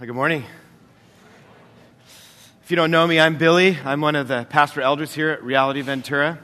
Good 0.00 0.14
morning. 0.14 0.46
If 2.62 2.70
you 2.70 2.76
don't 2.76 2.90
know 2.90 3.06
me, 3.06 3.20
I'm 3.20 3.36
Billy. 3.36 3.76
I'm 3.84 4.00
one 4.00 4.16
of 4.16 4.28
the 4.28 4.46
pastor 4.48 4.80
elders 4.80 5.12
here 5.12 5.28
at 5.28 5.44
Reality 5.44 5.82
Ventura. 5.82 6.38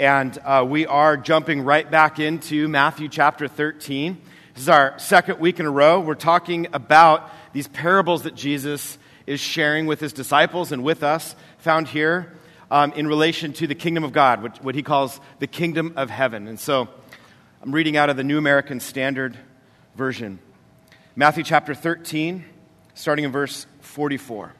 And 0.00 0.36
uh, 0.38 0.66
we 0.68 0.84
are 0.86 1.16
jumping 1.16 1.60
right 1.60 1.88
back 1.88 2.18
into 2.18 2.66
Matthew 2.66 3.08
chapter 3.08 3.46
13. 3.46 4.20
This 4.54 4.64
is 4.64 4.68
our 4.68 4.98
second 4.98 5.38
week 5.38 5.60
in 5.60 5.66
a 5.66 5.70
row. 5.70 6.00
We're 6.00 6.16
talking 6.16 6.66
about 6.72 7.30
these 7.52 7.68
parables 7.68 8.24
that 8.24 8.34
Jesus 8.34 8.98
is 9.28 9.38
sharing 9.38 9.86
with 9.86 10.00
his 10.00 10.12
disciples 10.12 10.72
and 10.72 10.82
with 10.82 11.04
us, 11.04 11.36
found 11.58 11.86
here 11.86 12.36
um, 12.68 12.90
in 12.94 13.06
relation 13.06 13.52
to 13.52 13.68
the 13.68 13.76
kingdom 13.76 14.02
of 14.02 14.12
God, 14.12 14.58
what 14.64 14.74
he 14.74 14.82
calls 14.82 15.20
the 15.38 15.46
kingdom 15.46 15.92
of 15.94 16.10
heaven. 16.10 16.48
And 16.48 16.58
so 16.58 16.88
I'm 17.62 17.70
reading 17.70 17.96
out 17.96 18.10
of 18.10 18.16
the 18.16 18.24
New 18.24 18.38
American 18.38 18.80
Standard 18.80 19.38
Version. 19.94 20.40
Matthew 21.14 21.44
chapter 21.44 21.74
13 21.74 22.46
starting 22.94 23.24
in 23.24 23.32
verse 23.32 23.66
44. 23.80 24.54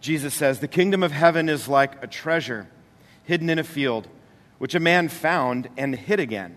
Jesus 0.00 0.34
says, 0.34 0.60
The 0.60 0.68
kingdom 0.68 1.02
of 1.02 1.12
heaven 1.12 1.48
is 1.48 1.68
like 1.68 2.02
a 2.02 2.06
treasure 2.06 2.68
hidden 3.24 3.50
in 3.50 3.58
a 3.58 3.64
field, 3.64 4.08
which 4.58 4.74
a 4.74 4.80
man 4.80 5.08
found 5.08 5.68
and 5.76 5.94
hid 5.94 6.20
again. 6.20 6.56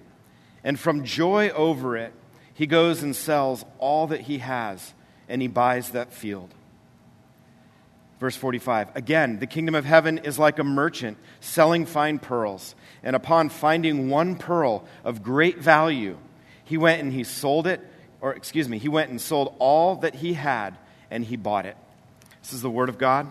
And 0.63 0.79
from 0.79 1.03
joy 1.03 1.49
over 1.49 1.97
it, 1.97 2.13
he 2.53 2.67
goes 2.67 3.03
and 3.03 3.15
sells 3.15 3.65
all 3.79 4.07
that 4.07 4.21
he 4.21 4.37
has, 4.39 4.93
and 5.27 5.41
he 5.41 5.47
buys 5.47 5.89
that 5.89 6.13
field. 6.13 6.53
Verse 8.19 8.35
45 8.37 8.95
Again, 8.95 9.39
the 9.39 9.47
kingdom 9.47 9.75
of 9.75 9.83
heaven 9.83 10.19
is 10.19 10.39
like 10.39 10.59
a 10.59 10.63
merchant 10.63 11.17
selling 11.41 11.85
fine 11.85 12.19
pearls. 12.19 12.75
And 13.03 13.15
upon 13.17 13.49
finding 13.49 14.09
one 14.09 14.37
pearl 14.37 14.85
of 15.03 15.23
great 15.23 15.57
value, 15.57 16.17
he 16.63 16.77
went 16.77 17.01
and 17.01 17.11
he 17.11 17.25
sold 17.25 17.67
it 17.67 17.81
or 18.23 18.33
excuse 18.33 18.69
me, 18.69 18.77
he 18.77 18.87
went 18.87 19.09
and 19.09 19.19
sold 19.19 19.53
all 19.59 19.97
that 19.97 20.15
he 20.15 20.31
had 20.31 20.77
and 21.11 21.25
he 21.25 21.35
bought 21.35 21.65
it. 21.65 21.75
This 22.41 22.53
is 22.53 22.61
the 22.61 22.69
word 22.69 22.87
of 22.87 22.97
God. 22.97 23.27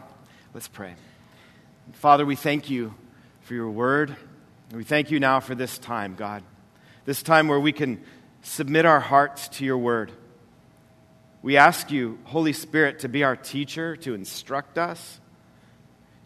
Let's 0.52 0.68
pray. 0.68 0.92
Father, 1.94 2.26
we 2.26 2.36
thank 2.36 2.68
you 2.68 2.92
for 3.40 3.54
your 3.54 3.70
word. 3.70 4.14
We 4.70 4.84
thank 4.84 5.10
you 5.10 5.18
now 5.18 5.40
for 5.40 5.54
this 5.54 5.78
time, 5.78 6.14
God. 6.14 6.42
This 7.06 7.22
time 7.22 7.48
where 7.48 7.58
we 7.58 7.72
can 7.72 8.02
submit 8.42 8.84
our 8.84 9.00
hearts 9.00 9.48
to 9.48 9.64
your 9.64 9.78
word. 9.78 10.12
We 11.40 11.56
ask 11.56 11.90
you, 11.90 12.18
Holy 12.24 12.52
Spirit, 12.52 12.98
to 12.98 13.08
be 13.08 13.24
our 13.24 13.34
teacher, 13.34 13.96
to 13.96 14.12
instruct 14.12 14.76
us, 14.76 15.20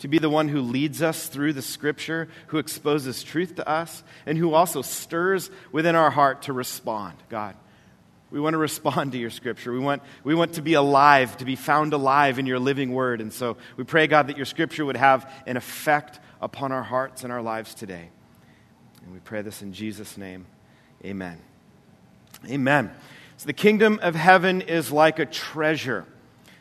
to 0.00 0.08
be 0.08 0.18
the 0.18 0.28
one 0.28 0.48
who 0.48 0.60
leads 0.60 1.02
us 1.02 1.28
through 1.28 1.52
the 1.52 1.62
scripture, 1.62 2.26
who 2.48 2.58
exposes 2.58 3.22
truth 3.22 3.54
to 3.54 3.68
us, 3.68 4.02
and 4.26 4.36
who 4.36 4.54
also 4.54 4.82
stirs 4.82 5.52
within 5.70 5.94
our 5.94 6.10
heart 6.10 6.42
to 6.42 6.52
respond, 6.52 7.14
God. 7.28 7.54
We 8.30 8.40
want 8.40 8.54
to 8.54 8.58
respond 8.58 9.12
to 9.12 9.18
your 9.18 9.30
scripture. 9.30 9.72
We 9.72 9.78
want, 9.78 10.02
we 10.24 10.34
want 10.34 10.54
to 10.54 10.62
be 10.62 10.74
alive, 10.74 11.36
to 11.38 11.44
be 11.44 11.54
found 11.56 11.92
alive 11.92 12.38
in 12.38 12.46
your 12.46 12.58
living 12.58 12.92
word. 12.92 13.20
And 13.20 13.32
so 13.32 13.56
we 13.76 13.84
pray, 13.84 14.06
God, 14.08 14.26
that 14.28 14.36
your 14.36 14.46
scripture 14.46 14.84
would 14.84 14.96
have 14.96 15.30
an 15.46 15.56
effect 15.56 16.18
upon 16.40 16.72
our 16.72 16.82
hearts 16.82 17.22
and 17.22 17.32
our 17.32 17.42
lives 17.42 17.74
today. 17.74 18.08
And 19.04 19.12
we 19.12 19.20
pray 19.20 19.42
this 19.42 19.62
in 19.62 19.72
Jesus' 19.72 20.18
name. 20.18 20.46
Amen. 21.04 21.38
Amen. 22.48 22.90
So 23.36 23.46
the 23.46 23.52
kingdom 23.52 24.00
of 24.02 24.14
heaven 24.14 24.60
is 24.60 24.90
like 24.90 25.18
a 25.18 25.26
treasure. 25.26 26.04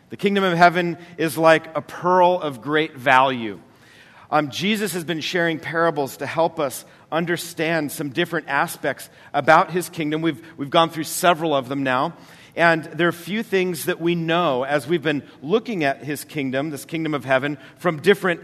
The 0.09 0.17
kingdom 0.17 0.43
of 0.43 0.55
heaven 0.55 0.97
is 1.17 1.37
like 1.37 1.75
a 1.75 1.81
pearl 1.81 2.39
of 2.39 2.61
great 2.61 2.95
value. 2.95 3.59
Um, 4.35 4.49
Jesus 4.49 4.91
has 4.91 5.05
been 5.05 5.21
sharing 5.21 5.59
parables 5.59 6.17
to 6.17 6.25
help 6.25 6.59
us 6.59 6.83
understand 7.09 7.89
some 7.89 8.09
different 8.09 8.49
aspects 8.49 9.09
about 9.33 9.71
his 9.71 9.87
kingdom. 9.87 10.21
We've, 10.21 10.45
we've 10.57 10.69
gone 10.69 10.89
through 10.89 11.05
several 11.05 11.55
of 11.55 11.69
them 11.69 11.83
now. 11.83 12.17
And 12.53 12.83
there 12.83 13.07
are 13.07 13.11
a 13.11 13.13
few 13.13 13.43
things 13.43 13.85
that 13.85 14.01
we 14.01 14.13
know 14.13 14.63
as 14.63 14.87
we've 14.87 15.01
been 15.01 15.23
looking 15.41 15.85
at 15.85 16.03
his 16.03 16.25
kingdom, 16.25 16.69
this 16.69 16.83
kingdom 16.83 17.13
of 17.13 17.23
heaven, 17.23 17.57
from 17.77 18.01
different, 18.01 18.41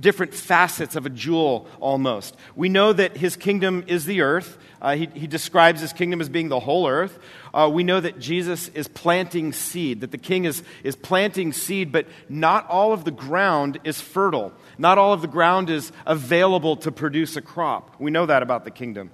different 0.00 0.34
facets 0.34 0.96
of 0.96 1.06
a 1.06 1.10
jewel 1.10 1.68
almost. 1.78 2.34
We 2.56 2.68
know 2.68 2.92
that 2.92 3.16
his 3.16 3.36
kingdom 3.36 3.84
is 3.86 4.06
the 4.06 4.22
earth. 4.22 4.58
Uh, 4.82 4.96
he, 4.96 5.06
he, 5.14 5.26
describes 5.26 5.80
his 5.80 5.92
kingdom 5.92 6.20
as 6.20 6.28
being 6.28 6.48
the 6.48 6.60
whole 6.60 6.88
earth. 6.88 7.18
Uh, 7.52 7.70
we 7.72 7.82
know 7.82 8.00
that 8.00 8.18
Jesus 8.20 8.68
is 8.74 8.86
planting 8.86 9.52
seed, 9.52 10.02
that 10.02 10.12
the 10.12 10.18
king 10.18 10.44
is, 10.44 10.62
is 10.84 10.94
planting 10.94 11.52
seed, 11.52 11.90
but 11.90 12.06
not 12.28 12.68
all 12.68 12.92
of 12.92 13.04
the 13.04 13.10
ground 13.10 13.78
is 13.82 14.00
fertile. 14.00 14.52
Not 14.78 14.96
all 14.96 15.12
of 15.12 15.20
the 15.20 15.28
ground 15.28 15.70
is 15.70 15.90
available 16.06 16.76
to 16.76 16.92
produce 16.92 17.36
a 17.36 17.42
crop. 17.42 17.96
We 17.98 18.12
know 18.12 18.26
that 18.26 18.42
about 18.42 18.64
the 18.64 18.70
kingdom. 18.70 19.10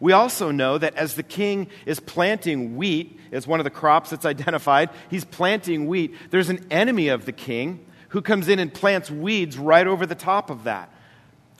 We 0.00 0.12
also 0.12 0.50
know 0.50 0.78
that 0.78 0.94
as 0.94 1.14
the 1.14 1.22
king 1.22 1.68
is 1.84 2.00
planting 2.00 2.76
wheat, 2.76 3.18
as 3.30 3.46
one 3.46 3.60
of 3.60 3.64
the 3.64 3.70
crops 3.70 4.10
that's 4.10 4.24
identified, 4.24 4.90
he's 5.10 5.24
planting 5.24 5.86
wheat. 5.86 6.14
There's 6.30 6.48
an 6.48 6.66
enemy 6.70 7.08
of 7.08 7.26
the 7.26 7.32
king 7.32 7.84
who 8.08 8.22
comes 8.22 8.48
in 8.48 8.58
and 8.58 8.72
plants 8.72 9.10
weeds 9.10 9.58
right 9.58 9.86
over 9.86 10.06
the 10.06 10.14
top 10.14 10.48
of 10.48 10.64
that. 10.64 10.90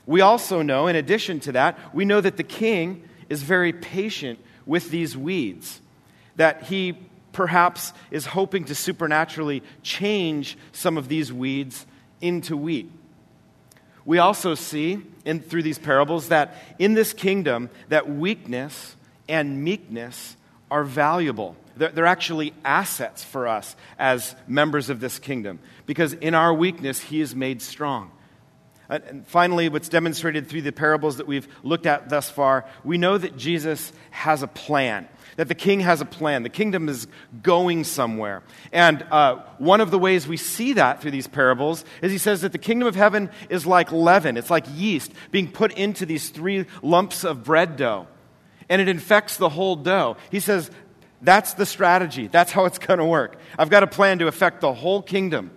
We 0.07 0.21
also 0.21 0.61
know, 0.61 0.87
in 0.87 0.95
addition 0.95 1.39
to 1.41 1.51
that, 1.53 1.77
we 1.93 2.05
know 2.05 2.21
that 2.21 2.37
the 2.37 2.43
king 2.43 3.07
is 3.29 3.43
very 3.43 3.73
patient 3.73 4.39
with 4.65 4.89
these 4.89 5.15
weeds, 5.17 5.81
that 6.37 6.63
he 6.63 6.97
perhaps 7.33 7.93
is 8.09 8.25
hoping 8.25 8.65
to 8.65 8.75
supernaturally 8.75 9.61
change 9.83 10.57
some 10.71 10.97
of 10.97 11.07
these 11.07 11.31
weeds 11.31 11.85
into 12.21 12.57
wheat 12.57 12.89
we 14.07 14.19
also 14.19 14.55
see 14.55 15.03
in, 15.25 15.41
through 15.41 15.63
these 15.63 15.77
parables 15.77 16.29
that 16.29 16.55
in 16.79 16.93
this 16.93 17.11
kingdom 17.11 17.69
that 17.89 18.09
weakness 18.09 18.95
and 19.27 19.61
meekness 19.65 20.37
are 20.71 20.85
valuable. 20.85 21.57
They're, 21.75 21.89
they're 21.89 22.05
actually 22.05 22.53
assets 22.63 23.21
for 23.21 23.49
us 23.49 23.75
as 23.99 24.33
members 24.47 24.89
of 24.89 25.01
this 25.01 25.19
kingdom 25.19 25.59
because 25.85 26.13
in 26.13 26.35
our 26.35 26.53
weakness 26.53 27.01
he 27.01 27.19
is 27.19 27.35
made 27.35 27.61
strong 27.61 28.09
and 28.89 29.27
finally, 29.27 29.69
what's 29.69 29.89
demonstrated 29.89 30.47
through 30.47 30.61
the 30.61 30.71
parables 30.71 31.17
that 31.17 31.27
we've 31.27 31.47
looked 31.63 31.85
at 31.85 32.09
thus 32.09 32.29
far, 32.29 32.65
we 32.83 32.97
know 32.97 33.17
that 33.17 33.37
Jesus 33.37 33.91
has 34.11 34.43
a 34.43 34.47
plan 34.47 35.07
that 35.37 35.47
the 35.47 35.55
king 35.55 35.79
has 35.79 36.01
a 36.01 36.05
plan. 36.05 36.43
The 36.43 36.49
kingdom 36.49 36.89
is 36.89 37.07
going 37.41 37.85
somewhere. 37.85 38.43
And 38.71 39.03
uh, 39.03 39.37
one 39.59 39.81
of 39.81 39.91
the 39.91 39.99
ways 39.99 40.27
we 40.27 40.35
see 40.35 40.73
that 40.73 41.01
through 41.01 41.11
these 41.11 41.27
parables 41.27 41.85
is 42.01 42.11
he 42.11 42.17
says 42.17 42.41
that 42.41 42.51
the 42.51 42.57
kingdom 42.57 42.87
of 42.87 42.95
heaven 42.95 43.29
is 43.49 43.65
like 43.65 43.91
leaven, 43.91 44.35
it's 44.35 44.49
like 44.49 44.65
yeast 44.73 45.13
being 45.31 45.49
put 45.49 45.71
into 45.73 46.05
these 46.05 46.29
three 46.29 46.65
lumps 46.81 47.23
of 47.23 47.43
bread 47.43 47.77
dough. 47.77 48.07
And 48.67 48.81
it 48.81 48.89
infects 48.89 49.37
the 49.37 49.47
whole 49.47 49.77
dough. 49.77 50.17
He 50.29 50.41
says, 50.41 50.69
that's 51.21 51.53
the 51.53 51.65
strategy. 51.65 52.27
That's 52.27 52.51
how 52.51 52.65
it's 52.65 52.79
going 52.79 52.99
to 52.99 53.05
work. 53.05 53.39
I've 53.57 53.69
got 53.69 53.83
a 53.83 53.87
plan 53.87 54.19
to 54.19 54.27
affect 54.27 54.61
the 54.61 54.73
whole 54.73 55.01
kingdom. 55.01 55.51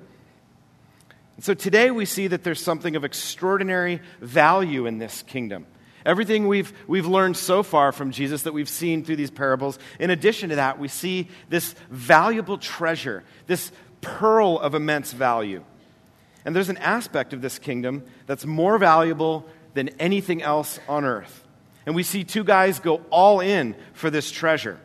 So 1.40 1.54
today 1.54 1.90
we 1.90 2.04
see 2.04 2.26
that 2.26 2.44
there's 2.44 2.62
something 2.62 2.96
of 2.96 3.04
extraordinary 3.04 4.02
value 4.20 4.84
in 4.84 4.98
this 4.98 5.22
kingdom. 5.22 5.66
Everything 6.04 6.46
we've, 6.46 6.72
we've 6.86 7.06
learned 7.06 7.36
so 7.36 7.62
far 7.62 7.92
from 7.92 8.10
Jesus 8.10 8.42
that 8.42 8.52
we've 8.52 8.68
seen 8.68 9.04
through 9.04 9.16
these 9.16 9.30
parables, 9.30 9.78
in 9.98 10.10
addition 10.10 10.50
to 10.50 10.56
that, 10.56 10.78
we 10.78 10.88
see 10.88 11.28
this 11.48 11.74
valuable 11.90 12.58
treasure, 12.58 13.24
this 13.46 13.72
pearl 14.02 14.58
of 14.58 14.74
immense 14.74 15.12
value. 15.12 15.64
And 16.44 16.54
there's 16.54 16.68
an 16.68 16.78
aspect 16.78 17.32
of 17.32 17.40
this 17.40 17.58
kingdom 17.58 18.04
that's 18.26 18.44
more 18.44 18.76
valuable 18.78 19.46
than 19.72 19.90
anything 19.98 20.42
else 20.42 20.78
on 20.88 21.04
earth. 21.04 21.46
And 21.86 21.94
we 21.94 22.02
see 22.02 22.24
two 22.24 22.44
guys 22.44 22.80
go 22.80 23.02
all 23.10 23.40
in 23.40 23.76
for 23.94 24.10
this 24.10 24.30
treasure. 24.30 24.78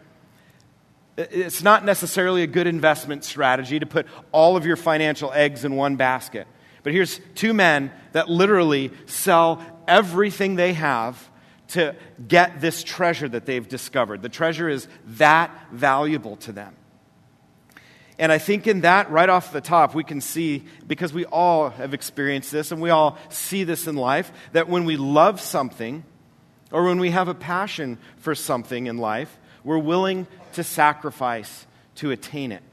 It's 1.17 1.63
not 1.63 1.85
necessarily 1.85 2.43
a 2.43 2.47
good 2.47 2.67
investment 2.67 3.23
strategy 3.23 3.79
to 3.79 3.85
put 3.85 4.05
all 4.31 4.57
of 4.57 4.65
your 4.65 4.75
financial 4.75 5.31
eggs 5.31 5.63
in 5.63 5.75
one 5.75 5.95
basket. 5.95 6.47
But 6.83 6.93
here's 6.93 7.19
two 7.35 7.53
men 7.53 7.91
that 8.11 8.29
literally 8.29 8.91
sell 9.05 9.63
everything 9.87 10.55
they 10.55 10.73
have 10.73 11.29
to 11.69 11.95
get 12.27 12.61
this 12.61 12.83
treasure 12.83 13.27
that 13.29 13.45
they've 13.45 13.67
discovered. 13.67 14.21
The 14.21 14.29
treasure 14.29 14.69
is 14.69 14.87
that 15.05 15.51
valuable 15.71 16.35
to 16.37 16.51
them. 16.51 16.75
And 18.17 18.31
I 18.31 18.37
think 18.37 18.67
in 18.67 18.81
that, 18.81 19.09
right 19.09 19.27
off 19.27 19.51
the 19.51 19.61
top, 19.61 19.93
we 19.93 20.03
can 20.03 20.21
see, 20.21 20.63
because 20.87 21.11
we 21.11 21.25
all 21.25 21.69
have 21.71 21.93
experienced 21.93 22.51
this 22.51 22.71
and 22.71 22.81
we 22.81 22.89
all 22.89 23.17
see 23.29 23.63
this 23.63 23.87
in 23.87 23.95
life, 23.95 24.31
that 24.53 24.69
when 24.69 24.85
we 24.85 24.95
love 24.95 25.41
something 25.41 26.03
or 26.71 26.83
when 26.85 26.99
we 26.99 27.11
have 27.11 27.27
a 27.27 27.33
passion 27.33 27.97
for 28.17 28.35
something 28.35 28.87
in 28.87 28.97
life, 28.97 29.37
we're 29.63 29.79
willing 29.79 30.27
to 30.55 30.63
sacrifice 30.63 31.65
to 31.95 32.11
attain 32.11 32.51
it. 32.51 32.63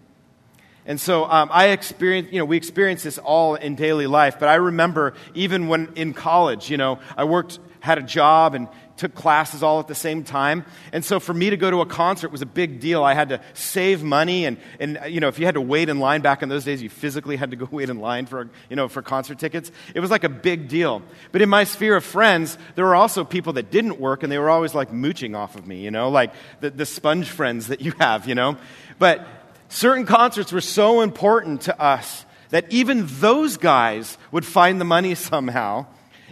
And 0.85 1.01
so 1.01 1.25
um, 1.25 1.49
I 1.53 1.69
experienced, 1.69 2.33
you 2.33 2.41
know, 2.41 2.45
we 2.45 2.57
experience 2.57 3.05
this 3.05 3.19
all 3.19 3.55
in 3.55 3.77
daily 3.77 4.09
life, 4.09 4.41
but 4.41 4.49
I 4.49 4.57
remember 4.57 5.15
even 5.35 5.69
when 5.69 5.93
in 5.95 6.13
college, 6.13 6.71
you 6.71 6.77
know, 6.77 6.99
I 7.17 7.25
worked, 7.25 7.61
had 7.79 7.99
a 7.99 8.03
job 8.03 8.55
and 8.55 8.67
took 8.97 9.15
classes 9.15 9.63
all 9.63 9.81
at 9.81 9.89
the 9.89 9.95
same 9.95 10.25
time. 10.25 10.65
And 10.93 11.05
so 11.05 11.21
for 11.21 11.35
me 11.35 11.51
to 11.51 11.57
go 11.57 11.71
to 11.71 11.81
a 11.81 11.87
concert 11.87 12.31
was 12.31 12.43
a 12.43 12.47
big 12.47 12.81
deal. 12.81 13.03
I 13.03 13.15
had 13.15 13.31
to 13.31 13.41
save 13.55 14.03
money 14.03 14.45
and, 14.45 14.59
and 14.79 14.99
you 15.09 15.21
know, 15.21 15.29
if 15.29 15.39
you 15.39 15.47
had 15.47 15.55
to 15.55 15.61
wait 15.61 15.89
in 15.89 15.99
line 15.99 16.21
back 16.21 16.43
in 16.43 16.49
those 16.49 16.65
days, 16.65 16.83
you 16.83 16.89
physically 16.89 17.37
had 17.37 17.51
to 17.51 17.57
go 17.57 17.69
wait 17.71 17.91
in 17.91 18.01
line 18.01 18.27
for, 18.27 18.51
you 18.69 18.77
know, 18.77 18.89
for 18.89 19.03
concert 19.03 19.39
tickets. 19.39 19.71
It 19.95 20.01
was 20.01 20.11
like 20.11 20.25
a 20.25 20.29
big 20.29 20.69
deal. 20.69 21.03
But 21.33 21.43
in 21.43 21.49
my 21.49 21.65
sphere 21.65 21.97
of 21.97 22.05
friends, 22.05 22.59
there 22.75 22.85
were 22.85 22.95
also 22.95 23.25
people 23.25 23.55
that 23.55 23.71
didn't 23.71 24.01
work 24.01 24.23
and 24.23 24.31
they 24.31 24.39
were 24.39 24.51
always 24.51 24.75
like 24.75 24.93
mooching 24.93 25.35
off 25.35 25.57
of 25.57 25.67
me, 25.67 25.83
you 25.83 25.91
know, 25.91 26.09
like 26.11 26.33
the, 26.61 26.71
the 26.71 26.87
sponge 26.87 27.29
friends 27.29 27.69
that 27.69 27.81
you 27.81 27.93
have, 27.99 28.29
you 28.29 28.35
know. 28.35 28.57
But 28.99 29.27
Certain 29.73 30.05
concerts 30.05 30.53
were 30.53 30.61
so 30.61 31.01
important 31.01 31.63
to 31.63 31.81
us 31.81 32.27
that 32.51 32.71
even 32.71 33.07
those 33.07 33.57
guys 33.57 34.19
would 34.31 34.45
find 34.45 34.79
the 34.79 34.85
money 34.85 35.15
somehow 35.33 35.87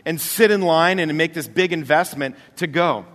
and 0.04 0.20
sit 0.20 0.50
in 0.50 0.62
line 0.62 0.98
and 0.98 1.16
make 1.16 1.34
this 1.34 1.48
big 1.48 1.72
investment 1.72 2.36
to 2.56 2.66
go. 2.66 3.06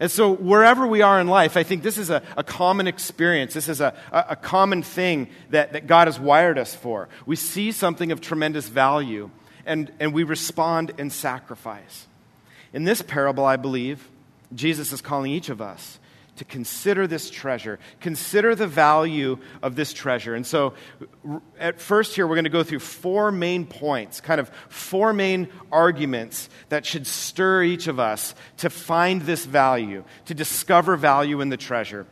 And 0.00 0.10
so, 0.10 0.34
wherever 0.34 0.86
we 0.86 1.02
are 1.02 1.20
in 1.20 1.28
life, 1.28 1.56
I 1.56 1.62
think 1.62 1.84
this 1.84 1.96
is 1.96 2.10
a, 2.10 2.22
a 2.36 2.42
common 2.42 2.88
experience. 2.88 3.54
This 3.54 3.68
is 3.68 3.80
a, 3.80 3.94
a, 4.10 4.34
common 4.34 4.82
thing 4.82 5.28
that, 5.50 5.74
that 5.74 5.86
God 5.86 6.08
has 6.08 6.18
wired 6.18 6.58
us 6.58 6.74
for. 6.74 7.08
We 7.24 7.36
see 7.36 7.70
something 7.70 8.10
of 8.10 8.20
tremendous 8.20 8.68
value, 8.68 9.30
and, 9.64 9.92
and 10.00 10.12
we 10.12 10.24
respond 10.24 10.92
in 10.98 11.10
sacrifice. 11.10 12.08
In 12.72 12.82
this 12.82 13.00
parable, 13.00 13.44
I 13.44 13.56
believe, 13.56 14.10
Jesus 14.52 14.92
is 14.92 15.00
calling 15.00 15.30
each 15.30 15.50
of 15.50 15.60
us 15.60 16.00
to 16.36 16.44
consider 16.44 17.06
this 17.06 17.30
treasure. 17.30 17.78
Consider 18.00 18.54
the 18.54 18.66
value 18.66 19.38
of 19.62 19.76
this 19.76 19.92
treasure. 19.92 20.34
And 20.34 20.46
so, 20.46 20.74
at 21.58 21.80
first, 21.80 22.14
here, 22.14 22.26
we're 22.26 22.36
going 22.36 22.44
to 22.44 22.50
go 22.50 22.62
through 22.62 22.78
four 22.78 23.30
main 23.30 23.66
points, 23.66 24.20
kind 24.20 24.40
of 24.40 24.50
four 24.68 25.12
main 25.12 25.48
arguments 25.70 26.48
that 26.70 26.86
should 26.86 27.06
stir 27.06 27.64
each 27.64 27.86
of 27.86 28.00
us 28.00 28.34
to 28.58 28.70
find 28.70 29.22
this 29.22 29.44
value, 29.44 30.04
to 30.24 30.34
discover 30.34 30.96
value 30.96 31.40
in 31.40 31.50
the 31.50 31.56
treasure. 31.56 32.06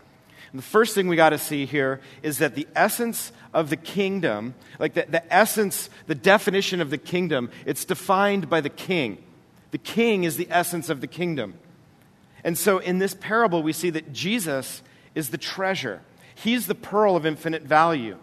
And 0.53 0.59
the 0.59 0.65
first 0.67 0.95
thing 0.95 1.09
we 1.09 1.17
got 1.17 1.31
to 1.31 1.39
see 1.39 1.65
here 1.65 2.01
is 2.23 2.39
that 2.39 2.55
the 2.55 2.67
essence 2.75 3.33
of 3.55 3.71
the 3.71 3.77
kingdom, 3.77 4.55
like 4.79 4.95
the, 4.95 5.07
the 5.09 5.33
essence, 5.33 5.89
the 6.07 6.15
definition 6.15 6.81
of 6.81 6.91
the 6.91 6.99
kingdom, 6.99 7.51
it's 7.65 7.85
defined 7.85 8.51
by 8.51 8.61
the 8.61 8.69
king. 8.69 9.23
The 9.71 9.79
king 9.79 10.25
is 10.25 10.37
the 10.37 10.49
essence 10.51 10.91
of 10.91 11.01
the 11.01 11.07
kingdom. 11.07 11.55
And 12.45 12.57
so 12.57 12.79
in 12.79 12.99
this 12.99 13.15
parable, 13.15 13.63
we 13.63 13.73
see 13.73 13.91
that 13.91 14.13
Jesus 14.13 14.83
is 15.15 15.31
the 15.31 15.39
treasure, 15.39 16.03
he's 16.35 16.67
the 16.67 16.75
pearl 16.75 17.17
of 17.17 17.27
infinite 17.27 17.63
value. 17.63 18.17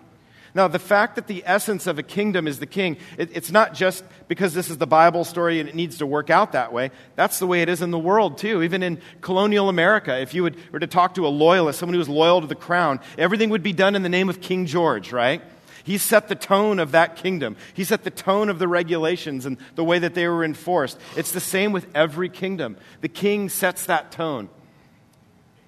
Now, 0.58 0.68
the 0.68 0.80
fact 0.80 1.18
that 1.18 1.28
the 1.28 1.44
essence 1.46 1.86
of 1.86 2.00
a 2.00 2.04
kingdom 2.04 2.48
is 2.48 2.58
the 2.58 2.66
king, 2.66 2.98
it, 3.16 3.30
it's 3.32 3.52
not 3.52 3.76
just 3.76 4.04
because 4.28 4.56
this 4.56 4.72
is 4.72 4.80
the 4.80 4.88
Bible 4.88 5.24
story 5.24 5.60
and 5.60 5.70
it 5.70 5.76
needs 5.76 6.00
to 6.00 6.08
work 6.08 6.32
out 6.32 6.54
that 6.54 6.74
way. 6.74 6.90
That's 7.16 7.38
the 7.38 7.46
way 7.46 7.62
it 7.62 7.70
is 7.70 7.84
in 7.84 7.92
the 7.92 8.00
world, 8.00 8.40
too. 8.40 8.64
Even 8.64 8.82
in 8.82 9.00
colonial 9.22 9.70
America, 9.70 10.20
if 10.20 10.34
you 10.34 10.42
would, 10.42 10.58
were 10.72 10.80
to 10.80 10.88
talk 10.88 11.14
to 11.16 11.28
a 11.28 11.30
loyalist, 11.30 11.78
someone 11.78 11.94
who 11.94 12.00
was 12.00 12.10
loyal 12.10 12.42
to 12.42 12.48
the 12.48 12.56
crown, 12.56 13.02
everything 13.20 13.52
would 13.52 13.62
be 13.62 13.74
done 13.74 13.96
in 13.96 14.02
the 14.02 14.10
name 14.10 14.30
of 14.30 14.42
King 14.42 14.66
George, 14.66 15.12
right? 15.12 15.44
He 15.88 15.98
set 15.98 16.28
the 16.28 16.36
tone 16.36 16.80
of 16.80 16.92
that 16.92 17.16
kingdom. 17.16 17.56
He 17.74 17.86
set 17.86 18.04
the 18.04 18.12
tone 18.12 18.50
of 18.50 18.60
the 18.60 18.68
regulations 18.68 19.46
and 19.46 19.58
the 19.76 19.86
way 19.86 20.00
that 20.00 20.16
they 20.16 20.28
were 20.28 20.44
enforced. 20.44 21.00
It's 21.16 21.32
the 21.32 21.40
same 21.40 21.72
with 21.72 21.88
every 21.96 22.28
kingdom. 22.28 22.76
The 23.00 23.08
king 23.08 23.48
sets 23.48 23.86
that 23.86 24.12
tone. 24.12 24.50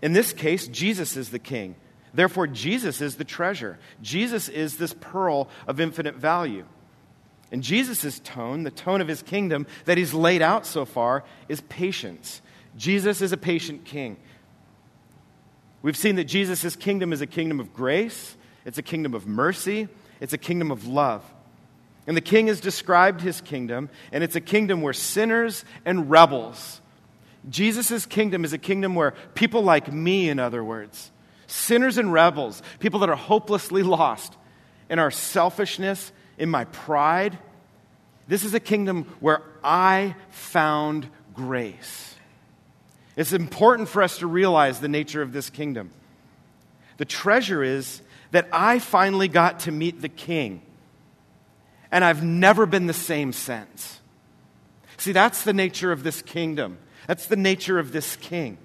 In 0.01 0.11
this 0.11 0.33
case, 0.33 0.67
Jesus 0.67 1.15
is 1.15 1.29
the 1.29 1.39
king. 1.39 1.77
Therefore, 2.13 2.47
Jesus 2.47 2.99
is 2.99 3.15
the 3.15 3.23
treasure. 3.23 3.79
Jesus 4.01 4.49
is 4.49 4.75
this 4.75 4.93
pearl 4.93 5.47
of 5.67 5.79
infinite 5.79 6.15
value. 6.15 6.65
And 7.49 7.63
Jesus' 7.63 8.19
tone, 8.19 8.63
the 8.63 8.71
tone 8.71 8.99
of 8.99 9.07
his 9.07 9.21
kingdom 9.21 9.67
that 9.85 9.97
he's 9.97 10.13
laid 10.13 10.41
out 10.41 10.65
so 10.65 10.83
far, 10.83 11.23
is 11.47 11.61
patience. 11.61 12.41
Jesus 12.75 13.21
is 13.21 13.31
a 13.31 13.37
patient 13.37 13.85
king. 13.85 14.17
We've 15.81 15.95
seen 15.95 16.17
that 16.17 16.25
Jesus' 16.25 16.75
kingdom 16.75 17.13
is 17.13 17.21
a 17.21 17.25
kingdom 17.25 17.61
of 17.61 17.73
grace, 17.73 18.35
it's 18.65 18.77
a 18.77 18.83
kingdom 18.83 19.13
of 19.13 19.25
mercy, 19.25 19.87
it's 20.19 20.33
a 20.33 20.37
kingdom 20.37 20.71
of 20.71 20.87
love. 20.87 21.23
And 22.07 22.17
the 22.17 22.21
king 22.21 22.47
has 22.47 22.59
described 22.59 23.21
his 23.21 23.41
kingdom, 23.41 23.89
and 24.11 24.23
it's 24.23 24.35
a 24.35 24.41
kingdom 24.41 24.81
where 24.81 24.93
sinners 24.93 25.63
and 25.85 26.09
rebels. 26.09 26.81
Jesus' 27.49 28.05
kingdom 28.05 28.43
is 28.43 28.53
a 28.53 28.57
kingdom 28.57 28.95
where 28.95 29.13
people 29.35 29.61
like 29.61 29.91
me, 29.91 30.29
in 30.29 30.39
other 30.39 30.63
words, 30.63 31.11
sinners 31.47 31.97
and 31.97 32.11
rebels, 32.11 32.61
people 32.79 32.99
that 33.01 33.09
are 33.09 33.15
hopelessly 33.15 33.83
lost 33.83 34.35
in 34.89 34.99
our 34.99 35.11
selfishness, 35.11 36.11
in 36.37 36.49
my 36.49 36.65
pride, 36.65 37.37
this 38.29 38.43
is 38.43 38.53
a 38.53 38.59
kingdom 38.59 39.05
where 39.19 39.41
I 39.63 40.15
found 40.29 41.09
grace. 41.33 42.15
It's 43.15 43.33
important 43.33 43.89
for 43.89 44.03
us 44.03 44.19
to 44.19 44.27
realize 44.27 44.79
the 44.79 44.87
nature 44.87 45.23
of 45.23 45.33
this 45.33 45.49
kingdom. 45.49 45.89
The 46.97 47.05
treasure 47.05 47.63
is 47.63 48.03
that 48.31 48.47
I 48.51 48.79
finally 48.79 49.27
got 49.27 49.61
to 49.61 49.71
meet 49.71 50.01
the 50.01 50.09
king. 50.09 50.61
And 51.91 52.05
I've 52.05 52.23
never 52.23 52.65
been 52.65 52.87
the 52.87 52.93
same 52.93 53.33
since. 53.33 53.99
See, 54.97 55.11
that's 55.11 55.43
the 55.43 55.53
nature 55.53 55.91
of 55.91 56.03
this 56.03 56.21
kingdom. 56.21 56.77
That's 57.07 57.25
the 57.25 57.35
nature 57.35 57.79
of 57.79 57.91
this 57.91 58.15
king. 58.17 58.57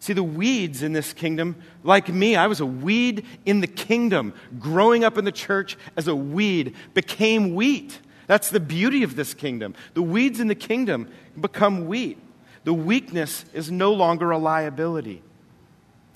See, 0.00 0.12
the 0.12 0.22
weeds 0.22 0.82
in 0.82 0.92
this 0.92 1.12
kingdom, 1.12 1.56
like 1.82 2.08
me, 2.08 2.36
I 2.36 2.46
was 2.46 2.60
a 2.60 2.66
weed 2.66 3.26
in 3.44 3.60
the 3.60 3.66
kingdom. 3.66 4.32
Growing 4.58 5.04
up 5.04 5.18
in 5.18 5.24
the 5.24 5.32
church 5.32 5.76
as 5.96 6.08
a 6.08 6.14
weed 6.14 6.74
became 6.94 7.54
wheat. 7.54 8.00
That's 8.26 8.50
the 8.50 8.60
beauty 8.60 9.02
of 9.02 9.16
this 9.16 9.34
kingdom. 9.34 9.74
The 9.94 10.02
weeds 10.02 10.40
in 10.40 10.48
the 10.48 10.54
kingdom 10.54 11.08
become 11.40 11.86
wheat. 11.86 12.18
The 12.64 12.74
weakness 12.74 13.44
is 13.52 13.70
no 13.70 13.92
longer 13.92 14.30
a 14.30 14.38
liability. 14.38 15.22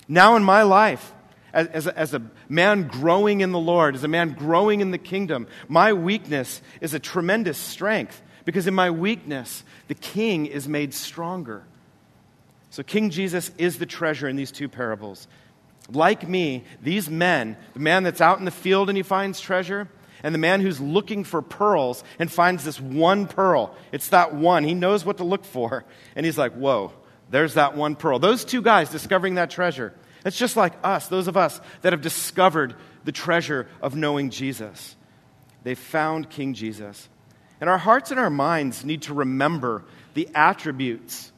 Now 0.07 0.35
in 0.35 0.43
my 0.43 0.63
life, 0.63 1.13
as, 1.53 1.67
as, 1.67 1.87
a, 1.87 1.97
as 1.97 2.13
a 2.13 2.21
man 2.49 2.87
growing 2.87 3.41
in 3.41 3.51
the 3.51 3.59
Lord, 3.59 3.95
as 3.95 4.03
a 4.03 4.07
man 4.07 4.33
growing 4.33 4.81
in 4.81 4.91
the 4.91 4.97
kingdom, 4.97 5.47
my 5.67 5.93
weakness 5.93 6.61
is 6.81 6.93
a 6.93 6.99
tremendous 6.99 7.57
strength 7.57 8.21
because 8.45 8.67
in 8.67 8.73
my 8.73 8.89
weakness, 8.91 9.63
the 9.87 9.95
king 9.95 10.45
is 10.47 10.67
made 10.67 10.93
stronger. 10.93 11.63
So, 12.71 12.81
King 12.81 13.11
Jesus 13.11 13.51
is 13.59 13.77
the 13.77 13.85
treasure 13.85 14.27
in 14.27 14.35
these 14.35 14.51
two 14.51 14.67
parables. 14.67 15.27
Like 15.91 16.27
me, 16.27 16.63
these 16.81 17.09
men, 17.09 17.55
the 17.73 17.79
man 17.79 18.03
that's 18.03 18.21
out 18.21 18.39
in 18.39 18.45
the 18.45 18.51
field 18.51 18.89
and 18.89 18.97
he 18.97 19.03
finds 19.03 19.39
treasure, 19.39 19.87
and 20.23 20.33
the 20.33 20.39
man 20.39 20.61
who's 20.61 20.79
looking 20.79 21.23
for 21.23 21.41
pearls 21.41 22.03
and 22.17 22.31
finds 22.31 22.63
this 22.63 22.79
one 22.79 23.27
pearl, 23.27 23.75
it's 23.91 24.09
that 24.09 24.33
one. 24.33 24.63
He 24.63 24.73
knows 24.73 25.05
what 25.05 25.17
to 25.17 25.23
look 25.23 25.43
for. 25.43 25.83
And 26.15 26.25
he's 26.25 26.37
like, 26.37 26.53
whoa, 26.53 26.93
there's 27.29 27.55
that 27.55 27.75
one 27.75 27.95
pearl. 27.95 28.19
Those 28.19 28.45
two 28.45 28.61
guys 28.61 28.89
discovering 28.89 29.35
that 29.35 29.49
treasure, 29.49 29.93
it's 30.25 30.37
just 30.37 30.55
like 30.55 30.73
us, 30.83 31.07
those 31.07 31.27
of 31.27 31.37
us 31.37 31.59
that 31.81 31.93
have 31.93 32.01
discovered 32.01 32.75
the 33.03 33.11
treasure 33.11 33.67
of 33.81 33.95
knowing 33.95 34.29
Jesus. 34.29 34.95
They 35.63 35.75
found 35.75 36.29
King 36.29 36.53
Jesus. 36.53 37.09
And 37.59 37.69
our 37.69 37.77
hearts 37.77 38.11
and 38.11 38.19
our 38.19 38.29
minds 38.29 38.83
need 38.83 39.03
to 39.03 39.13
remember 39.13 39.83
the 40.13 40.29
attributes 40.35 41.31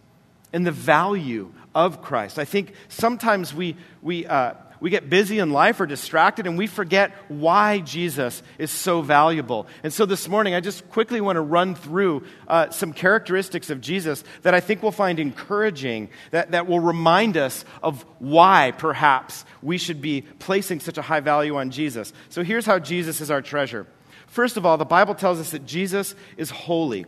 and 0.53 0.65
the 0.65 0.71
value 0.71 1.51
of 1.73 2.01
Christ. 2.01 2.39
I 2.39 2.45
think 2.45 2.73
sometimes 2.87 3.53
we, 3.53 3.75
we, 4.01 4.25
uh, 4.25 4.53
we 4.85 4.91
get 4.91 5.09
busy 5.09 5.39
in 5.39 5.49
life 5.49 5.79
or 5.79 5.87
distracted 5.87 6.45
and 6.45 6.59
we 6.59 6.67
forget 6.67 7.11
why 7.27 7.79
Jesus 7.79 8.43
is 8.59 8.69
so 8.69 9.01
valuable. 9.01 9.65
And 9.81 9.91
so 9.91 10.05
this 10.05 10.27
morning, 10.27 10.53
I 10.53 10.59
just 10.59 10.87
quickly 10.91 11.19
want 11.21 11.37
to 11.37 11.41
run 11.41 11.73
through 11.73 12.23
uh, 12.47 12.69
some 12.69 12.93
characteristics 12.93 13.71
of 13.71 13.81
Jesus 13.81 14.23
that 14.43 14.53
I 14.53 14.59
think 14.59 14.83
we'll 14.83 14.91
find 14.91 15.19
encouraging, 15.19 16.09
that, 16.29 16.51
that 16.51 16.67
will 16.67 16.79
remind 16.79 17.35
us 17.35 17.65
of 17.81 18.05
why 18.19 18.73
perhaps 18.77 19.43
we 19.63 19.79
should 19.79 20.03
be 20.03 20.21
placing 20.21 20.81
such 20.81 20.99
a 20.99 21.01
high 21.01 21.19
value 21.19 21.55
on 21.55 21.71
Jesus. 21.71 22.13
So 22.29 22.43
here's 22.43 22.67
how 22.67 22.77
Jesus 22.77 23.21
is 23.21 23.31
our 23.31 23.41
treasure. 23.41 23.87
First 24.27 24.55
of 24.55 24.67
all, 24.67 24.77
the 24.77 24.85
Bible 24.85 25.15
tells 25.15 25.39
us 25.39 25.49
that 25.49 25.65
Jesus 25.65 26.13
is 26.37 26.51
holy. 26.51 27.07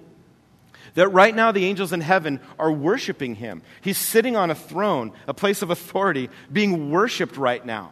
That 0.98 1.10
right 1.10 1.36
now 1.36 1.51
the 1.51 1.66
angels 1.66 1.94
in 1.94 2.01
heaven 2.01 2.39
are 2.58 2.72
worshiping 2.72 3.36
him. 3.36 3.62
He's 3.82 4.00
sitting 4.00 4.36
on 4.36 4.50
a 4.50 4.56
throne, 4.56 5.12
a 5.27 5.34
place 5.34 5.62
of 5.62 5.70
authority, 5.70 6.27
being 6.51 6.89
worshiped 6.89 7.38
right 7.38 7.63
now. 7.63 7.92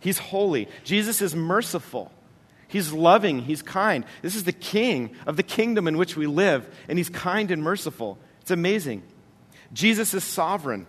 He's 0.00 0.16
holy. 0.16 0.68
Jesus 0.84 1.20
is 1.20 1.36
merciful. 1.36 2.10
He's 2.66 2.94
loving. 2.94 3.40
He's 3.40 3.60
kind. 3.60 4.06
This 4.22 4.36
is 4.36 4.44
the 4.44 4.52
king 4.52 5.14
of 5.26 5.36
the 5.36 5.42
kingdom 5.42 5.86
in 5.86 5.98
which 5.98 6.16
we 6.16 6.26
live, 6.26 6.66
and 6.88 6.96
he's 6.96 7.10
kind 7.10 7.50
and 7.50 7.62
merciful. 7.62 8.16
It's 8.40 8.50
amazing. 8.50 9.02
Jesus 9.74 10.14
is 10.14 10.24
sovereign. 10.24 10.86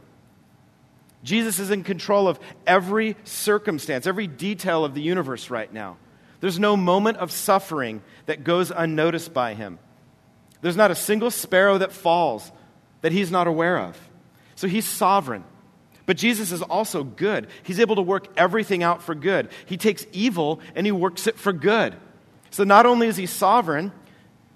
Jesus 1.22 1.60
is 1.60 1.70
in 1.70 1.84
control 1.84 2.30
of 2.30 2.40
every 2.66 3.18
circumstance, 3.26 4.08
every 4.08 4.28
detail 4.28 4.86
of 4.86 4.94
the 4.94 5.02
universe 5.02 5.50
right 5.50 5.74
now. 5.74 5.98
There's 6.40 6.60
no 6.60 6.78
moment 6.78 7.18
of 7.18 7.30
suffering 7.30 8.04
that 8.26 8.46
goes 8.46 8.72
unnoticed 8.72 9.34
by 9.34 9.54
him. 9.54 9.80
There's 10.66 10.76
not 10.76 10.90
a 10.90 10.96
single 10.96 11.30
sparrow 11.30 11.78
that 11.78 11.92
falls 11.92 12.52
that 13.02 13.12
he's 13.12 13.30
not 13.30 13.46
aware 13.46 13.78
of. 13.78 13.96
So 14.56 14.68
he's 14.68 14.86
sovereign. 14.86 15.44
But 16.08 16.18
Jesus 16.18 16.52
is 16.52 16.64
also 16.64 17.04
good. 17.04 17.50
He's 17.62 17.80
able 17.80 17.98
to 17.98 18.02
work 18.02 18.30
everything 18.36 18.82
out 18.82 19.04
for 19.04 19.14
good. 19.14 19.50
He 19.68 19.78
takes 19.78 20.08
evil 20.12 20.60
and 20.74 20.88
he 20.88 20.92
works 20.92 21.28
it 21.28 21.38
for 21.38 21.54
good. 21.54 21.96
So 22.50 22.64
not 22.64 22.88
only 22.88 23.06
is 23.06 23.16
he 23.16 23.28
sovereign, 23.28 23.92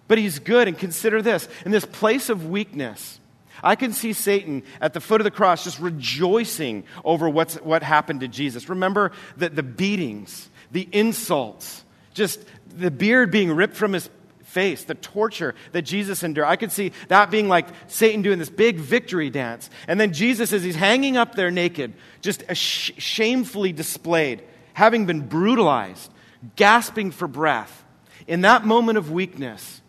but 0.07 0.17
he's 0.17 0.39
good. 0.39 0.67
And 0.67 0.75
consider 0.75 1.21
this 1.21 1.47
in 1.63 1.69
this 1.69 1.85
place 1.85 2.29
of 2.29 2.49
weakness, 2.49 3.19
I 3.61 3.75
can 3.75 3.93
see 3.93 4.13
Satan 4.13 4.63
at 4.81 4.93
the 4.93 5.01
foot 5.01 5.21
of 5.21 5.25
the 5.25 5.29
cross 5.29 5.63
just 5.63 5.79
rejoicing 5.79 6.85
over 7.05 7.29
what's, 7.29 7.53
what 7.57 7.83
happened 7.83 8.21
to 8.21 8.27
Jesus. 8.27 8.67
Remember 8.67 9.11
that 9.37 9.55
the 9.55 9.61
beatings, 9.61 10.49
the 10.71 10.89
insults, 10.91 11.83
just 12.15 12.43
the 12.75 12.89
beard 12.89 13.29
being 13.29 13.51
ripped 13.51 13.75
from 13.75 13.93
his 13.93 14.09
face, 14.49 14.83
the 14.83 14.95
torture 14.95 15.55
that 15.71 15.83
Jesus 15.83 16.23
endured. 16.23 16.47
I 16.47 16.55
could 16.55 16.71
see 16.71 16.91
that 17.07 17.31
being 17.31 17.47
like 17.47 17.67
Satan 17.87 18.21
doing 18.21 18.39
this 18.39 18.49
big 18.49 18.77
victory 18.77 19.29
dance. 19.29 19.69
And 19.87 19.99
then 19.99 20.11
Jesus, 20.11 20.51
as 20.51 20.63
he's 20.63 20.75
hanging 20.75 21.17
up 21.17 21.35
there 21.35 21.51
naked, 21.51 21.93
just 22.21 22.43
sh- 22.55 22.91
shamefully 22.97 23.71
displayed, 23.71 24.43
having 24.73 25.05
been 25.05 25.27
brutalized, 25.27 26.11
gasping 26.55 27.11
for 27.11 27.27
breath. 27.27 27.85
In 28.27 28.41
that 28.41 28.65
moment 28.65 28.97
of 28.97 29.11
weakness, 29.11 29.81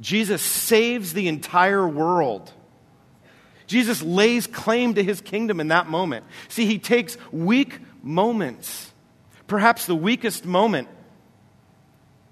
Jesus 0.00 0.42
saves 0.42 1.12
the 1.12 1.28
entire 1.28 1.86
world. 1.86 2.52
Jesus 3.66 4.02
lays 4.02 4.46
claim 4.46 4.94
to 4.94 5.02
his 5.02 5.20
kingdom 5.20 5.60
in 5.60 5.68
that 5.68 5.88
moment. 5.88 6.24
See, 6.48 6.66
he 6.66 6.78
takes 6.78 7.18
weak 7.32 7.80
moments, 8.02 8.92
perhaps 9.46 9.86
the 9.86 9.94
weakest 9.94 10.44
moment, 10.44 10.88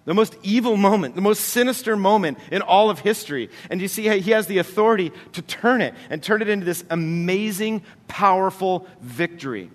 the 0.07 0.15
most 0.15 0.37
evil 0.43 0.77
moment, 0.77 1.17
the 1.17 1.21
most 1.21 1.41
sinister 1.41 1.97
moment 1.97 2.39
in 2.51 2.63
all 2.63 2.91
of 2.91 3.01
history. 3.01 3.51
And 3.69 3.81
you 3.81 3.89
see, 3.89 4.09
he 4.21 4.31
has 4.31 4.47
the 4.47 4.59
authority 4.59 5.13
to 5.33 5.43
turn 5.43 5.83
it 5.83 5.95
and 6.09 6.23
turn 6.23 6.41
it 6.43 6.49
into 6.49 6.65
this 6.65 6.85
amazing, 6.89 7.83
powerful 8.09 8.87
victory. 9.01 9.71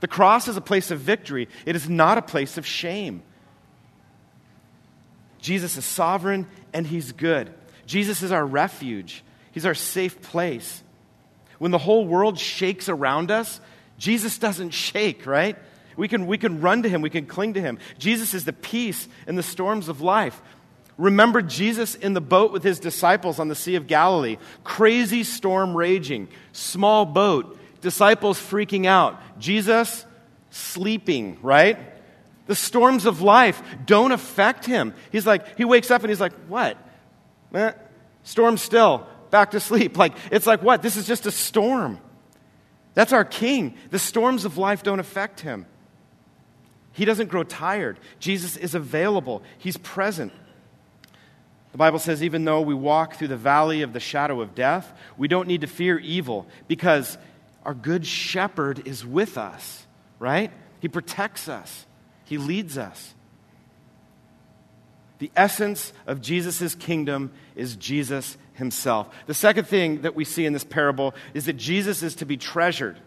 The 0.00 0.08
cross 0.08 0.48
is 0.48 0.56
a 0.56 0.62
place 0.62 0.90
of 0.90 0.98
victory, 0.98 1.48
it 1.66 1.76
is 1.76 1.88
not 1.88 2.18
a 2.18 2.22
place 2.22 2.58
of 2.58 2.66
shame. 2.66 3.22
Jesus 5.38 5.76
is 5.76 5.84
sovereign 5.84 6.46
and 6.72 6.86
he's 6.86 7.12
good. 7.12 7.52
Jesus 7.84 8.22
is 8.22 8.32
our 8.32 8.44
refuge, 8.44 9.22
he's 9.52 9.66
our 9.66 9.74
safe 9.74 10.22
place. 10.22 10.82
When 11.58 11.70
the 11.70 11.78
whole 11.78 12.06
world 12.06 12.38
shakes 12.38 12.88
around 12.88 13.30
us, 13.30 13.60
Jesus 13.98 14.38
doesn't 14.38 14.70
shake, 14.70 15.26
right? 15.26 15.56
We 15.96 16.08
can, 16.08 16.26
we 16.26 16.38
can 16.38 16.60
run 16.60 16.82
to 16.82 16.88
him, 16.88 17.02
we 17.02 17.10
can 17.10 17.26
cling 17.26 17.54
to 17.54 17.60
him. 17.60 17.78
Jesus 17.98 18.34
is 18.34 18.44
the 18.44 18.52
peace 18.52 19.08
in 19.26 19.36
the 19.36 19.42
storms 19.42 19.88
of 19.88 20.00
life. 20.00 20.40
Remember 20.96 21.42
Jesus 21.42 21.94
in 21.94 22.14
the 22.14 22.20
boat 22.20 22.52
with 22.52 22.62
his 22.62 22.78
disciples 22.78 23.38
on 23.38 23.48
the 23.48 23.54
Sea 23.54 23.74
of 23.74 23.86
Galilee. 23.86 24.36
Crazy 24.62 25.24
storm 25.24 25.76
raging, 25.76 26.28
small 26.52 27.04
boat, 27.04 27.58
disciples 27.80 28.38
freaking 28.38 28.86
out, 28.86 29.20
Jesus 29.38 30.06
sleeping, 30.50 31.38
right? 31.42 31.78
The 32.46 32.54
storms 32.54 33.06
of 33.06 33.22
life 33.22 33.62
don't 33.86 34.12
affect 34.12 34.66
him. 34.66 34.94
He's 35.10 35.26
like, 35.26 35.56
he 35.56 35.64
wakes 35.64 35.90
up 35.90 36.02
and 36.02 36.10
he's 36.10 36.20
like, 36.20 36.34
what? 36.46 36.76
Eh, 37.54 37.72
storm 38.22 38.56
still, 38.56 39.06
back 39.30 39.52
to 39.52 39.60
sleep. 39.60 39.96
Like, 40.04 40.14
it's 40.30 40.46
like, 40.46 40.62
what? 40.62 40.82
This 40.82 40.96
is 40.96 41.06
just 41.06 41.26
a 41.26 41.30
storm. 41.30 41.98
That's 42.94 43.12
our 43.12 43.24
king. 43.24 43.74
The 43.90 43.98
storms 43.98 44.44
of 44.44 44.58
life 44.58 44.82
don't 44.82 45.00
affect 45.00 45.40
him. 45.40 45.66
He 46.94 47.04
doesn't 47.04 47.28
grow 47.28 47.44
tired. 47.44 47.98
Jesus 48.18 48.56
is 48.56 48.74
available, 48.74 49.42
He's 49.58 49.76
present. 49.76 50.32
The 51.72 51.78
Bible 51.78 51.98
says, 51.98 52.22
even 52.22 52.44
though 52.44 52.60
we 52.60 52.72
walk 52.72 53.16
through 53.16 53.28
the 53.28 53.36
valley 53.36 53.82
of 53.82 53.92
the 53.92 54.00
shadow 54.00 54.40
of 54.40 54.54
death, 54.54 54.92
we 55.18 55.26
don't 55.26 55.48
need 55.48 55.62
to 55.62 55.66
fear 55.66 55.98
evil 55.98 56.46
because 56.68 57.18
our 57.64 57.74
good 57.74 58.06
shepherd 58.06 58.86
is 58.86 59.04
with 59.04 59.36
us, 59.36 59.84
right? 60.20 60.52
He 60.80 60.88
protects 60.88 61.48
us, 61.48 61.84
He 62.24 62.38
leads 62.38 62.78
us. 62.78 63.14
The 65.18 65.30
essence 65.36 65.92
of 66.06 66.20
Jesus' 66.20 66.74
kingdom 66.74 67.32
is 67.56 67.76
Jesus 67.76 68.36
himself. 68.54 69.08
The 69.26 69.34
second 69.34 69.66
thing 69.66 70.02
that 70.02 70.14
we 70.14 70.24
see 70.24 70.46
in 70.46 70.52
this 70.52 70.64
parable 70.64 71.14
is 71.34 71.46
that 71.46 71.54
Jesus 71.54 72.02
is 72.02 72.16
to 72.16 72.26
be 72.26 72.36
treasured. 72.36 72.98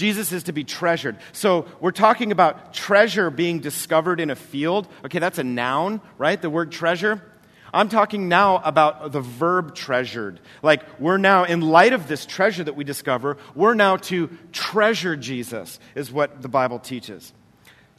Jesus 0.00 0.32
is 0.32 0.44
to 0.44 0.52
be 0.52 0.64
treasured. 0.64 1.18
So 1.32 1.66
we're 1.78 1.90
talking 1.90 2.32
about 2.32 2.72
treasure 2.72 3.28
being 3.28 3.58
discovered 3.60 4.18
in 4.18 4.30
a 4.30 4.34
field. 4.34 4.88
Okay, 5.04 5.18
that's 5.18 5.38
a 5.38 5.44
noun, 5.44 6.00
right? 6.16 6.40
The 6.40 6.48
word 6.48 6.72
treasure. 6.72 7.22
I'm 7.70 7.90
talking 7.90 8.26
now 8.26 8.62
about 8.64 9.12
the 9.12 9.20
verb 9.20 9.74
treasured. 9.74 10.40
Like, 10.62 10.98
we're 10.98 11.18
now, 11.18 11.44
in 11.44 11.60
light 11.60 11.92
of 11.92 12.08
this 12.08 12.24
treasure 12.24 12.64
that 12.64 12.76
we 12.76 12.82
discover, 12.82 13.36
we're 13.54 13.74
now 13.74 13.98
to 14.08 14.30
treasure 14.52 15.16
Jesus, 15.16 15.78
is 15.94 16.10
what 16.10 16.40
the 16.40 16.48
Bible 16.48 16.78
teaches. 16.78 17.34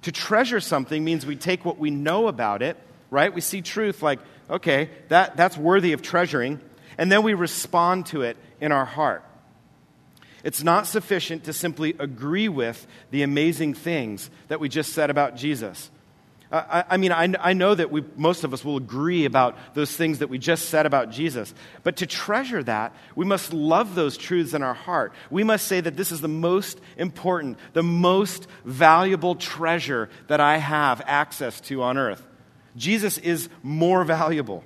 To 0.01 0.11
treasure 0.11 0.59
something 0.59 1.03
means 1.03 1.23
we 1.23 1.35
take 1.35 1.65
what 1.65 1.77
we 1.77 1.91
know 1.91 2.27
about 2.27 2.63
it, 2.63 2.77
right? 3.11 3.31
We 3.31 3.41
see 3.41 3.61
truth 3.61 4.01
like, 4.01 4.19
okay, 4.49 4.89
that, 5.09 5.37
that's 5.37 5.55
worthy 5.55 5.93
of 5.93 6.01
treasuring, 6.01 6.61
and 6.97 7.11
then 7.11 7.21
we 7.21 7.35
respond 7.35 8.07
to 8.07 8.23
it 8.23 8.37
in 8.59 8.71
our 8.71 8.85
heart. 8.85 9.23
It's 10.43 10.63
not 10.63 10.87
sufficient 10.87 11.43
to 11.45 11.53
simply 11.53 11.95
agree 11.99 12.49
with 12.49 12.87
the 13.11 13.23
amazing 13.23 13.73
things 13.73 14.29
that 14.47 14.59
we 14.59 14.69
just 14.69 14.93
said 14.93 15.09
about 15.09 15.35
Jesus. 15.35 15.91
I, 16.51 16.83
I 16.89 16.97
mean, 16.97 17.11
I, 17.11 17.33
I 17.39 17.53
know 17.53 17.73
that 17.73 17.91
we, 17.91 18.03
most 18.17 18.43
of 18.43 18.53
us 18.53 18.65
will 18.65 18.75
agree 18.75 19.25
about 19.25 19.57
those 19.73 19.95
things 19.95 20.19
that 20.19 20.27
we 20.27 20.37
just 20.37 20.67
said 20.69 20.85
about 20.85 21.09
Jesus. 21.09 21.53
But 21.83 21.97
to 21.97 22.05
treasure 22.05 22.61
that, 22.63 22.93
we 23.15 23.25
must 23.25 23.53
love 23.53 23.95
those 23.95 24.17
truths 24.17 24.53
in 24.53 24.61
our 24.61 24.73
heart. 24.73 25.13
We 25.29 25.43
must 25.43 25.67
say 25.67 25.79
that 25.79 25.95
this 25.95 26.11
is 26.11 26.19
the 26.19 26.27
most 26.27 26.81
important, 26.97 27.57
the 27.73 27.83
most 27.83 28.47
valuable 28.65 29.35
treasure 29.35 30.09
that 30.27 30.41
I 30.41 30.57
have 30.57 31.01
access 31.05 31.61
to 31.61 31.83
on 31.83 31.97
earth. 31.97 32.25
Jesus 32.75 33.17
is 33.17 33.47
more 33.63 34.03
valuable. 34.03 34.63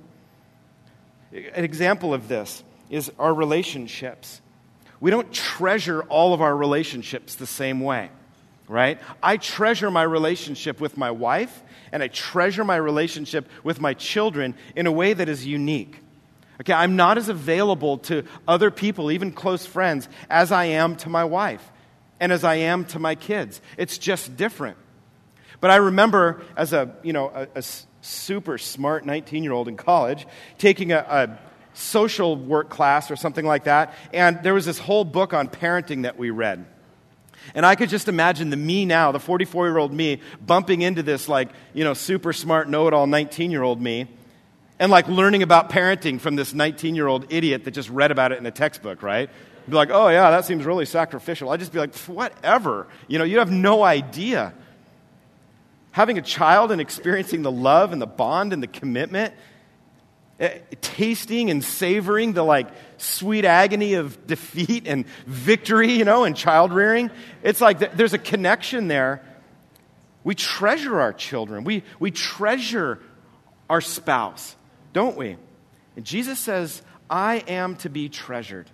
An 1.31 1.63
example 1.63 2.13
of 2.13 2.27
this 2.27 2.63
is 2.89 3.11
our 3.19 3.33
relationships 3.33 4.41
we 5.05 5.11
don't 5.11 5.31
treasure 5.31 6.01
all 6.09 6.33
of 6.33 6.41
our 6.41 6.57
relationships 6.57 7.35
the 7.35 7.45
same 7.45 7.79
way, 7.79 8.09
right? 8.67 8.99
I 9.21 9.37
treasure 9.37 9.91
my 9.91 10.01
relationship 10.01 10.81
with 10.81 10.97
my 10.97 11.11
wife 11.11 11.61
and 11.91 12.01
I 12.01 12.07
treasure 12.07 12.63
my 12.63 12.77
relationship 12.77 13.47
with 13.63 13.79
my 13.79 13.93
children 13.93 14.55
in 14.75 14.87
a 14.87 14.91
way 14.91 15.13
that 15.13 15.29
is 15.29 15.45
unique. 15.45 15.99
Okay, 16.59 16.73
I'm 16.73 16.95
not 16.95 17.19
as 17.19 17.29
available 17.29 17.99
to 17.99 18.23
other 18.47 18.71
people, 18.71 19.11
even 19.11 19.31
close 19.31 19.63
friends, 19.63 20.09
as 20.27 20.51
I 20.51 20.65
am 20.65 20.95
to 20.95 21.09
my 21.09 21.23
wife 21.23 21.71
and 22.19 22.31
as 22.31 22.43
I 22.43 22.55
am 22.55 22.83
to 22.85 22.97
my 22.97 23.13
kids. 23.13 23.61
It's 23.77 23.99
just 23.99 24.35
different. 24.35 24.79
But 25.59 25.69
I 25.69 25.75
remember 25.75 26.41
as 26.57 26.73
a, 26.73 26.95
you 27.03 27.13
know, 27.13 27.29
a, 27.29 27.47
a 27.53 27.63
super 28.01 28.57
smart 28.57 29.05
19 29.05 29.43
year 29.43 29.53
old 29.53 29.67
in 29.67 29.77
college 29.77 30.25
taking 30.57 30.91
a, 30.91 30.97
a 30.97 31.39
social 31.75 32.35
work 32.35 32.69
class 32.69 33.11
or 33.11 33.15
something 33.15 33.45
like 33.45 33.65
that, 33.65 33.93
and 34.13 34.41
there 34.43 34.53
was 34.53 34.65
this 34.65 34.79
whole 34.79 35.05
book 35.05 35.33
on 35.33 35.47
parenting 35.47 36.03
that 36.03 36.17
we 36.17 36.29
read. 36.29 36.65
And 37.53 37.65
I 37.65 37.75
could 37.75 37.89
just 37.89 38.07
imagine 38.07 38.49
the 38.49 38.57
me 38.57 38.85
now, 38.85 39.11
the 39.11 39.19
44 39.19 39.67
year 39.67 39.77
old 39.77 39.93
me, 39.93 40.21
bumping 40.43 40.81
into 40.81 41.03
this, 41.03 41.29
like, 41.29 41.49
you 41.73 41.83
know, 41.83 41.93
super 41.93 42.33
smart, 42.33 42.67
know 42.69 42.87
it 42.87 42.93
all 42.93 43.05
19 43.05 43.51
year 43.51 43.61
old 43.61 43.79
me, 43.79 44.07
and 44.79 44.91
like 44.91 45.07
learning 45.07 45.43
about 45.43 45.69
parenting 45.69 46.19
from 46.19 46.35
this 46.35 46.53
19 46.53 46.95
year 46.95 47.07
old 47.07 47.31
idiot 47.31 47.65
that 47.65 47.71
just 47.71 47.89
read 47.89 48.11
about 48.11 48.31
it 48.31 48.39
in 48.39 48.45
a 48.45 48.51
textbook, 48.51 49.03
right? 49.03 49.29
Be 49.67 49.75
like, 49.75 49.89
oh, 49.91 50.09
yeah, 50.09 50.29
that 50.31 50.45
seems 50.45 50.65
really 50.65 50.85
sacrificial. 50.85 51.49
I'd 51.49 51.59
just 51.59 51.73
be 51.73 51.79
like, 51.79 51.95
whatever. 51.95 52.87
You 53.07 53.17
know, 53.17 53.25
you 53.25 53.39
have 53.39 53.51
no 53.51 53.83
idea. 53.83 54.53
Having 55.91 56.19
a 56.19 56.21
child 56.21 56.71
and 56.71 56.79
experiencing 56.79 57.41
the 57.41 57.51
love 57.51 57.91
and 57.91 58.01
the 58.01 58.07
bond 58.07 58.53
and 58.53 58.61
the 58.61 58.67
commitment 58.67 59.33
Eh, 60.37 60.59
tasting 60.81 61.49
and 61.49 61.63
savoring 61.63 62.33
the 62.33 62.43
like 62.43 62.67
sweet 62.97 63.45
agony 63.45 63.93
of 63.93 64.27
defeat 64.27 64.85
and 64.85 65.05
victory, 65.25 65.93
you 65.93 66.03
know, 66.03 66.25
and 66.25 66.35
child 66.35 66.73
rearing. 66.73 67.09
It's 67.41 67.61
like 67.61 67.95
there's 67.95 68.13
a 68.13 68.17
connection 68.17 68.89
there. 68.89 69.23
We 70.25 70.35
treasure 70.35 70.99
our 70.99 71.13
children, 71.13 71.63
we, 71.63 71.83
we 71.99 72.11
treasure 72.11 72.99
our 73.69 73.79
spouse, 73.79 74.55
don't 74.91 75.15
we? 75.15 75.37
And 75.95 76.03
Jesus 76.03 76.39
says, 76.39 76.81
I 77.09 77.35
am 77.47 77.77
to 77.77 77.89
be 77.89 78.09
treasured. 78.09 78.69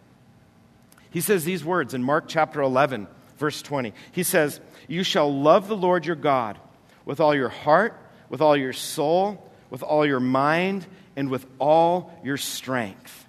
He 1.12 1.22
says 1.22 1.44
these 1.44 1.63
words 1.63 1.94
in 1.94 2.03
Mark 2.03 2.25
chapter 2.27 2.62
11, 2.62 3.06
verse 3.38 3.62
20. 3.62 3.94
He 4.13 4.24
says, 4.24 4.60
You 4.88 5.03
shall 5.03 5.32
love 5.32 5.68
the 5.68 5.77
Lord 5.77 6.06
your 6.06 6.15
God 6.15 6.58
with 7.06 7.20
all 7.20 7.36
your 7.36 7.50
heart, 7.50 7.96
with 8.30 8.41
all 8.41 8.56
your 8.56 8.74
soul, 8.74 9.51
with 9.70 9.84
all 9.84 10.06
your 10.06 10.22
mind 10.22 10.88
and 11.22 11.30
with 11.30 11.46
all 11.60 12.12
your 12.24 12.36
strength. 12.36 13.28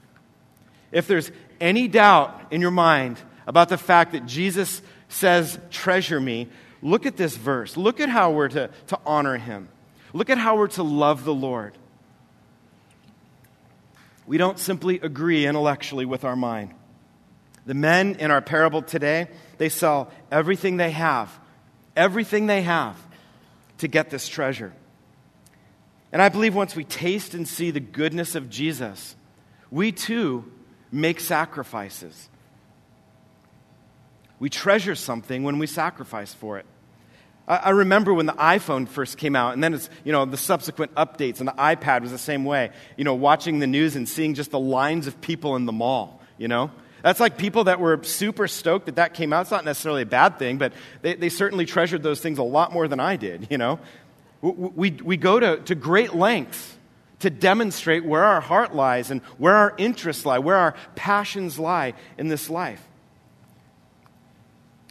If 0.93 1.07
there's 1.07 1.31
any 1.61 1.89
doubt 1.89 2.47
in 2.51 2.63
your 2.63 2.71
mind 2.71 3.19
about 3.47 3.69
the 3.69 3.77
fact 3.77 4.13
that 4.13 4.25
Jesus 4.25 4.81
says, 5.09 5.59
Treasure 5.71 6.19
me, 6.19 6.49
look 6.81 7.05
at 7.05 7.19
this 7.19 7.37
verse. 7.37 7.77
Look 7.77 8.01
at 8.01 8.09
how 8.09 8.31
we're 8.31 8.49
to, 8.49 8.71
to 8.87 8.99
honor 9.05 9.37
him. 9.37 9.69
Look 10.15 10.31
at 10.31 10.39
how 10.39 10.57
we're 10.57 10.69
to 10.69 10.83
love 10.83 11.25
the 11.25 11.35
Lord. 11.35 11.77
We 14.27 14.39
don't 14.39 14.59
simply 14.59 14.99
agree 14.99 15.45
intellectually 15.45 16.07
with 16.07 16.25
our 16.25 16.37
mind. 16.37 16.73
The 17.67 17.75
men 17.75 18.15
in 18.15 18.31
our 18.31 18.41
parable 18.41 18.81
today, 18.81 19.29
they 19.59 19.69
sell 19.69 20.11
everything 20.31 20.79
they 20.79 20.93
have, 20.93 21.31
everything 21.95 22.47
they 22.47 22.63
have 22.63 22.97
to 23.79 23.89
get 23.89 24.09
this 24.09 24.29
treasure. 24.29 24.73
And 26.13 26.21
I 26.21 26.29
believe 26.29 26.55
once 26.55 26.77
we 26.77 26.85
taste 26.85 27.35
and 27.35 27.49
see 27.49 27.71
the 27.71 27.81
goodness 27.81 28.35
of 28.35 28.51
Jesus, 28.51 29.17
we 29.71 29.93
too 29.93 30.45
make 30.91 31.19
sacrifices. 31.19 32.29
We 34.39 34.51
treasure 34.51 34.95
something 34.95 35.43
when 35.43 35.59
we 35.59 35.67
sacrifice 35.67 36.35
for 36.35 36.59
it. 36.59 36.67
I, 37.49 37.71
remember 37.71 38.15
when 38.15 38.27
the 38.27 38.35
iPhone 38.35 38.87
first 38.87 39.19
came 39.19 39.35
out, 39.35 39.55
and 39.55 39.65
then 39.65 39.75
it's, 39.75 39.91
you 40.05 40.13
know, 40.13 40.25
the 40.25 40.37
subsequent 40.37 40.95
updates, 40.95 41.41
and 41.41 41.49
the 41.49 41.53
iPad 41.53 42.03
was 42.03 42.13
the 42.13 42.19
same 42.19 42.45
way. 42.45 42.71
You 42.97 43.05
know, 43.05 43.15
watching 43.15 43.59
the 43.59 43.67
news 43.67 43.97
and 43.97 44.09
seeing 44.09 44.35
just 44.35 44.53
the 44.53 44.61
lines 44.61 45.09
of 45.09 45.21
people 45.21 45.57
in 45.57 45.67
the 45.67 45.73
mall, 45.73 46.21
you 46.39 46.47
know? 46.47 46.71
That's 47.03 47.19
like 47.19 47.37
people 47.37 47.65
that 47.65 47.81
were 47.81 48.01
super 48.05 48.47
stoked 48.47 48.87
that 48.87 48.97
that 48.97 49.15
came 49.15 49.33
out. 49.33 49.43
It's 49.43 49.51
not 49.51 49.65
necessarily 49.65 50.03
a 50.03 50.07
bad 50.07 50.39
thing, 50.39 50.59
but 50.59 50.73
they, 51.03 51.15
they 51.15 51.29
certainly 51.29 51.67
treasured 51.67 52.05
those 52.05 52.21
things 52.21 52.39
a 52.39 52.45
lot 52.45 52.73
more 52.73 52.87
than 52.87 53.01
I 53.01 53.17
did, 53.17 53.49
you 53.51 53.59
know? 53.59 53.81
We, 54.43 54.91
we 54.91 55.17
go 55.17 55.39
to, 55.39 55.59
to 55.63 55.75
great 55.75 56.15
lengths 56.15 56.77
to 57.21 57.31
demonstrate 57.31 58.05
where 58.05 58.25
our 58.25 58.41
heart 58.41 58.75
lies 58.75 59.13
and 59.13 59.21
where 59.39 59.55
our 59.55 59.75
interests 59.79 60.27
lie, 60.27 60.41
where 60.41 60.57
our 60.57 60.75
passions 60.97 61.59
lie 61.59 61.95
in 62.19 62.27
this 62.27 62.51
life. 62.51 62.85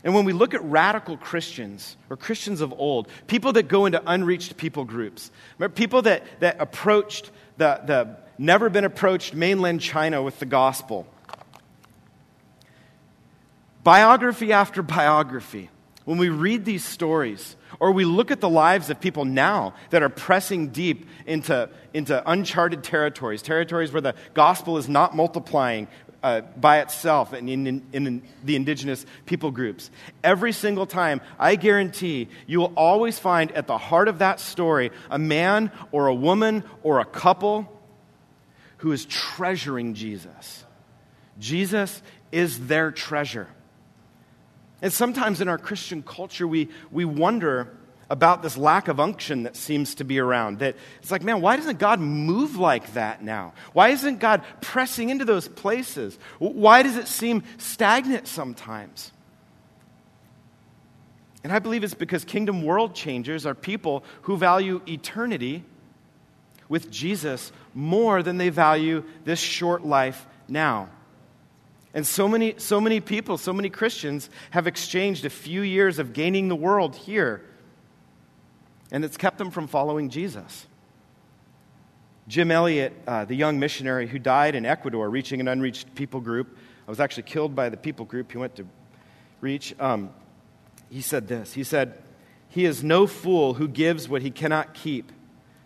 And 0.03 0.15
when 0.15 0.25
we 0.25 0.33
look 0.33 0.53
at 0.53 0.63
radical 0.63 1.17
Christians 1.17 1.95
or 2.09 2.15
Christians 2.15 2.61
of 2.61 2.73
old, 2.73 3.09
people 3.27 3.53
that 3.53 3.67
go 3.67 3.85
into 3.85 4.01
unreached 4.05 4.55
people 4.57 4.85
groups, 4.85 5.29
people 5.75 6.01
that, 6.03 6.23
that 6.39 6.55
approached 6.59 7.29
the, 7.57 7.81
the 7.85 8.17
never 8.37 8.69
been 8.69 8.85
approached 8.85 9.33
mainland 9.33 9.81
China 9.81 10.23
with 10.23 10.39
the 10.39 10.45
gospel, 10.45 11.05
biography 13.83 14.53
after 14.53 14.81
biography, 14.81 15.69
when 16.11 16.19
we 16.19 16.27
read 16.27 16.65
these 16.65 16.83
stories, 16.83 17.55
or 17.79 17.93
we 17.93 18.03
look 18.03 18.31
at 18.31 18.41
the 18.41 18.49
lives 18.49 18.89
of 18.89 18.99
people 18.99 19.23
now 19.23 19.73
that 19.91 20.03
are 20.03 20.09
pressing 20.09 20.67
deep 20.67 21.07
into, 21.25 21.69
into 21.93 22.21
uncharted 22.29 22.83
territories, 22.83 23.41
territories 23.41 23.93
where 23.93 24.01
the 24.01 24.13
gospel 24.33 24.77
is 24.77 24.89
not 24.89 25.15
multiplying 25.15 25.87
uh, 26.21 26.41
by 26.41 26.81
itself 26.81 27.33
in, 27.33 27.47
in, 27.47 27.81
in, 27.93 28.21
the 28.43 28.57
indigenous 28.57 29.05
people 29.25 29.51
groups. 29.51 29.89
Every 30.21 30.51
single 30.51 30.85
time, 30.85 31.21
I 31.39 31.55
guarantee 31.55 32.27
you 32.45 32.59
will 32.59 32.73
always 32.75 33.17
find 33.17 33.49
at 33.53 33.65
the 33.65 33.77
heart 33.77 34.09
of 34.09 34.19
that 34.19 34.41
story 34.41 34.91
a 35.09 35.17
man 35.17 35.71
or 35.93 36.07
a 36.07 36.13
woman 36.13 36.65
or 36.83 36.99
a 36.99 37.05
couple 37.05 37.71
who 38.79 38.91
is 38.91 39.05
treasuring 39.05 39.93
Jesus. 39.93 40.65
Jesus 41.39 42.01
is 42.33 42.67
their 42.67 42.91
treasure. 42.91 43.47
And 44.81 44.91
sometimes 44.91 45.41
in 45.41 45.47
our 45.47 45.57
Christian 45.57 46.01
culture, 46.01 46.47
we, 46.47 46.69
we 46.91 47.05
wonder 47.05 47.71
about 48.09 48.41
this 48.41 48.57
lack 48.57 48.89
of 48.89 48.99
unction 48.99 49.43
that 49.43 49.55
seems 49.55 49.95
to 49.95 50.03
be 50.03 50.19
around. 50.19 50.59
That 50.59 50.75
it's 51.01 51.11
like, 51.11 51.23
man, 51.23 51.39
why 51.39 51.55
doesn't 51.55 51.79
God 51.79 51.99
move 51.99 52.57
like 52.57 52.93
that 52.93 53.23
now? 53.23 53.53
Why 53.73 53.89
isn't 53.89 54.19
God 54.19 54.43
pressing 54.59 55.09
into 55.09 55.23
those 55.23 55.47
places? 55.47 56.19
Why 56.39 56.83
does 56.83 56.97
it 56.97 57.07
seem 57.07 57.43
stagnant 57.57 58.27
sometimes? 58.27 59.11
And 61.43 61.53
I 61.53 61.59
believe 61.59 61.83
it's 61.83 61.93
because 61.93 62.25
kingdom 62.25 62.63
world 62.63 62.93
changers 62.93 63.45
are 63.45 63.55
people 63.55 64.03
who 64.23 64.35
value 64.35 64.81
eternity 64.87 65.63
with 66.67 66.91
Jesus 66.91 67.51
more 67.73 68.21
than 68.21 68.37
they 68.37 68.49
value 68.49 69.03
this 69.23 69.39
short 69.39 69.85
life 69.85 70.27
now. 70.47 70.89
And 71.93 72.07
so 72.07 72.27
many, 72.27 72.55
so 72.57 72.79
many 72.79 72.99
people, 73.01 73.37
so 73.37 73.51
many 73.51 73.69
Christians 73.69 74.29
have 74.51 74.65
exchanged 74.65 75.25
a 75.25 75.29
few 75.29 75.61
years 75.61 75.99
of 75.99 76.13
gaining 76.13 76.47
the 76.47 76.55
world 76.55 76.95
here, 76.95 77.43
and 78.91 79.03
it's 79.03 79.17
kept 79.17 79.37
them 79.37 79.51
from 79.51 79.67
following 79.67 80.09
Jesus. 80.09 80.67
Jim 82.27 82.49
Elliot, 82.49 82.93
uh, 83.07 83.25
the 83.25 83.35
young 83.35 83.59
missionary 83.59 84.07
who 84.07 84.19
died 84.19 84.55
in 84.55 84.65
Ecuador 84.65 85.09
reaching 85.09 85.41
an 85.41 85.49
unreached 85.49 85.93
people 85.95 86.21
group, 86.21 86.55
I 86.87 86.89
was 86.89 86.99
actually 86.99 87.23
killed 87.23 87.55
by 87.55 87.69
the 87.69 87.77
people 87.77 88.05
group 88.05 88.31
he 88.31 88.37
went 88.37 88.55
to 88.55 88.65
reach. 89.41 89.75
Um, 89.79 90.11
he 90.89 91.01
said 91.01 91.27
this 91.27 91.53
He 91.53 91.63
said, 91.63 92.01
He 92.47 92.65
is 92.65 92.83
no 92.83 93.05
fool 93.05 93.55
who 93.55 93.67
gives 93.67 94.07
what 94.07 94.21
he 94.21 94.31
cannot 94.31 94.73
keep 94.73 95.11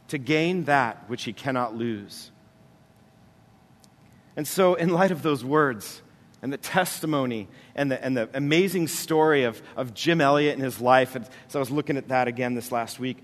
to 0.08 0.18
gain 0.18 0.64
that 0.66 1.08
which 1.08 1.24
he 1.24 1.34
cannot 1.34 1.76
lose. 1.76 2.32
And 4.36 4.48
so, 4.48 4.76
in 4.76 4.90
light 4.90 5.12
of 5.12 5.22
those 5.22 5.44
words, 5.44 6.02
and 6.46 6.54
the 6.54 6.58
testimony 6.58 7.48
and 7.74 7.90
the, 7.90 8.06
and 8.06 8.16
the 8.16 8.30
amazing 8.36 8.88
story 8.88 9.46
of, 9.46 9.60
of 9.76 9.96
Jim 9.96 10.22
Elliot 10.22 10.54
and 10.54 10.64
his 10.64 10.80
life. 10.80 11.16
And 11.16 11.28
so 11.48 11.58
I 11.58 11.60
was 11.60 11.72
looking 11.72 11.98
at 11.98 12.10
that 12.10 12.28
again 12.28 12.54
this 12.54 12.72
last 12.72 13.00
week. 13.00 13.18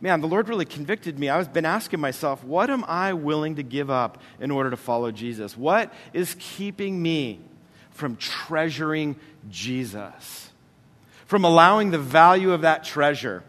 Man, 0.00 0.20
the 0.20 0.26
Lord 0.26 0.48
really 0.48 0.64
convicted 0.64 1.16
me. 1.16 1.28
I've 1.28 1.52
been 1.52 1.64
asking 1.64 2.00
myself, 2.00 2.42
what 2.42 2.70
am 2.70 2.84
I 2.88 3.12
willing 3.12 3.54
to 3.54 3.62
give 3.62 3.88
up 3.88 4.20
in 4.40 4.50
order 4.50 4.68
to 4.70 4.76
follow 4.76 5.12
Jesus? 5.12 5.56
What 5.56 5.94
is 6.12 6.34
keeping 6.40 7.00
me 7.00 7.38
from 7.92 8.16
treasuring 8.16 9.14
Jesus? 9.48 10.50
From 11.26 11.44
allowing 11.44 11.92
the 11.92 12.00
value 12.00 12.50
of 12.50 12.62
that 12.62 12.82
treasure 12.82 13.44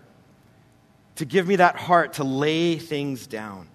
to 1.15 1.25
give 1.25 1.47
me 1.47 1.55
that 1.55 1.75
heart 1.75 2.13
to 2.13 2.23
lay 2.23 2.77
things 2.77 3.25
down. 3.25 3.67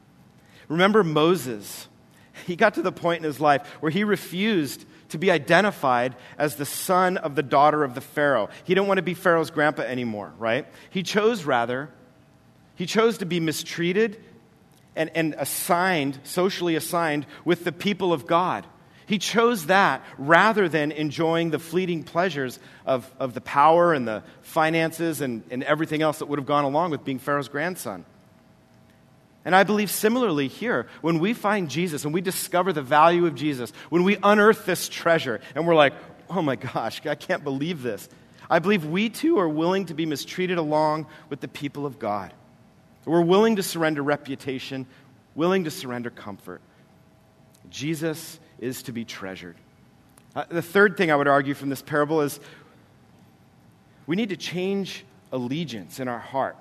Remember 0.68 1.02
Moses 1.02 1.88
he 2.46 2.56
got 2.56 2.74
to 2.74 2.82
the 2.82 2.92
point 2.92 3.18
in 3.18 3.24
his 3.24 3.40
life 3.40 3.66
where 3.80 3.90
he 3.90 4.04
refused 4.04 4.84
to 5.10 5.18
be 5.18 5.30
identified 5.30 6.16
as 6.38 6.56
the 6.56 6.64
son 6.64 7.18
of 7.18 7.34
the 7.34 7.42
daughter 7.42 7.84
of 7.84 7.94
the 7.94 8.00
Pharaoh. 8.00 8.48
He 8.64 8.74
didn't 8.74 8.88
want 8.88 8.98
to 8.98 9.02
be 9.02 9.14
Pharaoh's 9.14 9.50
grandpa 9.50 9.82
anymore, 9.82 10.32
right? 10.38 10.66
He 10.90 11.02
chose 11.02 11.44
rather, 11.44 11.90
he 12.76 12.86
chose 12.86 13.18
to 13.18 13.26
be 13.26 13.38
mistreated 13.38 14.22
and, 14.96 15.10
and 15.14 15.34
assigned, 15.38 16.18
socially 16.24 16.76
assigned, 16.76 17.26
with 17.44 17.64
the 17.64 17.72
people 17.72 18.12
of 18.12 18.26
God. 18.26 18.66
He 19.06 19.18
chose 19.18 19.66
that 19.66 20.02
rather 20.16 20.68
than 20.68 20.92
enjoying 20.92 21.50
the 21.50 21.58
fleeting 21.58 22.02
pleasures 22.04 22.58
of, 22.86 23.10
of 23.18 23.34
the 23.34 23.40
power 23.42 23.92
and 23.92 24.08
the 24.08 24.22
finances 24.40 25.20
and, 25.20 25.42
and 25.50 25.62
everything 25.64 26.00
else 26.00 26.20
that 26.20 26.26
would 26.26 26.38
have 26.38 26.46
gone 26.46 26.64
along 26.64 26.90
with 26.90 27.04
being 27.04 27.18
Pharaoh's 27.18 27.48
grandson. 27.48 28.06
And 29.44 29.56
I 29.56 29.64
believe 29.64 29.90
similarly 29.90 30.48
here, 30.48 30.86
when 31.00 31.18
we 31.18 31.34
find 31.34 31.68
Jesus 31.68 32.04
and 32.04 32.14
we 32.14 32.20
discover 32.20 32.72
the 32.72 32.82
value 32.82 33.26
of 33.26 33.34
Jesus, 33.34 33.72
when 33.90 34.04
we 34.04 34.16
unearth 34.22 34.64
this 34.66 34.88
treasure 34.88 35.40
and 35.54 35.66
we're 35.66 35.74
like, 35.74 35.94
oh 36.30 36.42
my 36.42 36.56
gosh, 36.56 37.04
I 37.06 37.16
can't 37.16 37.42
believe 37.42 37.82
this, 37.82 38.08
I 38.48 38.58
believe 38.58 38.84
we 38.84 39.08
too 39.08 39.38
are 39.38 39.48
willing 39.48 39.86
to 39.86 39.94
be 39.94 40.06
mistreated 40.06 40.58
along 40.58 41.06
with 41.28 41.40
the 41.40 41.48
people 41.48 41.86
of 41.86 41.98
God. 41.98 42.32
We're 43.04 43.22
willing 43.22 43.56
to 43.56 43.62
surrender 43.62 44.02
reputation, 44.02 44.86
willing 45.34 45.64
to 45.64 45.70
surrender 45.70 46.10
comfort. 46.10 46.60
Jesus 47.68 48.38
is 48.58 48.82
to 48.84 48.92
be 48.92 49.04
treasured. 49.04 49.56
Uh, 50.36 50.44
the 50.48 50.62
third 50.62 50.96
thing 50.96 51.10
I 51.10 51.16
would 51.16 51.28
argue 51.28 51.54
from 51.54 51.68
this 51.68 51.82
parable 51.82 52.20
is 52.20 52.38
we 54.06 54.16
need 54.16 54.28
to 54.28 54.36
change 54.36 55.04
allegiance 55.32 55.98
in 55.98 56.08
our 56.08 56.18
heart. 56.18 56.56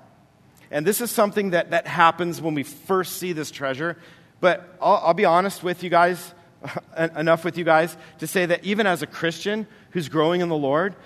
And 0.72 0.84
this 0.84 1.00
is 1.00 1.10
something 1.10 1.50
that, 1.50 1.70
that 1.70 1.86
happens 1.86 2.40
when 2.40 2.54
we 2.54 2.64
first 2.64 3.18
see 3.18 3.32
this 3.32 3.50
treasure. 3.50 3.96
But 4.40 4.76
I'll, 4.80 4.96
I'll 4.96 5.14
be 5.14 5.24
honest 5.24 5.62
with 5.62 5.84
you 5.84 5.90
guys, 5.90 6.34
enough 7.16 7.44
with 7.44 7.56
you 7.56 7.64
guys, 7.64 7.96
to 8.18 8.26
say 8.26 8.46
that 8.46 8.64
even 8.64 8.86
as 8.86 9.02
a 9.02 9.06
Christian 9.06 9.68
who's 9.90 10.08
growing 10.08 10.40
in 10.40 10.48
the 10.48 10.56
Lord, 10.56 10.96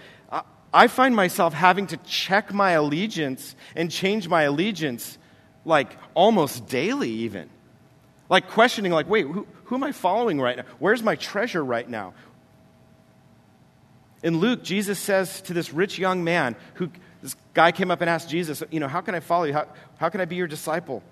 I 0.77 0.89
find 0.89 1.17
myself 1.17 1.55
having 1.55 1.87
to 1.89 1.97
check 1.99 2.53
my 2.53 2.73
allegiance 2.73 3.57
and 3.75 3.91
change 3.91 4.29
my 4.29 4.43
allegiance 4.43 5.17
like 5.65 5.97
almost 6.13 6.67
daily, 6.67 7.11
even. 7.11 7.49
Like 8.29 8.51
questioning, 8.51 8.93
like, 8.93 9.09
wait, 9.09 9.27
who, 9.27 9.47
who 9.65 9.75
am 9.77 9.85
I 9.85 9.93
following 9.93 10.39
right 10.39 10.59
now? 10.59 10.65
Where's 10.79 11.03
my 11.03 11.17
treasure 11.17 11.65
right 11.65 11.89
now? 11.89 12.13
In 14.23 14.39
Luke, 14.39 14.63
Jesus 14.63 14.99
says 14.99 15.41
to 15.43 15.55
this 15.55 15.73
rich 15.73 15.99
young 15.99 16.25
man 16.25 16.57
who, 16.75 16.91
this 17.23 17.37
guy 17.55 17.73
came 17.73 17.91
up 17.91 18.01
and 18.01 18.11
asked 18.11 18.29
Jesus, 18.29 18.63
You 18.71 18.81
know, 18.81 18.89
how 18.89 19.01
can 19.01 19.15
I 19.15 19.21
follow 19.21 19.45
you? 19.45 19.53
How, 19.53 19.67
how 19.99 20.09
can 20.09 20.21
I 20.21 20.25
be 20.25 20.37
your 20.37 20.47
disciple? 20.47 21.03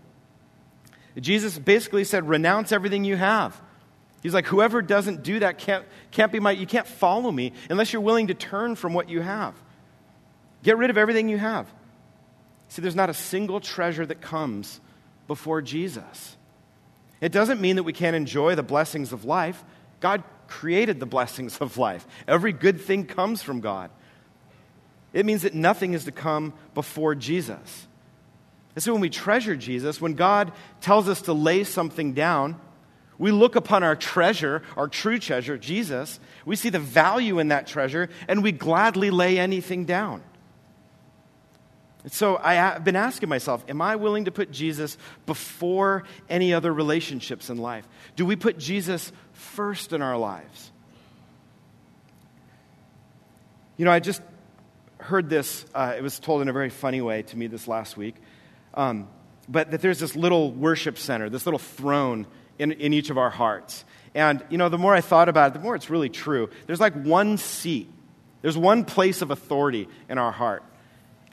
Jesus 1.19 1.59
basically 1.59 2.05
said, 2.05 2.29
Renounce 2.29 2.73
everything 2.73 3.05
you 3.05 3.17
have. 3.17 3.61
He's 4.23 4.35
like, 4.35 4.47
Whoever 4.47 4.83
doesn't 4.83 5.23
do 5.23 5.41
that 5.41 5.59
can't, 5.59 5.85
can't 6.11 6.33
be 6.33 6.41
my, 6.41 6.53
you 6.53 6.67
can't 6.67 6.87
follow 6.87 7.31
me 7.31 7.53
unless 7.71 7.93
you're 7.93 8.03
willing 8.03 8.29
to 8.29 8.35
turn 8.35 8.77
from 8.77 8.95
what 8.95 9.09
you 9.09 9.21
have. 9.21 9.55
Get 10.63 10.79
rid 10.79 10.91
of 10.91 10.99
everything 10.99 11.29
you 11.29 11.39
have. 11.39 11.67
See, 12.69 12.83
there's 12.83 12.97
not 12.97 13.11
a 13.11 13.15
single 13.15 13.61
treasure 13.61 14.05
that 14.07 14.21
comes 14.21 14.81
before 15.27 15.63
Jesus. 15.63 16.37
It 17.21 17.33
doesn't 17.33 17.61
mean 17.61 17.77
that 17.77 17.83
we 17.85 17.93
can't 17.93 18.17
enjoy 18.17 18.55
the 18.55 18.63
blessings 18.63 19.13
of 19.13 19.25
life. 19.25 19.63
God 20.01 20.25
created 20.47 21.01
the 21.01 21.07
blessings 21.07 21.59
of 21.59 21.79
life. 21.79 22.07
Every 22.27 22.53
good 22.53 22.81
thing 22.81 23.07
comes 23.07 23.43
from 23.43 23.61
God. 23.61 23.91
It 25.15 25.25
means 25.25 25.43
that 25.43 25.55
nothing 25.55 25.95
is 25.95 26.05
to 26.05 26.13
come 26.13 26.53
before 26.75 27.15
Jesus. 27.15 27.87
And 28.75 28.83
so 28.83 28.93
when 28.93 29.01
we 29.01 29.09
treasure 29.09 29.55
Jesus, 29.55 30.01
when 30.01 30.15
God 30.15 30.53
tells 30.81 31.09
us 31.09 31.23
to 31.23 31.33
lay 31.33 31.63
something 31.63 32.13
down, 32.13 32.61
we 33.17 33.31
look 33.31 33.55
upon 33.55 33.85
our 33.85 33.95
treasure, 33.95 34.63
our 34.77 34.89
true 34.89 35.21
treasure, 35.21 35.57
Jesus. 35.57 36.19
We 36.45 36.57
see 36.57 36.69
the 36.69 36.81
value 36.81 37.39
in 37.39 37.49
that 37.49 37.69
treasure, 37.69 38.11
and 38.27 38.43
we 38.43 38.51
gladly 38.51 39.11
lay 39.11 39.39
anything 39.39 39.85
down. 39.85 40.21
And 42.03 42.13
so 42.13 42.37
I've 42.37 42.83
been 42.83 42.97
asking 42.97 43.29
myself, 43.29 43.65
am 43.69 43.81
I 43.81 43.95
willing 43.95 44.25
to 44.25 44.33
put 44.33 44.51
Jesus 44.51 44.99
before 45.27 46.03
any 46.29 46.53
other 46.53 46.75
relationships 46.75 47.49
in 47.51 47.57
life? 47.57 47.87
Do 48.17 48.27
we 48.27 48.35
put 48.35 48.59
Jesus 48.59 49.13
first 49.33 49.93
in 49.93 50.03
our 50.03 50.19
lives? 50.19 50.73
You 53.77 53.85
know, 53.85 53.93
I 53.93 54.01
just 54.01 54.21
heard 55.05 55.29
this, 55.29 55.67
uh, 55.75 55.95
it 55.97 56.03
was 56.03 56.19
told 56.19 56.41
in 56.41 56.49
a 56.49 56.53
very 56.53 56.71
funny 56.71 57.03
way 57.03 57.23
to 57.23 57.37
me 57.37 57.47
this 57.47 57.69
last 57.69 57.97
week. 57.97 58.15
Um, 58.73 59.07
but 59.47 59.71
that 59.71 59.83
there's 59.83 59.99
this 59.99 60.17
little 60.17 60.51
worship 60.51 60.97
center, 60.97 61.29
this 61.29 61.45
little 61.45 61.59
throne 61.59 62.27
in, 62.59 62.73
in 62.73 62.95
each 62.95 63.11
of 63.11 63.19
our 63.19 63.29
hearts. 63.29 63.85
And, 64.15 64.43
you 64.49 64.57
know, 64.57 64.71
the 64.71 64.79
more 64.79 64.95
I 64.95 65.03
thought 65.03 65.29
about 65.29 65.51
it, 65.51 65.55
the 65.55 65.61
more 65.61 65.75
it's 65.75 65.91
really 65.91 66.09
true. 66.09 66.49
There's 66.67 66.81
like 66.81 66.95
one 66.95 67.37
seat, 67.37 67.91
there's 68.41 68.57
one 68.57 68.87
place 68.87 69.21
of 69.21 69.31
authority 69.31 69.89
in 70.09 70.17
our 70.17 70.33
heart. 70.33 70.63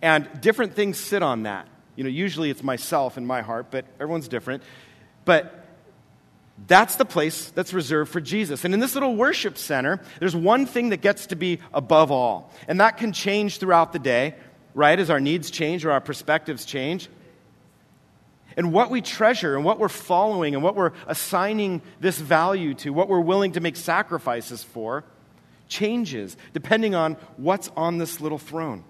And 0.02 0.28
different 0.42 0.74
things 0.76 0.98
sit 0.98 1.24
on 1.24 1.44
that. 1.44 1.68
You 1.96 2.04
know, 2.04 2.10
usually 2.10 2.50
it's 2.50 2.64
myself 2.64 3.18
in 3.18 3.26
my 3.26 3.42
heart, 3.42 3.68
but 3.72 3.86
everyone's 4.02 4.28
different. 4.28 4.64
But 5.24 5.61
that's 6.68 6.96
the 6.96 7.06
place 7.06 7.50
that's 7.52 7.74
reserved 7.74 8.12
for 8.12 8.22
Jesus. 8.22 8.66
And 8.66 8.74
in 8.74 8.80
this 8.80 8.94
little 8.94 9.16
worship 9.16 9.58
center, 9.58 10.00
there's 10.20 10.36
one 10.36 10.66
thing 10.66 10.90
that 10.90 11.02
gets 11.02 11.28
to 11.28 11.36
be 11.36 11.60
above 11.74 12.12
all. 12.12 12.52
And 12.68 12.80
that 12.80 12.98
can 12.98 13.14
change 13.14 13.58
throughout 13.58 13.94
the 13.94 14.00
day, 14.00 14.36
right? 14.74 15.00
As 15.00 15.10
our 15.10 15.20
needs 15.20 15.50
change 15.50 15.86
or 15.86 15.92
our 15.92 16.02
perspectives 16.02 16.66
change. 16.66 17.10
And 18.58 18.74
what 18.74 18.90
we 18.90 19.02
treasure 19.02 19.56
and 19.56 19.64
what 19.64 19.80
we're 19.80 19.88
following 19.88 20.56
and 20.56 20.64
what 20.64 20.76
we're 20.76 20.92
assigning 21.08 21.82
this 22.00 22.18
value 22.18 22.74
to, 22.76 22.92
what 22.92 23.08
we're 23.08 23.22
willing 23.22 23.54
to 23.54 23.62
make 23.62 23.78
sacrifices 23.78 24.64
for, 24.64 25.06
changes 25.68 26.36
depending 26.54 26.96
on 26.96 27.14
what's 27.38 27.70
on 27.78 27.98
this 27.98 28.20
little 28.20 28.38
throne. 28.38 28.84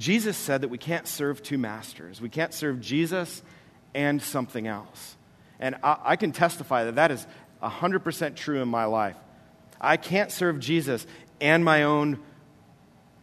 Jesus 0.00 0.34
said 0.38 0.62
that 0.62 0.68
we 0.68 0.78
can't 0.78 1.06
serve 1.06 1.42
two 1.42 1.58
masters. 1.58 2.22
We 2.22 2.30
can't 2.30 2.54
serve 2.54 2.80
Jesus 2.80 3.42
and 3.94 4.22
something 4.22 4.66
else. 4.66 5.16
And 5.58 5.76
I, 5.82 5.98
I 6.02 6.16
can 6.16 6.32
testify 6.32 6.84
that 6.84 6.94
that 6.94 7.10
is 7.10 7.26
100% 7.62 8.34
true 8.34 8.62
in 8.62 8.68
my 8.68 8.86
life. 8.86 9.16
I 9.78 9.98
can't 9.98 10.32
serve 10.32 10.58
Jesus 10.58 11.06
and 11.38 11.62
my 11.62 11.82
own 11.82 12.18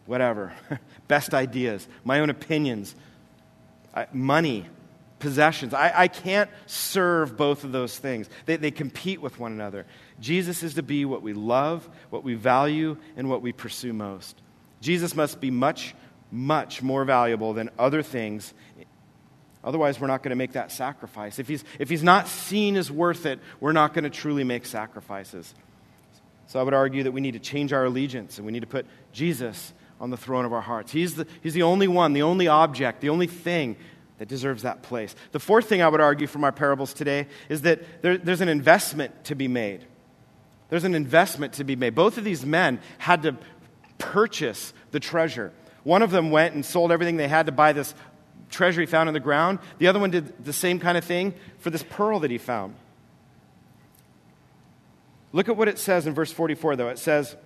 whatever, 0.06 0.52
best 1.08 1.34
ideas, 1.34 1.86
my 2.04 2.20
own 2.20 2.30
opinions, 2.30 2.94
money, 4.12 4.64
possessions. 5.18 5.74
I, 5.74 5.92
I 6.02 6.06
can't 6.06 6.48
serve 6.66 7.36
both 7.36 7.64
of 7.64 7.72
those 7.72 7.98
things. 7.98 8.30
They, 8.46 8.54
they 8.54 8.70
compete 8.70 9.20
with 9.20 9.40
one 9.40 9.50
another. 9.50 9.84
Jesus 10.20 10.62
is 10.62 10.74
to 10.74 10.84
be 10.84 11.04
what 11.04 11.22
we 11.22 11.32
love, 11.32 11.88
what 12.10 12.22
we 12.22 12.34
value, 12.34 12.98
and 13.16 13.28
what 13.28 13.42
we 13.42 13.52
pursue 13.52 13.92
most. 13.92 14.40
Jesus 14.80 15.16
must 15.16 15.40
be 15.40 15.50
much 15.50 15.96
much 16.30 16.82
more 16.82 17.04
valuable 17.04 17.52
than 17.54 17.70
other 17.78 18.02
things. 18.02 18.52
Otherwise, 19.64 20.00
we're 20.00 20.06
not 20.06 20.22
going 20.22 20.30
to 20.30 20.36
make 20.36 20.52
that 20.52 20.70
sacrifice. 20.70 21.38
If 21.38 21.48
he's, 21.48 21.64
if 21.78 21.88
he's 21.90 22.02
not 22.02 22.28
seen 22.28 22.76
as 22.76 22.90
worth 22.90 23.26
it, 23.26 23.40
we're 23.60 23.72
not 23.72 23.94
going 23.94 24.04
to 24.04 24.10
truly 24.10 24.44
make 24.44 24.66
sacrifices. 24.66 25.52
So 26.46 26.60
I 26.60 26.62
would 26.62 26.74
argue 26.74 27.02
that 27.02 27.12
we 27.12 27.20
need 27.20 27.32
to 27.32 27.38
change 27.38 27.72
our 27.72 27.84
allegiance 27.84 28.38
and 28.38 28.46
we 28.46 28.52
need 28.52 28.60
to 28.60 28.66
put 28.66 28.86
Jesus 29.12 29.72
on 30.00 30.10
the 30.10 30.16
throne 30.16 30.44
of 30.44 30.52
our 30.52 30.60
hearts. 30.60 30.92
He's 30.92 31.16
the, 31.16 31.26
he's 31.42 31.54
the 31.54 31.64
only 31.64 31.88
one, 31.88 32.12
the 32.12 32.22
only 32.22 32.48
object, 32.48 33.00
the 33.00 33.10
only 33.10 33.26
thing 33.26 33.76
that 34.18 34.28
deserves 34.28 34.62
that 34.62 34.82
place. 34.82 35.14
The 35.32 35.40
fourth 35.40 35.68
thing 35.68 35.82
I 35.82 35.88
would 35.88 36.00
argue 36.00 36.26
from 36.26 36.44
our 36.44 36.52
parables 36.52 36.94
today 36.94 37.26
is 37.48 37.62
that 37.62 38.02
there, 38.02 38.16
there's 38.16 38.40
an 38.40 38.48
investment 38.48 39.24
to 39.24 39.34
be 39.34 39.48
made. 39.48 39.84
There's 40.70 40.84
an 40.84 40.94
investment 40.94 41.54
to 41.54 41.64
be 41.64 41.76
made. 41.76 41.94
Both 41.94 42.18
of 42.18 42.24
these 42.24 42.44
men 42.44 42.80
had 42.98 43.22
to 43.22 43.36
purchase 43.98 44.72
the 44.90 45.00
treasure. 45.00 45.52
One 45.84 46.02
of 46.02 46.10
them 46.10 46.30
went 46.30 46.54
and 46.54 46.64
sold 46.64 46.92
everything 46.92 47.16
they 47.16 47.28
had 47.28 47.46
to 47.46 47.52
buy 47.52 47.72
this 47.72 47.94
treasure 48.50 48.80
he 48.80 48.86
found 48.86 49.08
in 49.08 49.14
the 49.14 49.20
ground. 49.20 49.58
The 49.78 49.86
other 49.86 49.98
one 49.98 50.10
did 50.10 50.44
the 50.44 50.52
same 50.52 50.78
kind 50.78 50.98
of 50.98 51.04
thing 51.04 51.34
for 51.58 51.70
this 51.70 51.82
pearl 51.82 52.20
that 52.20 52.30
he 52.30 52.38
found. 52.38 52.74
Look 55.32 55.48
at 55.48 55.56
what 55.56 55.68
it 55.68 55.78
says 55.78 56.06
in 56.06 56.14
verse 56.14 56.32
44, 56.32 56.76
though. 56.76 56.88
It 56.88 56.98
says, 56.98 57.36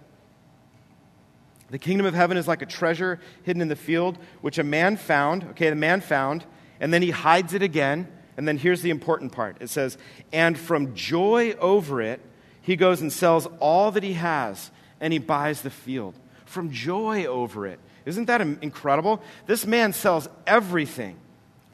The 1.71 1.79
kingdom 1.79 2.07
of 2.07 2.15
heaven 2.15 2.37
is 2.37 2.47
like 2.47 2.63
a 2.63 2.67
treasure 2.67 3.21
hidden 3.43 3.61
in 3.61 3.69
the 3.69 3.77
field, 3.77 4.19
which 4.41 4.59
a 4.59 4.65
man 4.65 4.97
found. 4.97 5.45
Okay, 5.51 5.69
the 5.69 5.77
man 5.77 6.01
found, 6.01 6.45
and 6.81 6.93
then 6.93 7.03
he 7.03 7.11
hides 7.11 7.55
it 7.55 7.63
again. 7.63 8.09
And 8.37 8.49
then 8.49 8.57
here's 8.57 8.83
the 8.83 8.91
important 8.91 9.33
part 9.33 9.57
it 9.61 9.69
says, 9.69 9.99
And 10.33 10.59
from 10.59 10.95
joy 10.95 11.53
over 11.59 12.01
it, 12.01 12.21
he 12.63 12.77
goes 12.77 13.01
and 13.01 13.13
sells 13.13 13.49
all 13.59 13.91
that 13.91 14.05
he 14.05 14.15
has, 14.15 14.71
and 15.01 15.13
he 15.13 15.19
buys 15.19 15.63
the 15.63 15.71
field. 15.71 16.15
From 16.45 16.71
joy 16.71 17.25
over 17.25 17.67
it. 17.67 17.81
Isn't 18.05 18.27
that 18.27 18.41
incredible? 18.41 19.23
This 19.47 19.67
man 19.67 19.93
sells 19.93 20.29
everything. 20.47 21.17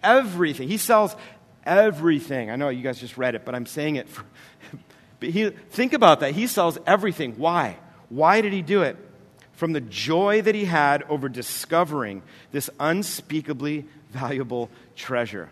Everything. 0.02 0.68
He 0.68 0.76
sells 0.76 1.16
everything. 1.64 2.50
I 2.50 2.56
know 2.56 2.68
you 2.68 2.82
guys 2.82 2.98
just 2.98 3.16
read 3.16 3.34
it, 3.34 3.44
but 3.44 3.54
I'm 3.54 3.66
saying 3.66 3.96
it. 3.96 4.08
For, 4.08 4.24
but 5.20 5.28
he, 5.30 5.50
think 5.50 5.92
about 5.92 6.20
that. 6.20 6.32
He 6.34 6.46
sells 6.46 6.78
everything. 6.86 7.34
Why? 7.36 7.76
Why 8.08 8.40
did 8.40 8.52
he 8.52 8.62
do 8.62 8.82
it? 8.82 8.96
From 9.52 9.72
the 9.72 9.80
joy 9.80 10.42
that 10.42 10.54
he 10.54 10.64
had 10.64 11.02
over 11.04 11.28
discovering 11.28 12.22
this 12.52 12.70
unspeakably 12.78 13.86
valuable 14.10 14.70
treasure. 14.96 15.50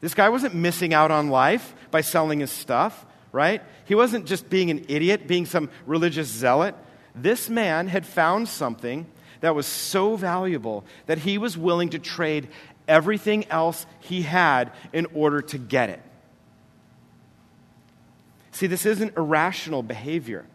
This 0.00 0.14
guy 0.14 0.30
wasn't 0.30 0.54
missing 0.54 0.94
out 0.94 1.10
on 1.10 1.28
life 1.28 1.74
by 1.90 2.00
selling 2.00 2.40
his 2.40 2.50
stuff, 2.50 3.06
right? 3.30 3.62
He 3.84 3.94
wasn't 3.94 4.26
just 4.26 4.50
being 4.50 4.70
an 4.70 4.84
idiot, 4.88 5.28
being 5.28 5.46
some 5.46 5.70
religious 5.86 6.28
zealot. 6.28 6.74
This 7.14 7.48
man 7.48 7.88
had 7.88 8.06
found 8.06 8.48
something 8.48 9.06
that 9.42 9.54
was 9.54 9.66
so 9.66 10.16
valuable 10.16 10.84
that 11.06 11.18
he 11.18 11.36
was 11.36 11.58
willing 11.58 11.90
to 11.90 11.98
trade 11.98 12.48
everything 12.88 13.44
else 13.50 13.84
he 14.00 14.22
had 14.22 14.72
in 14.92 15.06
order 15.14 15.42
to 15.42 15.58
get 15.58 15.90
it. 15.90 16.02
See, 18.52 18.66
this 18.66 18.86
isn't 18.86 19.16
irrational 19.16 19.82
behavior. 19.82 20.46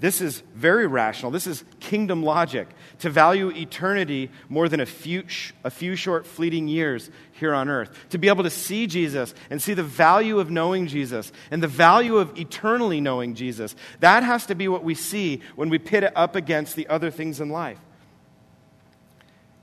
This 0.00 0.20
is 0.20 0.42
very 0.54 0.86
rational. 0.86 1.30
This 1.30 1.46
is 1.46 1.64
kingdom 1.80 2.22
logic 2.22 2.68
to 2.98 3.08
value 3.08 3.50
eternity 3.50 4.30
more 4.48 4.68
than 4.68 4.80
a 4.80 4.86
few, 4.86 5.24
a 5.62 5.70
few 5.70 5.96
short 5.96 6.26
fleeting 6.26 6.68
years 6.68 7.10
here 7.32 7.54
on 7.54 7.68
earth. 7.70 7.90
To 8.10 8.18
be 8.18 8.28
able 8.28 8.42
to 8.42 8.50
see 8.50 8.86
Jesus 8.86 9.34
and 9.48 9.62
see 9.62 9.72
the 9.72 9.84
value 9.84 10.40
of 10.40 10.50
knowing 10.50 10.88
Jesus 10.88 11.32
and 11.50 11.62
the 11.62 11.68
value 11.68 12.16
of 12.16 12.36
eternally 12.38 13.00
knowing 13.00 13.34
Jesus. 13.34 13.76
That 14.00 14.24
has 14.24 14.44
to 14.46 14.54
be 14.54 14.68
what 14.68 14.84
we 14.84 14.94
see 14.94 15.40
when 15.54 15.70
we 15.70 15.78
pit 15.78 16.02
it 16.02 16.12
up 16.16 16.34
against 16.36 16.76
the 16.76 16.88
other 16.88 17.10
things 17.10 17.40
in 17.40 17.48
life. 17.48 17.78